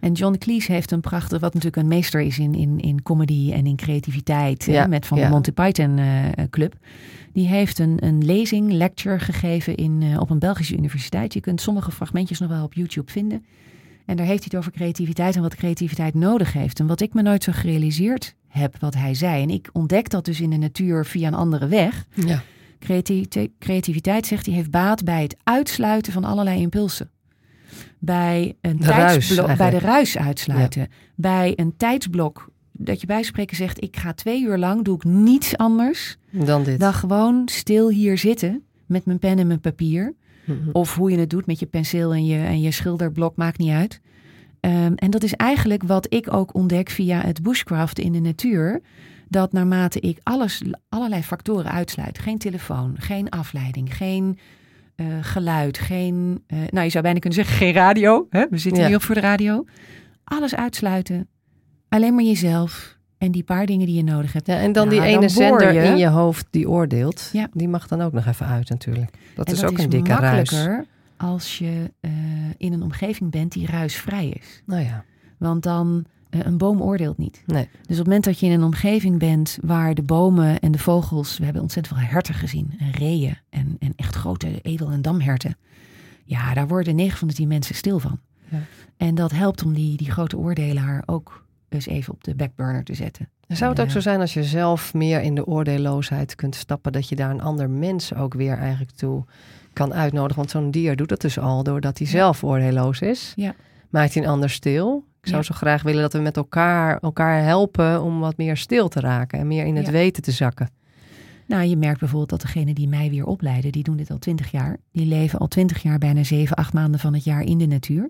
En 0.00 0.12
John 0.12 0.36
Cleese 0.38 0.72
heeft 0.72 0.90
een 0.90 1.00
prachtig, 1.00 1.40
wat 1.40 1.54
natuurlijk 1.54 1.82
een 1.82 1.88
meester 1.88 2.20
is 2.20 2.38
in, 2.38 2.54
in, 2.54 2.80
in 2.80 3.02
comedy 3.02 3.52
en 3.52 3.66
in 3.66 3.76
creativiteit, 3.76 4.66
hè, 4.66 4.72
Ja, 4.72 4.86
met 4.86 5.06
van 5.06 5.18
ja. 5.18 5.24
de 5.24 5.30
Monty 5.30 5.52
Python 5.52 5.98
eh, 5.98 6.44
Club. 6.50 6.74
Die 7.32 7.46
heeft 7.46 7.78
een, 7.78 7.96
een 8.00 8.24
lezing, 8.24 8.72
lecture 8.72 9.18
gegeven 9.18 9.74
in, 9.74 10.02
eh, 10.02 10.20
op 10.20 10.30
een 10.30 10.38
Belgische 10.38 10.76
universiteit. 10.76 11.34
Je 11.34 11.40
kunt 11.40 11.60
sommige 11.60 11.90
fragmentjes 11.90 12.38
nog 12.38 12.48
wel 12.48 12.64
op 12.64 12.74
YouTube 12.74 13.10
vinden. 13.10 13.44
En 14.06 14.16
daar 14.16 14.26
heeft 14.26 14.38
hij 14.38 14.48
het 14.50 14.56
over 14.56 14.72
creativiteit 14.72 15.36
en 15.36 15.42
wat 15.42 15.54
creativiteit 15.54 16.14
nodig 16.14 16.52
heeft. 16.52 16.80
En 16.80 16.86
wat 16.86 17.00
ik 17.00 17.14
me 17.14 17.22
nooit 17.22 17.42
zo 17.42 17.52
gerealiseerd 17.52 18.34
heb, 18.50 18.76
wat 18.80 18.94
hij 18.94 19.14
zei. 19.14 19.42
En 19.42 19.50
ik 19.50 19.68
ontdek 19.72 20.08
dat 20.10 20.24
dus 20.24 20.40
in 20.40 20.50
de 20.50 20.56
natuur 20.56 21.04
via 21.06 21.26
een 21.26 21.34
andere 21.34 21.66
weg. 21.66 22.06
Ja. 22.14 22.42
Creativiteit, 22.78 23.50
creativiteit, 23.58 24.26
zegt 24.26 24.46
hij, 24.46 24.54
heeft 24.54 24.70
baat 24.70 25.04
bij 25.04 25.22
het 25.22 25.36
uitsluiten 25.44 26.12
van 26.12 26.24
allerlei 26.24 26.60
impulsen. 26.60 27.10
Bij 27.98 28.54
een 28.60 28.76
De 28.76 28.84
ruis, 28.86 29.26
tijdsblok, 29.26 29.56
bij 29.56 29.70
de 29.70 29.78
ruis 29.78 30.18
uitsluiten. 30.18 30.88
Bij 31.14 31.52
een 31.56 31.76
tijdsblok 31.76 32.48
dat 32.72 33.00
je 33.00 33.06
bij 33.06 33.22
spreken 33.22 33.56
zegt, 33.56 33.82
ik 33.82 33.96
ga 33.96 34.12
twee 34.12 34.42
uur 34.42 34.58
lang, 34.58 34.84
doe 34.84 34.94
ik 34.94 35.04
niets 35.04 35.56
anders 35.56 36.16
Dan 36.30 36.64
dit. 36.64 36.80
dan 36.80 36.94
gewoon 36.94 37.42
stil 37.44 37.88
hier 37.88 38.18
zitten 38.18 38.62
met 38.86 39.04
mijn 39.04 39.18
pen 39.18 39.38
en 39.38 39.46
mijn 39.46 39.60
papier. 39.60 40.14
Mhm. 40.44 40.58
Of 40.72 40.94
hoe 40.96 41.10
je 41.10 41.18
het 41.18 41.30
doet 41.30 41.46
met 41.46 41.58
je 41.58 41.66
penseel 41.66 42.14
en 42.14 42.26
je, 42.26 42.38
en 42.38 42.60
je 42.60 42.70
schilderblok, 42.70 43.36
maakt 43.36 43.58
niet 43.58 43.70
uit. 43.70 44.00
Ehm, 44.60 44.92
en 44.94 45.10
dat 45.10 45.22
is 45.22 45.32
eigenlijk 45.34 45.82
wat 45.82 46.06
ik 46.14 46.32
ook 46.32 46.54
ontdek 46.54 46.90
via 46.90 47.20
het 47.20 47.42
bushcraft 47.42 47.98
in 47.98 48.12
de 48.12 48.20
natuur. 48.20 48.80
Dat 49.28 49.52
naarmate 49.52 50.00
ik 50.00 50.18
alles, 50.22 50.62
allerlei 50.88 51.22
factoren 51.22 51.70
uitsluit. 51.70 52.18
Geen 52.18 52.38
telefoon, 52.38 52.94
geen 52.98 53.28
afleiding, 53.28 53.96
geen 53.96 54.38
eh, 54.94 55.06
geluid, 55.20 55.78
geen... 55.78 56.44
eh, 56.46 56.58
nou, 56.70 56.84
je 56.84 56.90
zou 56.90 57.02
bijna 57.04 57.18
kunnen 57.18 57.38
zeggen 57.38 57.56
geen 57.56 57.72
radio. 57.72 58.26
Hè? 58.30 58.46
We 58.50 58.58
zitten 58.58 58.80
Ja. 58.82 58.86
hier 58.88 58.96
ook 58.96 59.02
voor 59.02 59.14
de 59.14 59.20
radio. 59.20 59.64
Alles 60.24 60.54
uitsluiten. 60.54 61.28
Alleen 61.88 62.14
maar 62.14 62.24
jezelf 62.24 62.96
en 63.18 63.30
die 63.32 63.42
paar 63.42 63.66
dingen 63.66 63.86
die 63.86 63.94
je 63.96 64.02
nodig 64.04 64.32
hebt. 64.32 64.46
Ja, 64.46 64.56
en 64.58 64.72
dan 64.72 64.88
Nou, 64.88 65.00
die 65.00 65.08
ene 65.08 65.20
dan 65.20 65.30
zender 65.30 65.72
je. 65.72 65.80
in 65.82 65.96
je 65.96 66.06
hoofd 66.08 66.46
die 66.50 66.68
oordeelt, 66.68 67.28
Ja. 67.32 67.48
die 67.52 67.68
mag 67.68 67.86
dan 67.88 68.00
ook 68.00 68.12
nog 68.12 68.26
even 68.26 68.46
uit 68.46 68.68
natuurlijk. 68.68 69.10
Dat 69.34 69.46
en 69.46 69.52
is 69.52 69.60
dat 69.60 69.70
ook 69.70 69.78
is 69.78 69.84
een 69.84 69.90
dikke 69.90 70.14
ruis. 70.14 70.50
Als 71.20 71.58
je 71.58 71.92
eh, 72.00 72.10
in 72.56 72.72
een 72.72 72.82
omgeving 72.82 73.30
bent 73.30 73.52
die 73.52 73.66
ruisvrij 73.66 74.28
is. 74.28 74.62
Nou 74.66 74.82
ja, 74.82 75.04
Want 75.38 75.62
dan, 75.62 76.04
eh, 76.30 76.40
een 76.44 76.58
boom 76.58 76.82
oordeelt 76.82 77.18
niet. 77.18 77.42
nee. 77.46 77.64
Dus 77.72 77.80
op 77.82 77.88
het 77.88 78.06
moment 78.06 78.24
dat 78.24 78.38
je 78.38 78.46
in 78.46 78.52
een 78.52 78.62
omgeving 78.62 79.18
bent 79.18 79.58
waar 79.62 79.94
de 79.94 80.02
bomen 80.02 80.60
en 80.60 80.72
de 80.72 80.78
vogels... 80.78 81.38
We 81.38 81.44
hebben 81.44 81.62
ontzettend 81.62 81.98
veel 81.98 82.06
herten 82.08 82.34
gezien. 82.34 82.74
En 82.78 82.90
reeën 82.90 83.36
en, 83.50 83.76
en 83.78 83.92
echt 83.96 84.14
grote 84.14 84.60
edel- 84.60 84.90
en 84.90 85.02
damherten. 85.02 85.56
Ja, 86.24 86.54
daar 86.54 86.68
worden 86.68 86.94
9 86.94 87.18
van 87.18 87.28
de 87.28 87.34
10 87.34 87.48
mensen 87.48 87.74
stil 87.74 87.98
van. 87.98 88.20
Ja. 88.50 88.58
En 88.96 89.14
dat 89.14 89.30
helpt 89.32 89.64
om 89.64 89.72
die, 89.74 89.96
die 89.96 90.10
grote 90.10 90.36
oordelaar 90.38 91.02
ook 91.06 91.44
eens 91.68 91.86
even 91.86 92.12
op 92.12 92.24
de 92.24 92.34
backburner 92.34 92.84
te 92.84 92.94
zetten. 92.94 93.28
En 93.46 93.56
Zou 93.56 93.70
het 93.70 93.80
ook 93.80 93.86
Ja. 93.86 93.92
zo 93.92 94.00
zijn 94.00 94.20
als 94.20 94.34
je 94.34 94.44
zelf 94.44 94.94
meer 94.94 95.20
in 95.20 95.34
de 95.34 95.46
oordeelloosheid 95.46 96.34
kunt 96.34 96.54
stappen, 96.54 96.92
dat 96.92 97.08
je 97.08 97.16
daar 97.16 97.30
een 97.30 97.40
ander 97.40 97.70
mens 97.70 98.14
ook 98.14 98.34
weer 98.34 98.58
eigenlijk 98.58 98.90
toe 98.96 99.24
kan 99.72 99.94
uitnodigen? 99.94 100.36
Want 100.36 100.50
zo'n 100.50 100.70
dier 100.70 100.96
doet 100.96 101.08
dat 101.08 101.20
dus 101.20 101.38
al 101.38 101.62
doordat 101.62 101.98
hij 101.98 102.06
zelf 102.06 102.44
oordeelloos 102.44 103.00
is. 103.00 103.32
Ja. 103.36 103.54
Maakt 103.90 104.14
hij 104.14 104.22
een 104.22 104.28
ander 104.28 104.50
stil. 104.50 105.04
Ik 105.20 105.26
zou 105.28 105.36
Ja. 105.36 105.42
zo 105.46 105.54
graag 105.54 105.82
willen 105.82 106.00
dat 106.02 106.12
we 106.12 106.18
met 106.18 106.36
elkaar 106.36 106.98
elkaar 106.98 107.42
helpen 107.42 108.02
om 108.02 108.20
wat 108.20 108.36
meer 108.36 108.56
stil 108.56 108.88
te 108.88 109.00
raken 109.00 109.38
en 109.38 109.46
meer 109.46 109.64
in 109.66 109.76
het 109.76 109.86
Ja. 109.86 109.92
weten 109.92 110.22
te 110.22 110.30
zakken. 110.30 110.70
Nou, 111.46 111.64
je 111.64 111.76
merkt 111.76 111.98
bijvoorbeeld 111.98 112.30
dat 112.30 112.40
degene 112.40 112.74
die 112.74 112.88
mij 112.88 113.10
weer 113.10 113.24
opleiden, 113.26 113.72
die 113.72 113.82
doen 113.82 113.96
dit 113.96 114.10
al 114.10 114.18
twintig 114.18 114.50
jaar. 114.50 114.76
Die 114.92 115.06
leven 115.06 115.38
al 115.38 115.48
twintig 115.48 115.82
jaar 115.82 115.98
bijna 115.98 116.24
zeven, 116.24 116.56
acht 116.56 116.72
maanden 116.72 117.00
van 117.00 117.14
het 117.14 117.24
jaar 117.24 117.42
in 117.42 117.58
de 117.58 117.66
natuur. 117.66 118.08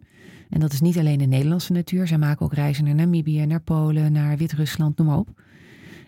En 0.50 0.60
dat 0.60 0.72
is 0.72 0.80
niet 0.80 0.98
alleen 0.98 1.18
de 1.18 1.24
Nederlandse 1.26 1.72
natuur. 1.72 2.06
Zij 2.06 2.18
maken 2.18 2.44
ook 2.46 2.54
reizen 2.54 2.84
naar 2.84 2.94
Namibië, 2.94 3.46
naar 3.46 3.60
Polen, 3.60 4.12
naar 4.12 4.36
Wit-Rusland, 4.36 4.96
noem 4.98 5.06
maar 5.06 5.18
op. 5.18 5.28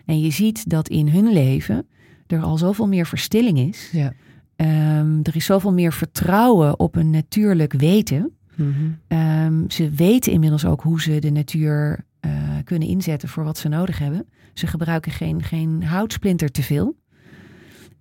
En 0.05 0.19
je 0.21 0.31
ziet 0.31 0.69
dat 0.69 0.89
in 0.89 1.07
hun 1.09 1.33
leven 1.33 1.87
er 2.27 2.41
al 2.41 2.57
zoveel 2.57 2.87
meer 2.87 3.05
verstilling 3.05 3.59
is. 3.59 3.89
Ja. 3.91 4.13
Ehm, 4.55 5.19
er 5.23 5.35
is 5.35 5.45
zoveel 5.45 5.73
meer 5.73 5.93
vertrouwen 5.93 6.79
op 6.79 6.95
een 6.95 7.09
natuurlijk 7.09 7.73
weten. 7.73 8.31
Mhm. 8.55 8.69
Ehm, 9.07 9.69
ze 9.69 9.89
weten 9.89 10.31
inmiddels 10.31 10.65
ook 10.65 10.81
hoe 10.81 11.01
ze 11.01 11.19
de 11.19 11.31
natuur 11.31 12.05
eh, 12.19 12.31
kunnen 12.63 12.87
inzetten 12.87 13.29
voor 13.29 13.43
wat 13.43 13.57
ze 13.57 13.67
nodig 13.67 13.99
hebben. 13.99 14.25
Ze 14.53 14.67
gebruiken 14.67 15.11
geen, 15.11 15.43
geen 15.43 15.83
houtsplinter 15.83 16.51
te 16.51 16.63
veel. 16.63 16.95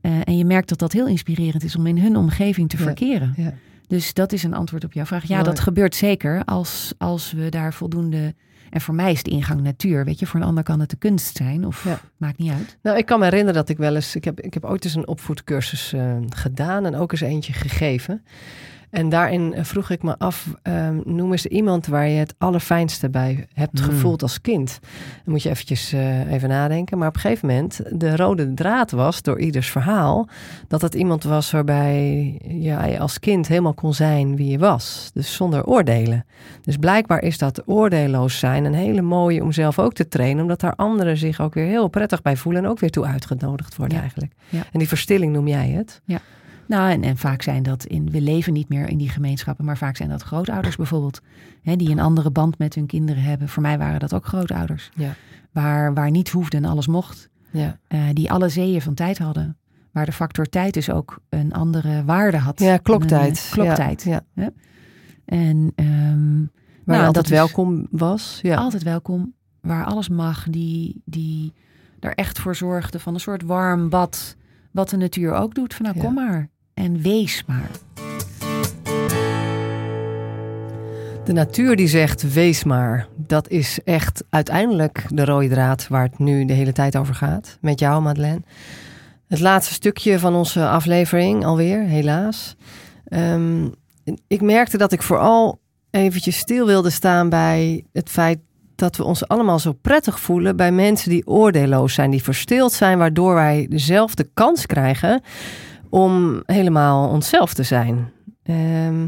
Eh, 0.00 0.20
en 0.24 0.36
je 0.36 0.44
merkt 0.44 0.68
dat 0.68 0.78
dat 0.78 0.92
heel 0.92 1.06
inspirerend 1.06 1.64
is 1.64 1.76
om 1.76 1.86
in 1.86 1.98
hun 1.98 2.16
omgeving 2.16 2.68
te 2.68 2.76
Ja. 2.76 2.82
verkeren. 2.82 3.32
Ja. 3.36 3.54
Dus 3.86 4.14
dat 4.14 4.32
is 4.32 4.42
een 4.42 4.54
antwoord 4.54 4.84
op 4.84 4.92
jouw 4.92 5.04
vraag. 5.04 5.24
Ja, 5.24 5.34
Mooi. 5.34 5.44
dat 5.48 5.60
gebeurt 5.60 5.94
zeker 5.94 6.44
als, 6.44 6.94
als 6.98 7.32
we 7.32 7.48
daar 7.48 7.74
voldoende. 7.74 8.34
En 8.72 8.80
voor 8.80 8.94
mij 8.94 9.12
is 9.12 9.22
de 9.22 9.30
ingang 9.30 9.60
natuur. 9.60 10.04
Weet 10.04 10.18
je, 10.18 10.26
voor 10.26 10.40
een 10.40 10.46
ander 10.46 10.64
kan 10.64 10.80
het 10.80 10.90
de 10.90 10.96
kunst 10.96 11.36
zijn. 11.36 11.66
Of 11.66 11.84
Ja. 11.84 11.98
maakt 12.16 12.38
niet 12.38 12.50
uit. 12.52 12.76
Nou, 12.82 12.98
ik 12.98 13.06
kan 13.06 13.18
me 13.18 13.24
herinneren 13.24 13.54
dat 13.54 13.68
ik 13.68 13.76
wel 13.76 13.94
eens... 13.94 14.16
Ik 14.16 14.24
heb, 14.24 14.40
ik 14.40 14.54
heb 14.54 14.64
ooit 14.64 14.84
eens 14.84 14.94
een 14.94 15.08
opvoedcursus 15.08 15.92
eh, 15.92 16.16
gedaan 16.28 16.86
en 16.86 16.94
ook 16.96 17.12
eens 17.12 17.20
eentje 17.20 17.52
gegeven. 17.52 18.24
En 18.92 19.08
daarin 19.08 19.54
vroeg 19.64 19.90
ik 19.90 20.02
me 20.02 20.18
af, 20.18 20.46
ehm, 20.62 21.00
noem 21.04 21.32
eens 21.32 21.46
iemand 21.46 21.86
waar 21.86 22.08
je 22.08 22.18
het 22.18 22.34
allerfijnste 22.38 23.10
bij 23.10 23.46
hebt 23.54 23.78
Hmm. 23.80 23.88
gevoeld 23.90 24.22
als 24.22 24.40
kind. 24.40 24.78
Dan 25.24 25.32
moet 25.32 25.42
je 25.42 25.48
eventjes 25.48 25.92
eh, 25.92 26.32
even 26.32 26.48
nadenken. 26.48 26.98
Maar 26.98 27.08
op 27.08 27.14
een 27.14 27.20
gegeven 27.20 27.48
moment, 27.48 27.80
de 27.90 28.16
rode 28.16 28.54
draad 28.54 28.90
was 28.90 29.22
door 29.22 29.38
ieders 29.40 29.70
verhaal... 29.70 30.28
dat 30.68 30.82
het 30.82 30.94
iemand 30.94 31.22
was 31.24 31.50
waarbij 31.50 32.38
je 32.48 32.98
als 32.98 33.18
kind 33.18 33.48
helemaal 33.48 33.74
kon 33.74 33.94
zijn 33.94 34.36
wie 34.36 34.50
je 34.50 34.58
was. 34.58 35.10
Dus 35.14 35.34
zonder 35.34 35.64
oordelen. 35.64 36.24
Dus 36.62 36.76
blijkbaar 36.76 37.22
is 37.22 37.38
dat 37.38 37.62
oordeelloos 37.66 38.38
zijn 38.38 38.64
een 38.64 38.74
hele 38.74 39.02
mooie 39.02 39.42
om 39.42 39.52
zelf 39.52 39.78
ook 39.78 39.92
te 39.94 40.08
trainen... 40.08 40.42
omdat 40.42 40.60
daar 40.60 40.74
anderen 40.74 41.16
zich 41.16 41.40
ook 41.40 41.54
weer 41.54 41.66
heel 41.66 41.88
prettig 41.88 42.22
bij 42.22 42.36
voelen... 42.36 42.64
en 42.64 42.70
ook 42.70 42.78
weer 42.78 42.90
toe 42.90 43.04
uitgenodigd 43.06 43.76
worden 43.76 43.94
Ja. 43.96 44.02
eigenlijk. 44.02 44.32
Ja. 44.48 44.62
En 44.72 44.78
die 44.78 44.88
verstilling 44.88 45.32
noem 45.32 45.48
jij 45.48 45.68
het. 45.68 46.00
Nou, 46.72 46.90
en, 46.90 47.02
en 47.02 47.16
vaak 47.16 47.42
zijn 47.42 47.62
dat 47.62 47.84
in. 47.84 48.10
We 48.10 48.20
leven 48.20 48.52
niet 48.52 48.68
meer 48.68 48.88
in 48.88 48.98
die 48.98 49.08
gemeenschappen. 49.08 49.64
Maar 49.64 49.76
vaak 49.76 49.96
zijn 49.96 50.08
dat 50.08 50.22
grootouders 50.22 50.76
bijvoorbeeld. 50.76 51.20
Hè, 51.62 51.76
die 51.76 51.90
een 51.90 52.00
andere 52.00 52.30
band 52.30 52.58
met 52.58 52.74
hun 52.74 52.86
kinderen 52.86 53.22
hebben. 53.22 53.48
Voor 53.48 53.62
mij 53.62 53.78
waren 53.78 54.00
dat 54.00 54.14
ook 54.14 54.26
grootouders. 54.26 54.90
Ja. 54.94 55.14
Waar, 55.50 55.94
waar 55.94 56.10
niet 56.10 56.28
hoefde 56.30 56.56
en 56.56 56.64
alles 56.64 56.86
mocht. 56.86 57.28
Ja, 57.50 57.78
eh, 57.88 58.00
die 58.12 58.30
alle 58.30 58.48
zeeën 58.48 58.82
van 58.82 58.94
tijd 58.94 59.18
hadden. 59.18 59.56
Waar 59.90 60.04
de 60.06 60.12
factor 60.12 60.46
tijd 60.46 60.74
dus 60.74 60.90
ook 60.90 61.18
een 61.28 61.52
andere 61.52 62.04
waarde 62.04 62.36
had. 62.36 62.60
ja 62.60 62.72
Een, 62.72 62.82
kloktijd. 62.82 63.44
eh, 63.46 63.52
kloktijd. 63.52 64.02
Ja, 64.02 64.20
ja. 64.34 64.50
En 65.24 65.72
ehm, 65.74 66.38
Waar 66.84 66.96
Nou, 66.96 67.06
altijd 67.06 67.14
dat 67.14 67.36
welkom 67.38 67.86
was. 67.90 68.38
Ja. 68.42 68.56
altijd 68.56 68.82
welkom. 68.82 69.34
Waar 69.60 69.84
alles 69.84 70.08
mag. 70.08 70.46
Die, 70.50 71.02
die 71.04 71.52
er 72.00 72.14
echt 72.14 72.38
voor 72.38 72.56
zorgde 72.56 72.98
van 73.00 73.14
een 73.14 73.20
soort 73.20 73.42
warm 73.42 73.88
bad. 73.88 74.36
Wat 74.70 74.88
de 74.88 74.96
natuur 74.96 75.32
ook 75.32 75.54
doet. 75.54 75.74
Van 75.74 75.84
nou, 75.84 75.96
Ja. 75.96 76.04
kom 76.04 76.14
maar. 76.14 76.50
En 76.74 77.00
wees 77.00 77.44
maar. 77.46 77.70
De 81.24 81.32
natuur 81.32 81.76
die 81.76 81.88
zegt, 81.88 82.32
wees 82.32 82.64
maar. 82.64 83.08
Dat 83.16 83.48
is 83.48 83.78
echt 83.84 84.24
uiteindelijk 84.30 85.04
de 85.08 85.24
rode 85.24 85.48
draad 85.48 85.88
waar 85.88 86.02
het 86.02 86.18
nu 86.18 86.44
de 86.44 86.52
hele 86.52 86.72
tijd 86.72 86.96
over 86.96 87.14
gaat. 87.14 87.58
Met 87.60 87.78
jou, 87.78 88.02
Madeleine. 88.02 88.42
Het 89.28 89.40
laatste 89.40 89.74
stukje 89.74 90.18
van 90.18 90.34
onze 90.34 90.68
aflevering 90.68 91.44
alweer, 91.44 91.80
helaas. 91.80 92.56
Ehm, 93.04 93.68
ik 94.26 94.40
merkte 94.40 94.76
dat 94.76 94.92
ik 94.92 95.02
vooral 95.02 95.60
eventjes 95.90 96.36
stil 96.36 96.66
wilde 96.66 96.90
staan 96.90 97.28
bij 97.28 97.84
het 97.92 98.08
feit 98.08 98.38
dat 98.74 98.96
we 98.96 99.04
ons 99.04 99.28
allemaal 99.28 99.58
zo 99.58 99.72
prettig 99.72 100.20
voelen 100.20 100.56
bij 100.56 100.72
mensen 100.72 101.10
die 101.10 101.26
oordeelloos 101.26 101.94
zijn, 101.94 102.10
die 102.10 102.22
verstild 102.22 102.72
zijn, 102.72 102.98
waardoor 102.98 103.34
wij 103.34 103.66
zelf 103.70 104.14
de 104.14 104.30
kans 104.34 104.66
krijgen 104.66 105.22
om 105.92 106.42
helemaal 106.46 107.08
onszelf 107.08 107.54
te 107.54 107.62
zijn. 107.62 108.10
Ehm, 108.42 109.06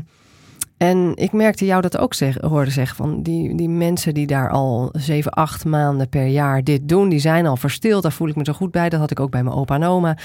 en 0.76 1.12
ik 1.14 1.32
merkte 1.32 1.64
jou 1.64 1.82
dat 1.82 1.98
ook 1.98 2.14
zeg, 2.14 2.36
hoorde 2.40 2.70
zeggen 2.70 2.96
van 2.96 3.22
die, 3.22 3.54
die 3.54 3.68
mensen 3.68 4.14
die 4.14 4.26
daar 4.26 4.50
al 4.50 4.88
zeven, 4.92 5.32
acht 5.32 5.64
maanden 5.64 6.08
per 6.08 6.26
jaar 6.26 6.64
dit 6.64 6.88
doen, 6.88 7.08
die 7.08 7.18
zijn 7.18 7.46
al 7.46 7.56
verstild. 7.56 8.02
Daar 8.02 8.12
voel 8.12 8.28
ik 8.28 8.36
me 8.36 8.44
zo 8.44 8.52
goed 8.52 8.70
bij. 8.70 8.88
Dat 8.88 9.00
had 9.00 9.10
ik 9.10 9.20
ook 9.20 9.30
bij 9.30 9.42
mijn 9.42 9.56
opa 9.56 9.74
en 9.74 9.84
oma. 9.84 10.16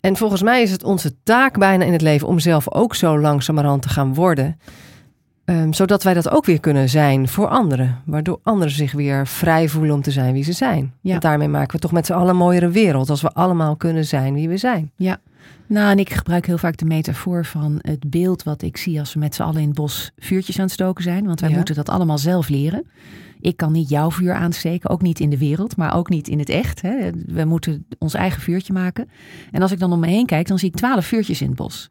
En 0.00 0.16
volgens 0.16 0.42
mij 0.42 0.62
is 0.62 0.70
het 0.70 0.84
onze 0.84 1.22
taak 1.22 1.58
bijna 1.58 1.84
in 1.84 1.92
het 1.92 2.02
leven 2.02 2.28
om 2.28 2.38
zelf 2.38 2.72
ook 2.72 2.94
zo 2.94 3.18
langzamerhand 3.18 3.82
te 3.82 3.88
gaan 3.88 4.14
worden. 4.14 4.58
Ehm, 5.44 5.72
zodat 5.72 6.02
wij 6.02 6.14
dat 6.14 6.30
ook 6.30 6.44
weer 6.44 6.60
kunnen 6.60 6.88
zijn 6.88 7.28
voor 7.28 7.48
anderen. 7.48 8.02
Waardoor 8.04 8.38
anderen 8.42 8.74
zich 8.74 8.92
weer 8.92 9.26
vrij 9.26 9.68
voelen 9.68 9.94
om 9.94 10.02
te 10.02 10.10
zijn 10.10 10.32
wie 10.32 10.44
ze 10.44 10.52
zijn. 10.52 10.92
Ja. 11.00 11.10
Want 11.10 11.22
daarmee 11.22 11.48
maken 11.48 11.74
we 11.74 11.82
toch 11.82 11.92
met 11.92 12.06
z'n 12.06 12.12
allen 12.12 12.28
een 12.28 12.36
mooiere 12.36 12.68
wereld. 12.68 13.10
Als 13.10 13.22
we 13.22 13.32
allemaal 13.32 13.76
kunnen 13.76 14.04
zijn 14.04 14.34
wie 14.34 14.48
we 14.48 14.56
zijn. 14.56 14.90
Nou, 15.72 15.90
en 15.90 15.98
ik 15.98 16.12
gebruik 16.12 16.46
heel 16.46 16.58
vaak 16.58 16.76
de 16.76 16.84
metafoor 16.84 17.44
van 17.44 17.78
het 17.80 18.10
beeld 18.10 18.42
wat 18.42 18.62
ik 18.62 18.76
zie 18.76 18.98
als 18.98 19.14
we 19.14 19.18
met 19.18 19.34
z'n 19.34 19.42
allen 19.42 19.60
in 19.60 19.66
het 19.66 19.76
bos 19.76 20.10
vuurtjes 20.16 20.56
aan 20.58 20.64
het 20.64 20.72
stoken 20.72 21.02
zijn. 21.02 21.26
Want 21.26 21.40
wij 21.40 21.50
Ja. 21.50 21.56
moeten 21.56 21.74
dat 21.74 21.88
allemaal 21.88 22.18
zelf 22.18 22.48
leren. 22.48 22.84
Ik 23.40 23.56
kan 23.56 23.72
niet 23.72 23.88
jouw 23.88 24.10
vuur 24.10 24.34
aansteken, 24.34 24.90
ook 24.90 25.02
niet 25.02 25.20
in 25.20 25.30
de 25.30 25.38
wereld, 25.38 25.76
maar 25.76 25.94
ook 25.94 26.08
niet 26.08 26.28
in 26.28 26.38
het 26.38 26.48
echt. 26.48 26.82
Hè. 26.82 27.10
We 27.26 27.44
moeten 27.44 27.86
ons 27.98 28.14
eigen 28.14 28.42
vuurtje 28.42 28.72
maken. 28.72 29.08
En 29.50 29.62
als 29.62 29.72
ik 29.72 29.78
dan 29.78 29.92
om 29.92 30.00
me 30.00 30.06
heen 30.06 30.26
kijk, 30.26 30.46
dan 30.48 30.58
zie 30.58 30.68
ik 30.68 30.74
twaalf 30.74 31.06
vuurtjes 31.06 31.40
in 31.40 31.46
het 31.46 31.56
bos. 31.56 31.90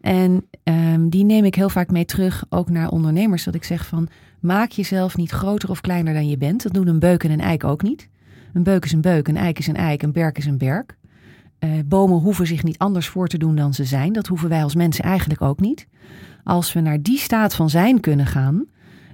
En 0.00 0.44
ehm, 0.62 1.08
die 1.08 1.24
neem 1.24 1.44
ik 1.44 1.54
heel 1.54 1.68
vaak 1.68 1.90
mee 1.90 2.04
terug, 2.04 2.44
ook 2.48 2.70
naar 2.70 2.88
ondernemers. 2.90 3.44
Dat 3.44 3.54
ik 3.54 3.64
zeg 3.64 3.86
van, 3.86 4.08
maak 4.40 4.70
jezelf 4.70 5.16
niet 5.16 5.30
groter 5.30 5.70
of 5.70 5.80
kleiner 5.80 6.14
dan 6.14 6.28
je 6.28 6.36
bent. 6.38 6.62
Dat 6.62 6.74
doen 6.74 6.86
een 6.86 6.98
beuk 6.98 7.24
en 7.24 7.30
een 7.30 7.40
eik 7.40 7.64
ook 7.64 7.82
niet. 7.82 8.08
Een 8.52 8.62
beuk 8.62 8.84
is 8.84 8.92
een 8.92 9.00
beuk, 9.00 9.28
een 9.28 9.36
eik 9.36 9.58
is 9.58 9.66
een 9.66 9.76
eik, 9.76 10.02
een 10.02 10.12
berk 10.12 10.38
is 10.38 10.46
een 10.46 10.58
berk. 10.58 10.96
Eh, 11.58 11.70
bomen 11.84 12.18
hoeven 12.18 12.46
zich 12.46 12.62
niet 12.62 12.78
anders 12.78 13.08
voor 13.08 13.28
te 13.28 13.38
doen 13.38 13.56
dan 13.56 13.74
ze 13.74 13.84
zijn. 13.84 14.12
Dat 14.12 14.26
hoeven 14.26 14.48
wij 14.48 14.62
als 14.62 14.74
mensen 14.74 15.04
eigenlijk 15.04 15.42
ook 15.42 15.60
niet. 15.60 15.86
Als 16.44 16.72
we 16.72 16.80
naar 16.80 17.02
die 17.02 17.18
staat 17.18 17.54
van 17.54 17.70
zijn 17.70 18.00
kunnen 18.00 18.26
gaan, 18.26 18.66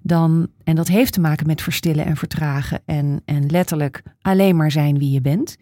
dan, 0.03 0.49
en 0.65 0.77
dat 0.77 0.89
heeft 0.89 1.13
te 1.13 1.21
maken 1.21 1.47
met 1.47 1.63
verstillen 1.63 2.05
en 2.05 2.17
vertragen 2.17 2.81
en, 2.85 3.23
en 3.25 3.47
letterlijk 3.47 4.03
alleen 4.21 4.57
maar 4.57 4.71
zijn 4.71 4.99
wie 4.99 5.11
je 5.11 5.21
bent, 5.21 5.57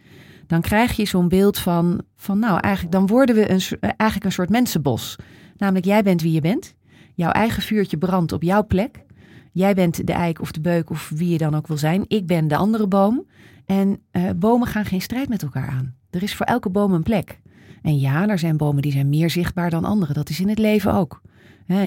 dan 0.46 0.60
krijg 0.60 0.96
je 0.96 1.06
zo'n 1.06 1.28
beeld 1.28 1.58
van, 1.58 2.02
van 2.16 2.38
nou 2.38 2.60
eigenlijk, 2.60 2.94
dan 2.94 3.06
worden 3.06 3.34
we 3.34 3.50
een, 3.50 3.60
eh, 3.80 3.90
eigenlijk 3.96 4.24
een 4.24 4.32
soort 4.32 4.50
mensenbos. 4.50 5.16
Namelijk 5.56 5.86
jij 5.86 6.02
bent 6.02 6.22
wie 6.22 6.32
je 6.32 6.40
bent, 6.40 6.74
jouw 7.14 7.30
eigen 7.30 7.62
vuurtje 7.62 7.98
brandt 7.98 8.32
op 8.32 8.42
jouw 8.42 8.66
plek. 8.66 9.04
Jij 9.52 9.74
bent 9.74 10.06
de 10.06 10.12
eik 10.12 10.40
of 10.40 10.52
de 10.52 10.60
beuk 10.60 10.90
of 10.90 11.12
wie 11.14 11.28
je 11.28 11.38
dan 11.38 11.54
ook 11.54 11.66
wil 11.66 11.78
zijn. 11.78 12.04
Ik 12.08 12.26
ben 12.26 12.48
de 12.48 12.56
andere 12.56 12.86
boom. 12.86 13.26
En 13.66 14.00
eh, 14.10 14.22
bomen 14.36 14.68
gaan 14.68 14.84
geen 14.84 15.00
strijd 15.00 15.28
met 15.28 15.42
elkaar 15.42 15.68
aan. 15.68 15.94
Er 16.10 16.22
is 16.22 16.34
voor 16.34 16.46
elke 16.46 16.68
boom 16.68 16.92
een 16.92 17.02
plek. 17.02 17.40
En 17.82 17.98
ja, 17.98 18.28
er 18.28 18.38
zijn 18.38 18.56
bomen 18.56 18.82
die 18.82 18.92
zijn 18.92 19.08
meer 19.08 19.30
zichtbaar 19.30 19.70
dan 19.70 19.84
andere. 19.84 20.12
Dat 20.12 20.28
is 20.28 20.40
in 20.40 20.48
het 20.48 20.58
leven 20.58 20.94
ook. 20.94 21.20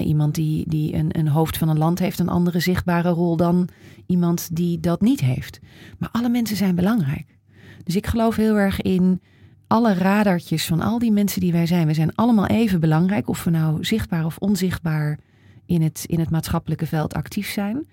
Iemand 0.04 0.34
die, 0.34 0.64
die 0.68 0.94
een, 0.94 1.18
een 1.18 1.28
hoofd 1.28 1.58
van 1.58 1.68
een 1.68 1.78
land 1.78 1.98
heeft 1.98 2.18
een 2.18 2.28
andere 2.28 2.60
zichtbare 2.60 3.08
rol 3.08 3.36
dan 3.36 3.68
iemand 4.06 4.56
die 4.56 4.80
dat 4.80 5.00
niet 5.00 5.20
heeft. 5.20 5.60
Maar 5.98 6.08
alle 6.12 6.28
mensen 6.28 6.56
zijn 6.56 6.74
belangrijk. 6.74 7.38
Dus 7.82 7.96
ik 7.96 8.06
geloof 8.06 8.36
heel 8.36 8.56
erg 8.56 8.82
in 8.82 9.20
alle 9.66 9.94
radartjes 9.94 10.66
van 10.66 10.80
al 10.80 10.98
die 10.98 11.12
mensen 11.12 11.40
die 11.40 11.52
wij 11.52 11.66
zijn. 11.66 11.86
We 11.86 11.94
zijn 11.94 12.14
allemaal 12.14 12.46
even 12.46 12.80
belangrijk, 12.80 13.28
of 13.28 13.44
we 13.44 13.50
nou 13.50 13.84
zichtbaar 13.84 14.24
of 14.24 14.38
onzichtbaar 14.38 15.18
in 15.66 15.82
het, 15.82 16.04
in 16.06 16.18
het 16.18 16.30
maatschappelijke 16.30 16.86
veld 16.86 17.14
actief 17.14 17.50
zijn. 17.50 17.86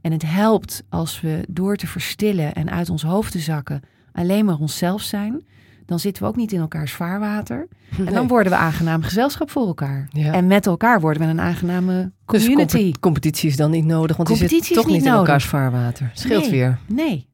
En 0.00 0.12
het 0.12 0.22
helpt 0.22 0.84
als 0.88 1.20
we 1.20 1.44
door 1.48 1.76
te 1.76 1.86
verstillen 1.86 2.54
en 2.54 2.70
uit 2.70 2.90
ons 2.90 3.02
hoofd 3.02 3.32
te 3.32 3.38
zakken 3.38 3.82
alleen 4.12 4.44
maar 4.44 4.58
onszelf 4.58 5.02
zijn. 5.02 5.44
Dan 5.86 5.98
zitten 5.98 6.22
we 6.22 6.28
ook 6.28 6.36
niet 6.36 6.52
in 6.52 6.60
elkaars 6.60 6.92
vaarwater. 6.92 7.68
En 7.98 8.12
dan 8.12 8.28
worden 8.28 8.52
we 8.52 8.58
aangenaam 8.58 9.02
gezelschap 9.02 9.50
voor 9.50 9.66
elkaar. 9.66 10.08
Ja. 10.12 10.32
En 10.32 10.46
met 10.46 10.66
elkaar 10.66 11.00
worden 11.00 11.22
we 11.22 11.28
een 11.28 11.40
aangename 11.40 12.12
Dus 12.26 12.42
community. 12.44 12.76
compe- 12.82 12.98
competitie 13.00 13.48
is 13.48 13.56
dan 13.56 13.70
niet 13.70 13.84
nodig, 13.84 14.16
want 14.16 14.28
die 14.28 14.36
zit 14.36 14.48
Competitie 14.48 14.76
toch 14.76 14.86
niet 14.86 15.04
in 15.04 15.10
elkaars 15.12 15.44
vaarwater. 15.44 16.10
Scheelt 16.14 16.42
Nee. 16.42 16.50
weer. 16.50 16.78
Nee. 16.86 17.28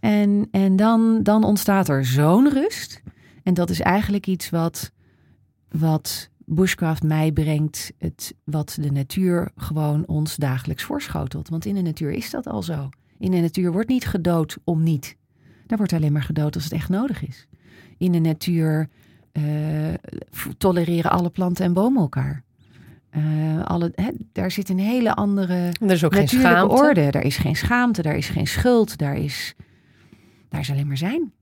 En, 0.00 0.48
en 0.50 0.76
dan, 0.76 1.22
dan 1.22 1.44
ontstaat 1.44 1.88
er 1.88 2.04
zo'n 2.04 2.52
rust. 2.52 3.02
En 3.42 3.54
dat 3.54 3.70
is 3.70 3.80
eigenlijk 3.80 4.26
iets 4.26 4.50
wat, 4.50 4.90
wat 5.68 6.30
bushcraft 6.44 7.02
mij 7.02 7.32
brengt. 7.32 7.92
Het, 7.98 8.34
wat 8.44 8.78
de 8.80 8.90
natuur 8.92 9.50
gewoon 9.56 10.06
ons 10.06 10.36
dagelijks 10.36 10.82
voorschotelt. 10.82 11.48
Want 11.48 11.64
in 11.64 11.74
de 11.74 11.82
natuur 11.82 12.10
is 12.10 12.30
dat 12.30 12.46
al 12.46 12.62
zo. 12.62 12.88
In 13.18 13.30
de 13.30 13.40
natuur 13.40 13.72
wordt 13.72 13.88
niet 13.88 14.06
gedood 14.06 14.56
om 14.64 14.82
niet. 14.82 15.16
Daar 15.66 15.78
wordt 15.78 15.92
alleen 15.92 16.12
maar 16.12 16.22
gedood 16.22 16.54
als 16.54 16.64
het 16.64 16.72
echt 16.72 16.88
nodig 16.88 17.26
is. 17.26 17.46
In 17.98 18.12
de 18.12 18.18
natuur 18.18 18.88
eh, 19.32 19.42
tolereren 20.58 21.10
alle 21.10 21.30
planten 21.30 21.64
en 21.64 21.72
bomen 21.72 22.02
elkaar. 22.02 22.42
Eh, 23.10 23.22
alle, 23.64 23.92
hè, 23.94 24.10
daar 24.32 24.50
zit 24.50 24.68
een 24.68 24.78
hele 24.78 25.14
andere 25.14 25.54
Er 25.54 25.90
is 25.90 26.04
ook 26.04 26.12
geen 26.12 26.22
natuurlijke 26.22 26.56
schaamte. 26.56 26.74
orde. 26.74 27.10
Daar 27.10 27.24
is 27.24 27.36
geen 27.36 27.56
schaamte, 27.56 28.02
daar 28.02 28.16
is 28.16 28.28
geen 28.28 28.46
schuld, 28.46 28.98
daar 28.98 29.16
is, 29.16 29.54
daar 30.48 30.60
is 30.60 30.70
alleen 30.70 30.86
maar 30.86 30.96
zijn. 30.96 31.32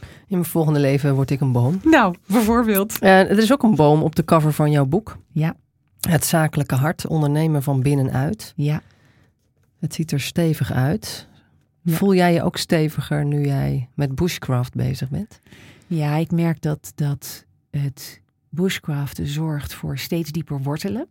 In 0.00 0.36
mijn 0.36 0.44
volgende 0.44 0.80
leven 0.80 1.14
word 1.14 1.30
ik 1.30 1.40
een 1.40 1.52
boom. 1.52 1.80
Nou, 1.84 2.14
bijvoorbeeld. 2.26 3.02
Uh, 3.02 3.18
er 3.18 3.38
is 3.38 3.52
ook 3.52 3.62
een 3.62 3.74
boom 3.74 4.02
op 4.02 4.16
de 4.16 4.24
cover 4.24 4.52
van 4.52 4.70
jouw 4.70 4.84
boek. 4.86 5.18
Ja. 5.32 5.56
Het 6.00 6.24
zakelijke 6.24 6.74
hart, 6.74 7.06
ondernemen 7.06 7.62
van 7.62 7.82
binnenuit. 7.82 8.52
Ja. 8.56 8.82
Het 9.78 9.94
ziet 9.94 10.12
er 10.12 10.20
stevig 10.20 10.72
uit. 10.72 11.28
Ja. 11.82 11.96
Voel 11.96 12.14
jij 12.14 12.32
je 12.32 12.42
ook 12.42 12.56
steviger 12.56 13.24
nu 13.24 13.44
jij 13.44 13.88
met 13.94 14.14
bushcraft 14.14 14.74
bezig 14.74 15.08
bent? 15.08 15.40
Ja, 15.86 16.16
ik 16.16 16.30
merk 16.30 16.62
dat, 16.62 16.92
dat 16.94 17.44
het 17.70 18.20
bushcraften 18.48 19.26
zorgt 19.26 19.74
voor 19.74 19.98
steeds 19.98 20.30
dieper 20.30 20.62
wortelen. 20.62 21.06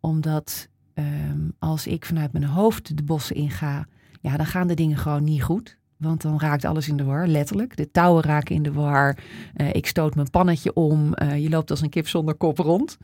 Omdat 0.00 0.68
um, 0.94 1.52
als 1.58 1.86
ik 1.86 2.04
vanuit 2.04 2.32
mijn 2.32 2.44
hoofd 2.44 2.96
de 2.96 3.02
bossen 3.02 3.36
inga, 3.36 3.86
ja, 4.20 4.36
dan 4.36 4.46
gaan 4.46 4.66
de 4.66 4.74
dingen 4.74 4.96
gewoon 4.96 5.24
niet 5.24 5.42
goed. 5.42 5.76
Want 5.96 6.22
dan 6.22 6.40
raakt 6.40 6.64
alles 6.64 6.88
in 6.88 6.96
de 6.96 7.04
war, 7.04 7.26
letterlijk. 7.26 7.76
De 7.76 7.90
touwen 7.90 8.22
raken 8.22 8.54
in 8.54 8.62
de 8.62 8.72
war. 8.72 9.16
Uh, 9.56 9.68
ik 9.72 9.86
stoot 9.86 10.14
mijn 10.14 10.30
pannetje 10.30 10.74
om. 10.74 11.14
Uh, 11.22 11.42
je 11.42 11.48
loopt 11.48 11.70
als 11.70 11.80
een 11.80 11.88
kip 11.88 12.08
zonder 12.08 12.34
kop 12.34 12.58
rond. 12.58 12.98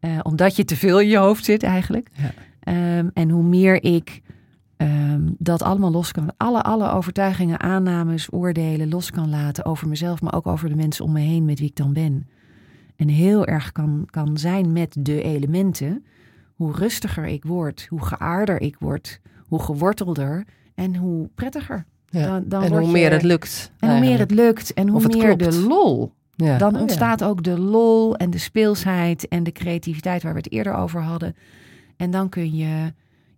Uh, 0.00 0.18
omdat 0.22 0.56
je 0.56 0.64
te 0.64 0.76
veel 0.76 1.00
in 1.00 1.08
je 1.08 1.16
hoofd 1.16 1.44
zit 1.44 1.62
eigenlijk. 1.62 2.08
Ja. 2.12 2.98
Um, 2.98 3.10
en 3.14 3.30
hoe 3.30 3.42
meer 3.42 3.84
ik 3.84 4.22
um, 4.82 5.34
dat 5.38 5.62
allemaal 5.62 5.90
los 5.90 6.12
kan. 6.12 6.32
Alle, 6.36 6.62
alle 6.62 6.90
overtuigingen, 6.90 7.60
aannames, 7.60 8.32
oordelen 8.32 8.88
los 8.88 9.10
kan 9.10 9.30
laten 9.30 9.64
over 9.64 9.88
mezelf. 9.88 10.20
Maar 10.22 10.34
ook 10.34 10.46
over 10.46 10.68
de 10.68 10.74
mensen 10.76 11.04
om 11.04 11.12
me 11.12 11.20
heen 11.20 11.44
met 11.44 11.58
wie 11.58 11.68
ik 11.68 11.76
dan 11.76 11.92
ben. 11.92 12.26
En 12.96 13.08
heel 13.08 13.46
erg 13.46 13.72
kan, 13.72 14.06
kan 14.10 14.38
zijn 14.38 14.72
met 14.72 14.96
de 14.98 15.22
elementen. 15.22 16.04
Hoe 16.54 16.72
rustiger 16.72 17.24
ik 17.26 17.44
word, 17.44 17.86
hoe 17.88 18.04
geaarder 18.04 18.60
ik 18.60 18.76
word, 18.78 19.20
hoe 19.46 19.62
gewortelder 19.62 20.44
en 20.74 20.96
hoe 20.96 21.28
prettiger. 21.34 21.84
Ja. 22.08 22.26
Dan, 22.26 22.42
dan 22.46 22.62
en 22.62 22.72
hoe 22.72 22.80
je- 22.86 22.92
meer 22.92 23.10
het 23.12 23.22
lukt. 23.22 23.72
En 23.78 23.90
hoe 23.90 24.00
meer 24.00 24.18
het 24.18 24.30
lukt 24.30 24.74
en 24.74 24.88
hoe 24.88 25.00
meer 25.06 25.36
klopt. 25.36 25.52
de 25.52 25.60
lol. 25.60 26.12
Ja. 26.34 26.58
Dan 26.58 26.68
Oh, 26.68 26.74
ja. 26.74 26.80
ontstaat 26.80 27.24
ook 27.24 27.42
de 27.42 27.58
lol 27.60 28.16
en 28.16 28.30
de 28.30 28.38
speelsheid 28.38 29.28
en 29.28 29.42
de 29.42 29.52
creativiteit 29.52 30.22
waar 30.22 30.32
we 30.32 30.38
het 30.38 30.52
eerder 30.52 30.74
over 30.74 31.00
hadden. 31.02 31.36
En 31.96 32.10
dan 32.10 32.28
kun 32.28 32.54
je, 32.54 32.92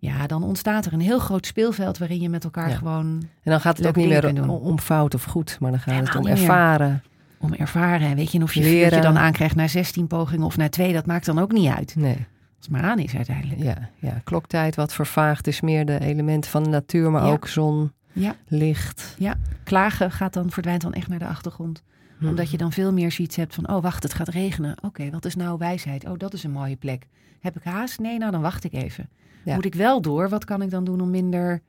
ja, 0.05 0.27
dan 0.27 0.43
ontstaat 0.43 0.85
er 0.85 0.93
een 0.93 0.99
heel 0.99 1.19
groot 1.19 1.45
speelveld 1.45 1.97
waarin 1.97 2.21
je 2.21 2.29
met 2.29 2.43
elkaar 2.43 2.69
Ja. 2.69 2.75
gewoon 2.75 3.05
En 3.43 3.51
dan 3.51 3.61
gaat 3.61 3.77
het 3.77 3.87
ook 3.87 3.95
niet 3.95 4.07
meer 4.07 4.49
om, 4.49 4.79
fout 4.79 5.13
of 5.13 5.23
goed, 5.23 5.57
maar 5.59 5.71
dan 5.71 5.79
gaat 5.79 6.07
het 6.07 6.15
om 6.15 6.27
ervaren. 6.27 7.03
om 7.37 7.53
ervaren. 7.53 8.07
En 8.07 8.15
weet 8.15 8.31
je, 8.31 8.37
en 8.37 8.43
of 8.43 8.53
je 8.53 8.59
Leren. 8.61 8.79
vuurtje 8.79 9.01
dan 9.01 9.17
aankrijgt 9.17 9.55
na 9.55 9.67
16 9.67 10.07
pogingen 10.07 10.45
of 10.45 10.57
na 10.57 10.69
twee, 10.69 10.93
dat 10.93 11.05
maakt 11.05 11.25
dan 11.25 11.39
ook 11.39 11.51
niet 11.51 11.69
uit. 11.71 11.95
Nee, 11.95 12.15
Als 12.15 12.25
het 12.59 12.69
maar 12.69 12.83
aan 12.83 12.99
is 12.99 13.15
uiteindelijk. 13.15 13.61
ja, 13.61 13.75
ja. 13.99 14.21
Kloktijd 14.23 14.75
wat 14.75 14.93
vervaagd 14.93 15.47
is 15.47 15.61
meer 15.61 15.85
de 15.85 15.99
elementen 15.99 16.51
van 16.51 16.63
de 16.63 16.69
natuur, 16.69 17.11
maar 17.11 17.25
Ja. 17.25 17.31
ook 17.31 17.47
zon, 17.47 17.91
Ja. 18.13 18.35
licht. 18.47 19.17
Klagen 19.63 20.11
gaat 20.11 20.33
dan, 20.33 20.51
verdwijnt 20.51 20.81
dan 20.81 20.93
echt 20.93 21.07
naar 21.07 21.19
de 21.19 21.27
achtergrond. 21.27 21.83
Hm. 22.17 22.27
Omdat 22.27 22.51
je 22.51 22.57
dan 22.57 22.71
veel 22.71 22.93
meer 22.93 23.11
zoiets 23.11 23.35
hebt 23.35 23.55
van, 23.55 23.69
oh 23.69 23.81
wacht, 23.81 24.03
het 24.03 24.13
gaat 24.13 24.27
regenen. 24.27 24.75
Oké, 24.81 25.09
wat 25.09 25.25
is 25.25 25.35
nou 25.35 25.57
wijsheid? 25.57 26.05
Oh, 26.07 26.17
dat 26.17 26.33
is 26.33 26.43
een 26.43 26.51
mooie 26.51 26.75
plek. 26.75 27.07
Heb 27.39 27.55
ik 27.55 27.63
haast? 27.63 27.99
Nee, 27.99 28.17
nou 28.17 28.31
dan 28.31 28.41
wacht 28.41 28.63
ik 28.63 28.73
even. 28.73 29.09
Ja. 29.45 29.55
Moet 29.55 29.65
ik 29.65 29.75
wel 29.75 30.01
door? 30.01 30.29
Wat 30.29 30.45
kan 30.45 30.61
ik 30.61 30.69
dan 30.69 30.83
doen 30.83 31.01
om 31.01 31.09
minder 31.09 31.61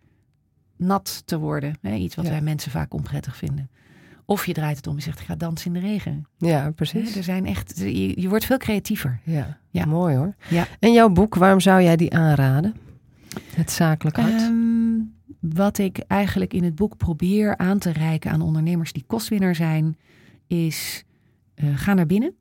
nat 0.77 1.23
te 1.25 1.39
worden? 1.39 1.75
Iets 1.83 2.15
wat 2.15 2.25
Ja. 2.25 2.31
wij 2.31 2.41
mensen 2.41 2.71
vaak 2.71 2.95
onprettig 2.95 3.37
vinden. 3.37 3.71
Of 4.25 4.47
je 4.47 4.53
draait 4.53 4.77
het 4.77 4.87
om 4.87 4.95
en 4.97 5.03
zegt, 5.03 5.21
ik 5.21 5.27
ga 5.27 5.35
dansen 5.35 5.75
in 5.75 5.81
de 5.81 5.87
regen. 5.87 6.27
Ja, 6.37 6.71
precies. 6.71 7.17
er 7.17 7.23
zijn 7.23 7.47
echt, 7.47 7.79
je, 7.79 8.21
je 8.21 8.29
wordt 8.29 8.45
veel 8.45 8.57
creatiever. 8.59 9.21
Ja. 9.25 9.59
Ja. 9.71 9.85
mooi 9.87 10.17
hoor. 10.17 10.35
Ja. 10.49 10.67
En 10.81 10.93
jouw 10.93 11.09
boek, 11.09 11.35
waarom 11.35 11.61
zou 11.61 11.83
jij 11.83 11.97
die 11.97 12.15
aanraden? 12.15 12.75
Het 13.55 13.71
zakelijk 13.71 14.17
hart. 14.17 14.33
Ehm, 14.41 14.99
wat 15.41 15.79
ik 15.79 15.99
eigenlijk 15.99 16.53
in 16.55 16.65
het 16.65 16.75
boek 16.75 16.97
probeer 16.97 17.57
aan 17.57 17.79
te 17.79 17.91
reiken 17.91 18.31
aan 18.31 18.41
ondernemers 18.41 18.93
die 18.93 19.05
kostwinner 19.07 19.55
zijn, 19.55 19.97
is 20.47 21.05
eh, 21.55 21.77
ga 21.77 21.95
naar 21.95 22.07
binnen. 22.07 22.35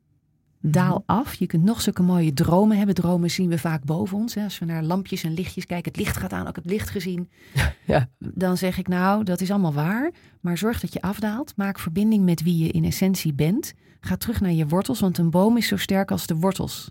Daal 0.60 1.02
af. 1.06 1.34
Je 1.34 1.46
kunt 1.46 1.64
nog 1.64 1.80
zulke 1.80 2.02
mooie 2.02 2.32
dromen 2.32 2.76
hebben. 2.76 2.94
Dromen 2.94 3.30
zien 3.30 3.48
we 3.48 3.58
vaak 3.58 3.84
boven 3.84 4.16
ons. 4.16 4.34
Hè. 4.34 4.44
Als 4.44 4.58
we 4.58 4.64
naar 4.64 4.82
lampjes 4.82 5.22
en 5.22 5.34
lichtjes 5.34 5.66
kijken, 5.66 5.92
het 5.92 6.00
licht 6.00 6.16
gaat 6.16 6.32
aan, 6.32 6.46
ook 6.46 6.56
het 6.56 6.64
licht 6.64 6.90
gezien. 6.90 7.28
Ja. 7.86 8.08
Dan 8.18 8.56
zeg 8.56 8.78
ik 8.78 8.88
nou, 8.88 9.24
dat 9.24 9.40
is 9.40 9.50
allemaal 9.50 9.72
waar. 9.72 10.10
Maar 10.40 10.58
zorg 10.58 10.80
dat 10.80 10.92
je 10.92 11.00
afdaalt. 11.00 11.56
Maak 11.56 11.78
verbinding 11.78 12.24
met 12.24 12.42
wie 12.42 12.64
je 12.64 12.70
in 12.70 12.84
essentie 12.84 13.34
bent. 13.34 13.74
Ga 14.00 14.16
terug 14.16 14.40
naar 14.40 14.52
je 14.52 14.66
wortels, 14.66 15.00
want 15.00 15.18
een 15.18 15.30
boom 15.30 15.56
is 15.56 15.66
zo 15.66 15.76
sterk 15.76 16.10
als 16.10 16.26
de 16.26 16.34
wortels. 16.34 16.90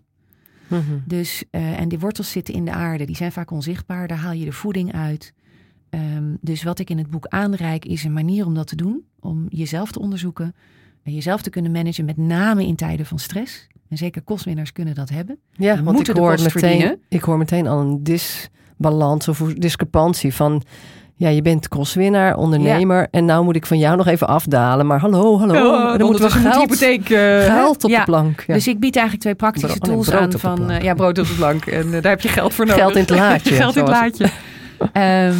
Mhm. 0.67 0.82
Dus, 1.06 1.43
eh, 1.49 1.80
en 1.80 1.89
die 1.89 1.99
wortels 1.99 2.32
zitten 2.32 2.54
in 2.54 2.65
de 2.65 2.71
aarde, 2.71 3.06
die 3.06 3.15
zijn 3.15 3.32
vaak 3.32 3.51
onzichtbaar, 3.51 4.08
daar 4.08 4.17
haal 4.17 4.32
je 4.32 4.45
de 4.45 4.51
voeding 4.51 4.93
uit. 4.93 5.34
Ehm, 5.89 6.36
dus 6.41 6.63
wat 6.63 6.80
ik 6.80 6.89
in 6.89 6.97
het 6.97 7.10
boek 7.10 7.28
aanreik 7.28 7.86
is 7.86 8.04
een 8.04 8.13
manier 8.13 8.45
om 8.45 8.54
dat 8.54 8.67
te 8.67 8.75
doen, 8.75 9.06
om 9.19 9.45
jezelf 9.49 9.91
te 9.91 9.99
onderzoeken, 9.99 10.56
en 11.06 11.13
jezelf 11.13 11.41
te 11.41 11.50
kunnen 11.50 11.72
managen, 11.72 12.06
met 12.06 12.18
name 12.18 12.65
in 12.65 12.76
tijden 12.76 13.06
van 13.06 13.20
stress. 13.20 13.68
En 13.89 13.98
zeker 13.98 14.22
kostwinnaars 14.22 14.72
kunnen 14.72 14.96
dat 14.96 15.10
hebben. 15.10 15.38
Ja, 15.52 15.76
We 15.76 15.84
want 15.84 16.00
ik 16.00 16.06
moeten 16.06 16.18
hoor, 16.24 16.32
meteen, 16.32 16.50
verdienen. 16.50 17.00
ik 17.10 17.22
hoor 17.22 17.38
meteen 17.38 17.68
al 17.68 17.80
een 17.80 18.04
disbalans 18.04 19.28
of 19.28 19.39
discrepantie 19.39 20.34
van... 20.34 20.63
Ja, 21.18 21.30
je 21.30 21.41
bent 21.41 21.68
kostwinnaar, 21.68 22.38
ondernemer. 22.38 23.08
En 23.12 23.26
nou 23.26 23.44
moet 23.44 23.56
ik 23.56 23.65
van 23.65 23.78
jou 23.78 23.98
nog 23.98 24.08
even 24.08 24.28
afdalen. 24.28 24.86
Maar 24.86 25.00
hallo, 25.00 25.39
hallo. 25.39 25.94
er 25.94 26.06
moet 26.06 26.20
wel 26.20 26.30
geld, 26.30 26.76
geld 27.46 27.84
op 27.84 27.89
ja. 27.89 28.00
de 28.00 28.06
plank. 28.06 28.44
Ja. 28.48 28.54
Dus 28.54 28.68
ik 28.68 28.80
bied 28.80 28.96
eigenlijk 28.96 29.24
twee 29.24 29.36
praktische 29.36 29.78
Bro- 29.78 29.91
tools 29.91 30.12
aan 30.12 30.32
van 30.32 30.70
eh, 30.70 30.82
ja, 30.82 30.94
brood 30.94 31.20
op 31.20 31.28
de 31.28 31.34
plank. 31.34 31.65
En 31.65 31.86
eh, 31.94 32.02
daar 32.02 32.12
heb 32.12 32.22
je 32.22 32.28
geld 32.28 32.54
voor 32.54 32.65
nodig. 32.65 32.82
Geld 32.84 32.96
in 32.96 33.02
het 33.02 33.10
laadje, 33.10 33.56
geld 33.56 33.76
in 33.76 33.82
het 33.82 33.91
laadje. 33.91 34.30
Ehm, 34.94 35.36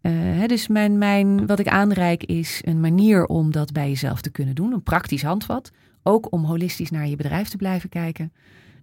eh, 0.00 0.46
dus 0.46 0.68
mijn, 0.68 0.98
mijn, 0.98 1.46
wat 1.46 1.58
ik 1.58 1.68
aanreik 1.68 2.24
is 2.24 2.62
een 2.64 2.80
manier 2.80 3.26
om 3.26 3.52
dat 3.52 3.72
bij 3.72 3.88
jezelf 3.88 4.20
te 4.20 4.30
kunnen 4.30 4.54
doen. 4.54 4.72
Een 4.72 4.82
praktisch 4.82 5.22
handvat. 5.22 5.70
Ook 6.02 6.32
om 6.32 6.44
holistisch 6.44 6.90
naar 6.90 7.06
je 7.06 7.16
bedrijf 7.16 7.48
te 7.48 7.56
blijven 7.56 7.88
kijken. 7.88 8.32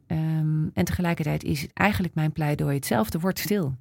Ehm, 0.08 0.67
en 0.73 0.86
tegelijkertijd 0.86 1.43
is 1.43 1.67
eigenlijk 1.73 2.15
mijn 2.15 2.32
pleidooi 2.32 2.75
hetzelfde. 2.75 3.19
Word 3.19 3.39
stil. 3.39 3.75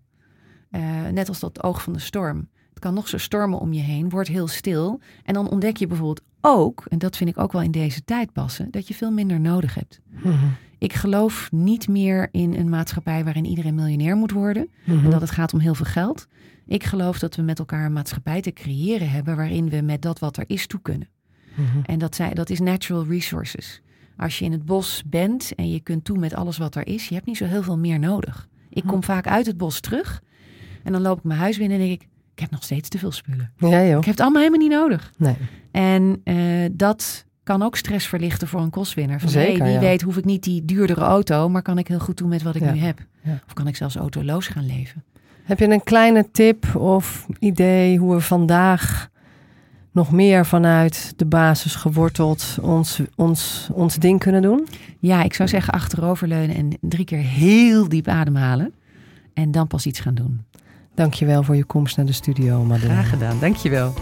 Eh, 0.70 1.07
net 1.12 1.29
als 1.29 1.40
dat 1.40 1.62
oog 1.62 1.83
van 1.83 1.92
de 1.92 1.99
storm. 1.99 2.49
Het 2.68 2.79
kan 2.79 2.94
nog 2.94 3.09
zo 3.09 3.18
stormen 3.18 3.59
om 3.59 3.72
je 3.72 3.83
heen. 3.83 4.09
Word 4.09 4.29
heel 4.29 4.49
stil. 4.49 5.01
En 5.25 5.35
dan 5.35 5.51
ontdek 5.51 5.77
je 5.77 5.87
bijvoorbeeld 5.87 6.22
ook, 6.40 6.85
en 6.88 6.99
dat 6.99 7.16
vind 7.16 7.31
ik 7.31 7.38
ook 7.38 7.53
wel 7.53 7.62
in 7.62 7.70
deze 7.70 8.05
tijd 8.05 8.33
passen, 8.33 8.70
dat 8.70 8.88
je 8.88 8.94
veel 8.94 9.11
minder 9.11 9.40
nodig 9.40 9.75
hebt. 9.75 10.01
Mhm. 10.22 10.46
Ik 10.79 10.93
geloof 10.93 11.49
niet 11.53 11.89
meer 11.89 12.29
in 12.31 12.55
een 12.55 12.69
maatschappij 12.69 13.25
waarin 13.25 13.45
iedereen 13.45 13.75
miljonair 13.75 14.17
moet 14.17 14.31
worden. 14.31 14.69
Mhm. 14.85 15.05
En 15.05 15.11
dat 15.11 15.21
het 15.21 15.31
gaat 15.31 15.53
om 15.53 15.61
heel 15.61 15.75
veel 15.75 15.87
geld. 15.87 16.27
Ik 16.67 16.85
geloof 16.85 17.19
dat 17.19 17.37
we 17.37 17.43
met 17.43 17.59
elkaar 17.59 17.85
een 17.85 17.93
maatschappij 17.93 18.41
te 18.41 18.53
creëren 18.53 19.11
hebben 19.11 19.37
waarin 19.37 19.69
we 19.69 19.81
met 19.81 20.03
dat 20.03 20.19
wat 20.19 20.37
er 20.37 20.45
is 20.47 20.67
toe 20.67 20.81
kunnen. 20.83 21.09
Mhm. 21.55 21.79
En 21.83 21.99
dat, 21.99 22.15
zijn, 22.15 22.35
dat 22.35 22.51
is 22.51 22.61
natural 22.61 23.05
resources. 23.07 23.81
Als 24.17 24.39
je 24.39 24.45
in 24.45 24.53
het 24.53 24.65
bos 24.65 25.03
bent 25.07 25.55
en 25.55 25.71
je 25.71 25.81
kunt 25.81 26.05
toe 26.05 26.19
met 26.19 26.35
alles 26.35 26.59
wat 26.59 26.75
er 26.75 26.87
is, 26.87 27.09
je 27.09 27.15
hebt 27.15 27.27
niet 27.27 27.37
zo 27.37 27.45
heel 27.45 27.62
veel 27.62 27.79
meer 27.79 27.99
nodig. 27.99 28.49
Ik 28.71 28.83
kom 28.87 29.03
vaak 29.03 29.27
uit 29.27 29.47
het 29.47 29.57
bos 29.57 29.81
terug 29.81 30.23
en 30.83 30.93
dan 30.93 31.03
loop 31.03 31.19
ik 31.19 31.25
mijn 31.25 31.41
huis 31.41 31.59
binnen 31.59 31.79
en 31.79 31.87
denk 31.87 32.01
ik, 32.01 32.09
ik 32.33 32.41
heb 32.41 32.51
nog 32.51 32.62
steeds 32.62 32.89
te 32.89 32.99
veel 32.99 33.12
spullen. 33.12 33.53
Ja, 33.57 33.85
joh. 33.85 33.99
Ik 33.99 34.05
heb 34.05 34.15
het 34.15 34.21
allemaal 34.21 34.43
helemaal 34.43 34.69
niet 34.69 34.79
nodig. 34.79 35.12
Nee. 35.17 35.37
En 35.71 36.21
eh, 36.25 36.37
dat 36.73 37.25
kan 37.46 37.62
ook 37.62 37.76
stress 37.76 38.06
verlichten 38.06 38.48
voor 38.48 38.61
een 38.61 38.70
kostwinner. 38.70 39.20
Van, 39.20 39.28
Zeker, 39.28 39.56
hey, 39.56 39.64
wie 39.64 39.72
ja. 39.74 39.80
weet 39.80 40.02
hoef 40.02 40.16
ik 40.16 40.24
niet 40.24 40.42
die 40.42 40.64
duurdere 40.64 41.00
auto, 41.00 41.48
maar 41.48 41.62
kan 41.62 41.78
ik 41.78 41.88
heel 41.88 41.98
goed 41.98 42.16
doen 42.16 42.28
met 42.28 42.42
wat 42.42 42.54
ik 42.54 42.62
Ja. 42.62 42.72
nu 42.72 42.78
heb. 42.78 42.98
Ja. 43.22 43.40
Of 43.46 43.52
kan 43.52 43.66
ik 43.66 43.76
zelfs 43.76 43.96
autoloos 43.96 44.46
gaan 44.46 44.66
leven. 44.66 45.04
Heb 45.44 45.59
je 45.59 45.68
een 45.70 45.82
kleine 45.82 46.28
tip 46.32 46.74
of 46.76 47.26
idee 47.38 47.98
hoe 47.98 48.14
we 48.14 48.20
vandaag 48.20 49.09
nog 49.92 50.11
meer 50.12 50.46
vanuit 50.46 51.12
de 51.16 51.26
basis 51.26 51.74
geworteld 51.74 52.56
ons, 52.62 53.00
ons, 53.16 53.68
ons 53.72 53.96
ding 53.96 54.18
kunnen 54.20 54.42
doen? 54.42 54.66
Ja, 54.98 55.22
ik 55.22 55.35
zou 55.35 55.48
zeggen 55.48 55.72
achteroverleunen 55.72 56.56
en 56.56 56.78
drie 56.80 57.04
keer 57.04 57.18
heel 57.22 57.88
diep 57.88 58.09
ademhalen. 58.09 58.72
En 59.35 59.50
dan 59.50 59.66
pas 59.66 59.87
iets 59.87 60.00
gaan 60.00 60.14
doen. 60.14 60.44
Dankjewel 60.94 61.42
voor 61.42 61.56
je 61.56 61.64
komst 61.64 61.96
naar 61.96 62.06
de 62.06 62.12
studio, 62.12 62.64
Madeleine. 62.64 63.02
gedaan, 63.02 63.38
dankjewel. 63.40 63.94